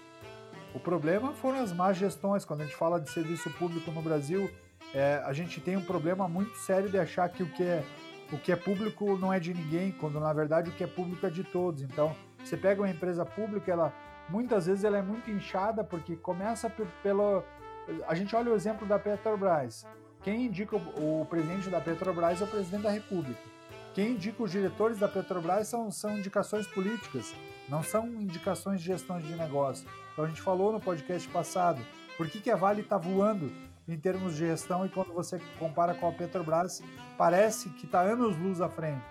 O 0.74 0.80
problema 0.80 1.34
foram 1.34 1.59
as 1.59 1.72
más 1.72 1.95
gestões. 1.95 2.43
Quando 2.43 2.61
a 2.61 2.63
gente 2.65 2.76
fala 2.76 2.99
de 2.99 3.11
serviço 3.11 3.51
público 3.51 3.91
no 3.91 4.01
Brasil, 4.01 4.49
é, 4.93 5.22
a 5.24 5.32
gente 5.32 5.61
tem 5.61 5.78
um 5.78 5.86
problema 5.86 6.28
muito 6.28 6.57
sério 6.57 6.89
de 6.89 6.97
achar 6.97 7.30
que 7.30 7.43
o 7.43 7.49
que 7.51 7.63
é 7.63 7.84
o 8.32 8.38
que 8.38 8.51
é 8.51 8.55
público 8.55 9.17
não 9.17 9.34
é 9.34 9.39
de 9.39 9.51
ninguém, 9.53 9.91
quando 9.91 10.20
na 10.20 10.32
verdade 10.32 10.70
o 10.70 10.74
que 10.74 10.84
é 10.84 10.88
público 10.88 11.26
é 11.26 11.30
de 11.30 11.43
todos. 11.43 11.82
Então, 11.82 12.15
você 12.43 12.55
pega 12.55 12.82
uma 12.82 12.89
empresa 12.89 13.26
pública, 13.26 13.72
ela 13.72 13.93
muitas 14.28 14.65
vezes 14.67 14.84
ela 14.84 14.97
é 14.97 15.01
muito 15.01 15.30
inchada 15.32 15.84
porque 15.84 16.15
começa 16.15 16.70
pelo 17.03 17.43
a 18.07 18.13
gente 18.13 18.36
olha 18.36 18.51
o 18.51 18.55
exemplo 18.55 18.88
da 18.88 18.99
Petrobras. 18.99 19.86
Quem 20.30 20.45
indica 20.45 20.75
o, 20.75 21.21
o 21.21 21.25
presidente 21.25 21.71
da 21.71 21.82
Petrobras 21.82 22.39
é 22.39 22.43
o 22.43 22.47
presidente 22.47 22.84
da 22.84 22.91
República. 22.91 23.41
Quem 23.95 24.11
indica 24.11 24.43
os 24.43 24.51
diretores 24.51 24.99
da 24.99 25.07
Petrobras 25.07 25.67
são, 25.67 25.89
são 25.89 26.15
indicações 26.19 26.67
políticas, 26.67 27.34
não 27.67 27.82
são 27.82 28.05
indicações 28.05 28.80
de 28.80 28.86
gestão 28.86 29.19
de 29.19 29.34
negócio. 29.34 29.89
Então 30.13 30.25
a 30.25 30.27
gente 30.27 30.39
falou 30.39 30.71
no 30.71 30.80
podcast 30.80 31.27
passado, 31.30 31.82
por 32.15 32.30
que, 32.30 32.39
que 32.39 32.51
a 32.51 32.55
Vale 32.55 32.82
está 32.82 32.95
voando 32.95 33.51
em 33.88 33.97
termos 33.97 34.34
de 34.34 34.45
gestão 34.45 34.86
e 34.86 34.89
quando 34.89 35.11
você 35.11 35.41
compara 35.57 35.95
com 35.95 36.07
a 36.07 36.11
Petrobras, 36.11 36.84
parece 37.17 37.69
que 37.69 37.88
está 37.88 38.01
anos 38.01 38.38
luz 38.38 38.61
à 38.61 38.69
frente. 38.69 39.01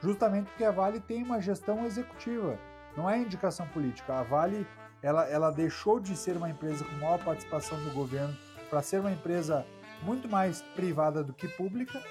Justamente 0.00 0.46
porque 0.46 0.64
a 0.64 0.70
Vale 0.70 0.98
tem 0.98 1.22
uma 1.22 1.42
gestão 1.42 1.84
executiva, 1.84 2.58
não 2.96 3.10
é 3.10 3.18
indicação 3.18 3.66
política. 3.66 4.14
A 4.14 4.22
Vale 4.22 4.66
ela, 5.02 5.28
ela 5.28 5.50
deixou 5.50 6.00
de 6.00 6.16
ser 6.16 6.38
uma 6.38 6.48
empresa 6.48 6.86
com 6.86 6.92
maior 6.92 7.22
participação 7.22 7.78
do 7.84 7.90
governo 7.90 8.34
para 8.70 8.80
ser 8.80 9.00
uma 9.00 9.12
empresa 9.12 9.66
muito 10.04 10.28
mais 10.28 10.62
privada 10.74 11.22
do 11.22 11.32
que 11.32 11.48
pública. 11.48 12.02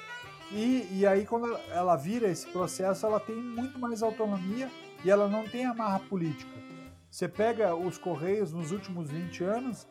E, 0.51 0.87
e 0.91 1.07
aí, 1.07 1.25
quando 1.25 1.57
ela 1.69 1.95
vira 1.95 2.27
esse 2.27 2.47
processo, 2.47 3.05
ela 3.05 3.19
tem 3.19 3.35
muito 3.35 3.79
mais 3.79 4.03
autonomia 4.03 4.69
e 5.03 5.09
ela 5.09 5.27
não 5.27 5.47
tem 5.47 5.65
amarra 5.65 5.99
política. 5.99 6.51
Você 7.09 7.27
pega 7.27 7.75
os 7.75 7.97
Correios 7.97 8.51
nos 8.51 8.71
últimos 8.71 9.09
20 9.09 9.43
anos, 9.43 9.87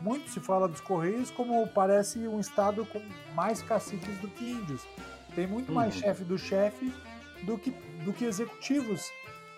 muito 0.00 0.30
se 0.30 0.40
fala 0.40 0.66
dos 0.66 0.80
Correios 0.80 1.30
como 1.30 1.66
parece 1.68 2.18
um 2.26 2.40
estado 2.40 2.84
com 2.86 3.00
mais 3.34 3.62
caciques 3.62 4.18
do 4.18 4.28
que 4.28 4.50
índios. 4.50 4.86
Tem 5.34 5.46
muito 5.46 5.68
uhum. 5.68 5.76
mais 5.76 5.94
chefe 5.94 6.24
do 6.24 6.38
chefe 6.38 6.92
do 7.42 7.58
que, 7.58 7.70
do 8.04 8.12
que 8.12 8.24
executivos 8.24 9.10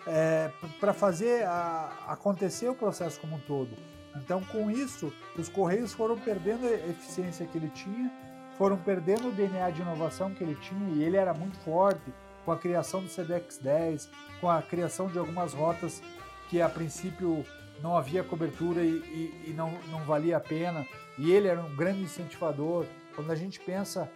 é, 0.07 0.51
para 0.79 0.93
fazer 0.93 1.45
a, 1.45 2.05
acontecer 2.07 2.69
o 2.69 2.75
processo 2.75 3.19
como 3.19 3.37
um 3.37 3.39
todo. 3.39 3.75
Então, 4.15 4.41
com 4.43 4.71
isso, 4.71 5.11
os 5.37 5.49
Correios 5.49 5.93
foram 5.93 6.17
perdendo 6.17 6.65
a 6.65 6.71
eficiência 6.71 7.45
que 7.45 7.57
ele 7.57 7.69
tinha, 7.69 8.11
foram 8.57 8.77
perdendo 8.77 9.27
o 9.27 9.31
DNA 9.31 9.69
de 9.71 9.81
inovação 9.81 10.33
que 10.33 10.43
ele 10.43 10.55
tinha, 10.55 10.95
e 10.95 11.03
ele 11.03 11.17
era 11.17 11.33
muito 11.33 11.57
forte 11.59 12.13
com 12.45 12.51
a 12.51 12.57
criação 12.57 13.01
do 13.01 13.09
CDX 13.09 13.57
10, 13.57 14.09
com 14.39 14.49
a 14.49 14.61
criação 14.61 15.07
de 15.07 15.17
algumas 15.17 15.53
rotas 15.53 16.01
que 16.49 16.61
a 16.61 16.69
princípio 16.69 17.45
não 17.81 17.97
havia 17.97 18.23
cobertura 18.23 18.81
e, 18.81 18.89
e, 18.89 19.49
e 19.49 19.53
não, 19.53 19.71
não 19.91 19.99
valia 20.05 20.37
a 20.37 20.39
pena, 20.39 20.85
e 21.17 21.31
ele 21.31 21.47
era 21.47 21.61
um 21.61 21.75
grande 21.75 22.01
incentivador. 22.01 22.85
Quando 23.15 23.31
a 23.31 23.35
gente 23.35 23.59
pensa 23.59 24.09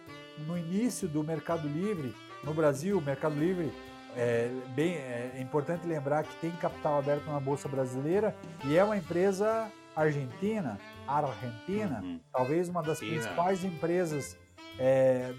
no 0.46 0.56
início 0.56 1.08
do 1.08 1.22
Mercado 1.22 1.68
Livre, 1.68 2.14
no 2.42 2.54
Brasil, 2.54 2.96
o 2.96 3.02
Mercado 3.02 3.38
Livre 3.38 3.70
é, 4.16 4.50
bem, 4.74 4.94
é 4.94 5.38
importante 5.40 5.86
lembrar 5.86 6.24
que 6.24 6.34
tem 6.36 6.50
capital 6.52 6.98
aberto 6.98 7.26
na 7.26 7.38
Bolsa 7.38 7.68
Brasileira 7.68 8.34
e 8.64 8.76
é 8.76 8.82
uma 8.82 8.96
empresa 8.96 9.70
argentina, 9.94 10.78
argentina, 11.06 12.00
uhum. 12.02 12.20
talvez 12.32 12.68
uma 12.68 12.82
das 12.82 12.98
principais 12.98 13.64
empresas 13.64 14.36
é, 14.78 15.32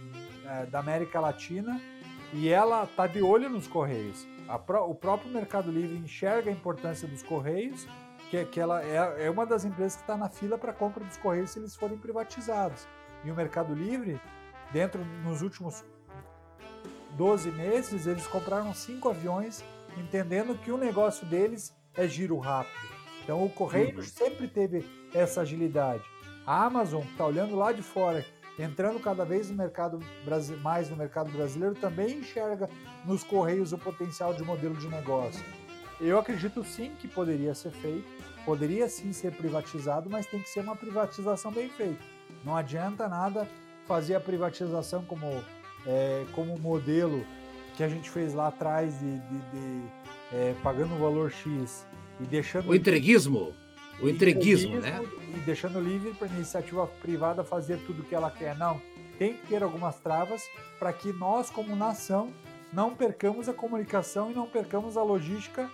é, 0.45 0.65
da 0.65 0.79
América 0.79 1.19
Latina 1.19 1.81
e 2.33 2.49
ela 2.49 2.83
está 2.83 3.07
de 3.07 3.21
olho 3.21 3.49
nos 3.49 3.67
Correios. 3.67 4.27
Pro, 4.65 4.89
o 4.89 4.95
próprio 4.95 5.31
Mercado 5.31 5.71
Livre 5.71 5.97
enxerga 5.97 6.49
a 6.49 6.53
importância 6.53 7.07
dos 7.07 7.23
Correios, 7.23 7.87
que, 8.29 8.43
que 8.45 8.59
ela 8.59 8.83
é, 8.83 9.25
é 9.25 9.29
uma 9.29 9.45
das 9.45 9.65
empresas 9.65 9.95
que 9.95 10.03
está 10.03 10.17
na 10.17 10.29
fila 10.29 10.57
para 10.57 10.73
compra 10.73 11.03
dos 11.03 11.17
Correios 11.17 11.51
se 11.51 11.59
eles 11.59 11.75
forem 11.75 11.97
privatizados. 11.97 12.87
E 13.23 13.31
o 13.31 13.35
Mercado 13.35 13.73
Livre, 13.73 14.19
dentro 14.71 15.03
nos 15.23 15.41
últimos 15.41 15.83
12 17.17 17.51
meses, 17.51 18.07
eles 18.07 18.25
compraram 18.27 18.73
cinco 18.73 19.09
aviões, 19.09 19.63
entendendo 19.97 20.57
que 20.57 20.71
o 20.71 20.77
negócio 20.77 21.25
deles 21.27 21.75
é 21.93 22.07
giro 22.07 22.37
rápido. 22.37 23.00
Então 23.31 23.45
o 23.45 23.49
Correio 23.49 23.95
uhum. 23.95 24.01
sempre 24.01 24.45
teve 24.45 24.85
essa 25.13 25.39
agilidade. 25.39 26.03
A 26.45 26.65
Amazon, 26.65 27.01
que 27.01 27.11
está 27.11 27.25
olhando 27.25 27.55
lá 27.55 27.71
de 27.71 27.81
fora, 27.81 28.25
entrando 28.59 28.99
cada 28.99 29.23
vez 29.23 29.49
no 29.49 29.55
mercado 29.55 29.99
mais 30.61 30.89
no 30.89 30.97
mercado 30.97 31.31
brasileiro, 31.31 31.73
também 31.75 32.17
enxerga 32.17 32.69
nos 33.05 33.23
Correios 33.23 33.71
o 33.71 33.77
potencial 33.77 34.33
de 34.33 34.43
modelo 34.43 34.75
de 34.75 34.89
negócio. 34.89 35.41
Eu 36.01 36.19
acredito 36.19 36.61
sim 36.65 36.91
que 36.99 37.07
poderia 37.07 37.55
ser 37.55 37.71
feito, 37.71 38.05
poderia 38.43 38.89
sim 38.89 39.13
ser 39.13 39.31
privatizado, 39.31 40.09
mas 40.09 40.25
tem 40.25 40.41
que 40.41 40.49
ser 40.49 40.59
uma 40.59 40.75
privatização 40.75 41.53
bem 41.53 41.69
feita. 41.69 42.03
Não 42.43 42.53
adianta 42.53 43.07
nada 43.07 43.47
fazer 43.87 44.15
a 44.15 44.19
privatização 44.19 45.05
como 45.05 45.25
é, 45.87 46.25
como 46.33 46.59
modelo 46.59 47.25
que 47.77 47.83
a 47.83 47.87
gente 47.87 48.09
fez 48.09 48.33
lá 48.33 48.49
atrás 48.49 48.99
de, 48.99 49.19
de, 49.19 49.39
de 49.51 49.83
é, 50.33 50.53
pagando 50.61 50.95
o 50.95 50.97
valor 50.97 51.31
X 51.31 51.85
e 52.21 52.25
deixando. 52.25 52.69
O 52.69 52.75
entreguismo. 52.75 53.53
O 54.01 54.09
entreguismo, 54.09 54.79
né? 54.79 55.01
E 55.35 55.39
deixando 55.39 55.79
livre 55.79 56.13
para 56.13 56.27
a 56.27 56.31
iniciativa 56.31 56.87
privada 57.01 57.43
fazer 57.43 57.77
tudo 57.85 58.01
o 58.01 58.05
que 58.05 58.15
ela 58.15 58.31
quer. 58.31 58.57
Não. 58.57 58.81
Tem 59.17 59.33
que 59.33 59.47
ter 59.47 59.61
algumas 59.61 59.99
travas 59.99 60.43
para 60.79 60.91
que 60.91 61.13
nós, 61.13 61.49
como 61.49 61.75
nação, 61.75 62.31
não 62.73 62.95
percamos 62.95 63.47
a 63.47 63.53
comunicação 63.53 64.31
e 64.31 64.33
não 64.33 64.47
percamos 64.47 64.97
a 64.97 65.03
logística, 65.03 65.69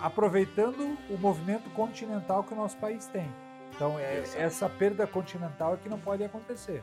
aproveitando 0.00 0.96
o 1.08 1.16
movimento 1.18 1.70
continental 1.70 2.42
que 2.42 2.52
o 2.52 2.56
nosso 2.56 2.76
país 2.78 3.06
tem. 3.06 3.28
Então, 3.74 3.98
é, 3.98 4.24
essa 4.36 4.68
perda 4.68 5.06
continental 5.06 5.74
é 5.74 5.76
que 5.76 5.88
não 5.88 5.98
pode 5.98 6.24
acontecer. 6.24 6.82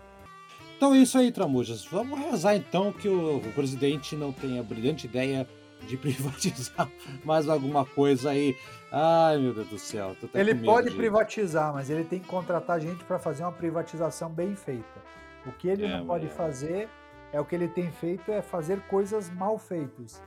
Então 0.77 0.93
é 0.93 0.99
isso 0.99 1.17
aí, 1.17 1.31
Tramujas. 1.31 1.85
Vamos 1.85 2.19
rezar 2.19 2.55
então 2.55 2.93
que 2.93 3.09
o, 3.09 3.41
presidente 3.55 4.15
não 4.15 4.31
tenha 4.31 4.61
a 4.61 4.63
brilhante 4.63 5.07
ideia 5.07 5.47
de 5.85 5.95
privatizar 5.97 6.89
mais 7.23 7.47
alguma 7.47 7.85
coisa 7.85 8.31
aí. 8.31 8.55
Ai, 8.91 9.37
meu 9.37 9.53
Deus 9.53 9.67
do 9.67 9.77
céu. 9.77 10.15
Ele 10.33 10.55
pode 10.55 10.89
de... 10.89 10.95
privatizar, 10.95 11.73
mas 11.73 11.89
ele 11.89 12.03
tem 12.03 12.19
que 12.19 12.27
contratar 12.27 12.79
gente 12.79 13.03
para 13.03 13.19
fazer 13.19 13.43
uma 13.43 13.51
privatização 13.51 14.29
bem 14.29 14.55
feita. 14.55 15.01
O 15.45 15.51
que 15.51 15.67
ele 15.67 15.85
é, 15.85 15.97
não 15.97 16.05
pode 16.05 16.27
é. 16.27 16.29
fazer 16.29 16.89
é 17.31 17.39
o 17.39 17.45
que 17.45 17.55
ele 17.55 17.67
tem 17.67 17.91
feito 17.91 18.31
é 18.31 18.41
fazer 18.41 18.79
coisas 18.87 19.29
mal 19.29 19.57
feitas. 19.57 20.21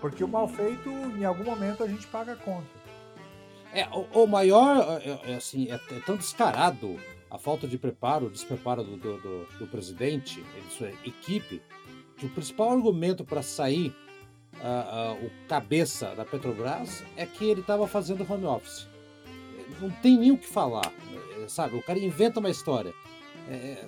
Porque 0.00 0.24
o 0.24 0.28
mal 0.28 0.44
uhum. 0.44 0.48
feito, 0.48 0.88
em 0.88 1.24
algum 1.24 1.44
momento, 1.44 1.82
a 1.84 1.86
gente 1.86 2.06
paga 2.06 2.32
a 2.32 2.36
conta. 2.36 2.80
É, 3.72 3.86
o, 3.88 4.24
o 4.24 4.26
maior, 4.26 5.00
é, 5.00 5.32
é, 5.32 5.34
assim, 5.36 5.70
é, 5.70 5.74
é 5.74 6.00
tão 6.04 6.16
descarado 6.16 6.98
a 7.30 7.38
falta 7.38 7.68
de 7.68 7.78
preparo, 7.78 8.26
o 8.26 8.30
despreparo 8.30 8.82
do, 8.82 8.96
do, 8.96 9.20
do, 9.20 9.58
do 9.58 9.66
presidente 9.68 10.44
e 10.58 10.60
de 10.62 10.72
sua 10.72 10.88
equipe, 11.04 11.62
que 12.16 12.26
o 12.26 12.30
principal 12.30 12.72
argumento 12.72 13.24
para 13.24 13.42
sair 13.42 13.94
o 15.22 15.48
cabeça 15.48 16.14
da 16.14 16.24
Petrobras 16.24 17.02
é 17.16 17.24
que 17.24 17.48
ele 17.48 17.60
estava 17.60 17.86
fazendo 17.86 18.26
home 18.30 18.44
office. 18.44 18.88
Não 19.80 19.90
tem 19.90 20.18
nem 20.18 20.32
o 20.32 20.38
que 20.38 20.46
falar, 20.46 20.92
é, 21.42 21.48
sabe? 21.48 21.76
O 21.76 21.82
cara 21.82 21.98
inventa 21.98 22.40
uma 22.40 22.50
história. 22.50 22.92
É, 23.48 23.86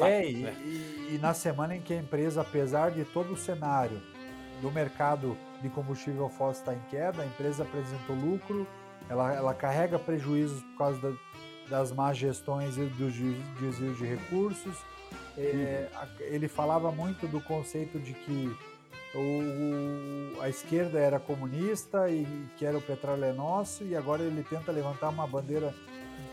é, 0.00 0.30
e, 0.30 0.44
e, 0.44 1.08
e, 1.14 1.18
na 1.20 1.34
semana 1.34 1.76
em 1.76 1.80
que 1.80 1.92
a 1.92 1.96
empresa, 1.96 2.40
apesar 2.40 2.90
de 2.90 3.04
todo 3.04 3.34
o 3.34 3.36
cenário 3.36 4.02
do 4.60 4.70
mercado 4.70 5.36
de 5.62 5.68
combustível 5.68 6.28
fóssil 6.28 6.60
estar 6.60 6.74
em 6.74 6.90
queda, 6.90 7.22
a 7.22 7.26
empresa 7.26 7.62
apresentou 7.62 8.16
lucro, 8.16 8.66
ela, 9.08 9.32
ela 9.32 9.54
carrega 9.54 9.98
prejuízos 9.98 10.62
por 10.62 10.78
causa 10.78 11.00
da, 11.00 11.12
das 11.68 11.92
más 11.92 12.16
gestões 12.16 12.76
e 12.76 12.84
do 12.84 13.10
desvio 13.60 13.94
de 13.94 14.04
recursos. 14.04 14.76
É, 15.38 15.88
ele 16.20 16.48
falava 16.48 16.90
muito 16.90 17.28
do 17.28 17.40
conceito 17.40 17.98
de 17.98 18.12
que 18.12 18.56
o, 19.16 20.40
a 20.42 20.48
esquerda 20.48 20.98
era 20.98 21.18
comunista 21.18 22.08
e 22.10 22.26
que 22.56 22.64
era 22.66 22.76
o 22.76 22.82
petróleo 22.82 23.24
é 23.24 23.32
nosso, 23.32 23.82
e 23.84 23.96
agora 23.96 24.22
ele 24.22 24.42
tenta 24.42 24.70
levantar 24.70 25.08
uma 25.08 25.26
bandeira 25.26 25.74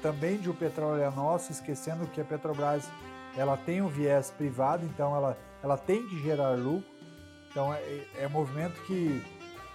também 0.02 0.38
de 0.38 0.50
o 0.50 0.54
petróleo 0.54 1.02
é 1.02 1.10
nosso, 1.10 1.52
esquecendo 1.52 2.06
que 2.08 2.20
a 2.20 2.26
Petrobras 2.26 2.90
ela 3.38 3.56
tem 3.56 3.82
um 3.82 3.88
viés 3.88 4.30
privado, 4.30 4.86
então 4.86 5.16
ela, 5.16 5.38
ela 5.64 5.78
tem 5.78 6.08
que 6.08 6.22
gerar 6.22 6.58
lucro. 6.58 6.92
Então 7.50 7.74
é, 7.74 8.06
é 8.20 8.28
um 8.28 8.32
movimento 8.32 8.82
que 8.84 9.24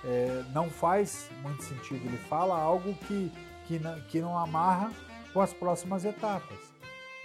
é, 0.04 0.44
não 0.52 0.68
faz 0.68 1.30
muito 1.42 1.62
sentido. 1.62 2.06
Ele 2.06 2.18
fala 2.18 2.59
algo 2.59 2.94
que, 3.06 3.32
que, 3.66 3.78
não, 3.78 4.00
que 4.02 4.20
não 4.20 4.38
amarra 4.38 4.92
com 5.32 5.40
as 5.40 5.52
próximas 5.52 6.04
etapas. 6.04 6.59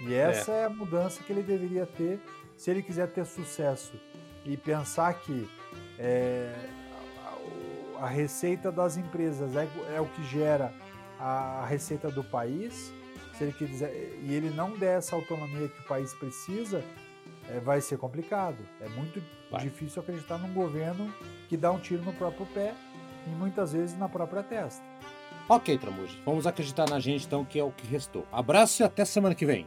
E 0.00 0.14
essa 0.14 0.52
é. 0.52 0.62
é 0.62 0.64
a 0.64 0.70
mudança 0.70 1.22
que 1.22 1.32
ele 1.32 1.42
deveria 1.42 1.86
ter 1.86 2.20
se 2.56 2.70
ele 2.70 2.82
quiser 2.82 3.08
ter 3.08 3.26
sucesso 3.26 3.92
e 4.44 4.56
pensar 4.56 5.14
que 5.14 5.48
é, 5.98 6.52
a, 7.98 8.04
a, 8.04 8.08
receita 8.08 8.70
das 8.70 8.96
empresas 8.96 9.56
é, 9.56 9.68
é, 9.94 10.00
o 10.00 10.06
que 10.06 10.24
gera 10.24 10.72
a 11.18 11.64
receita 11.68 12.10
do 12.10 12.22
país. 12.22 12.92
Se 13.36 13.44
ele 13.44 13.52
quiser 13.52 13.90
e 14.22 14.32
ele 14.32 14.50
não 14.50 14.76
der 14.78 14.98
essa 14.98 15.16
autonomia 15.16 15.68
que 15.68 15.80
o 15.80 15.84
país 15.84 16.14
precisa, 16.14 16.84
é, 17.48 17.58
vai 17.58 17.80
ser 17.80 17.98
complicado. 17.98 18.58
É 18.80 18.88
muito 18.90 19.22
vai. 19.50 19.62
difícil 19.62 20.02
acreditar 20.02 20.38
num 20.38 20.52
governo 20.52 21.12
que 21.48 21.56
dá 21.56 21.70
um 21.72 21.78
tiro 21.78 22.02
no 22.02 22.12
próprio 22.12 22.46
pé 22.46 22.74
e 23.26 23.30
muitas 23.30 23.72
vezes 23.72 23.98
na 23.98 24.08
própria 24.08 24.42
testa. 24.42 24.84
Ok, 25.48 25.76
Tramujas, 25.76 26.16
vamos 26.24 26.46
acreditar 26.46 26.88
na 26.88 26.98
gente 26.98 27.26
então, 27.26 27.44
que 27.44 27.58
é 27.58 27.64
o 27.64 27.70
que 27.70 27.86
restou. 27.86 28.26
Abraço 28.32 28.82
e 28.82 28.84
até 28.84 29.04
semana 29.04 29.34
que 29.34 29.44
vem. 29.44 29.66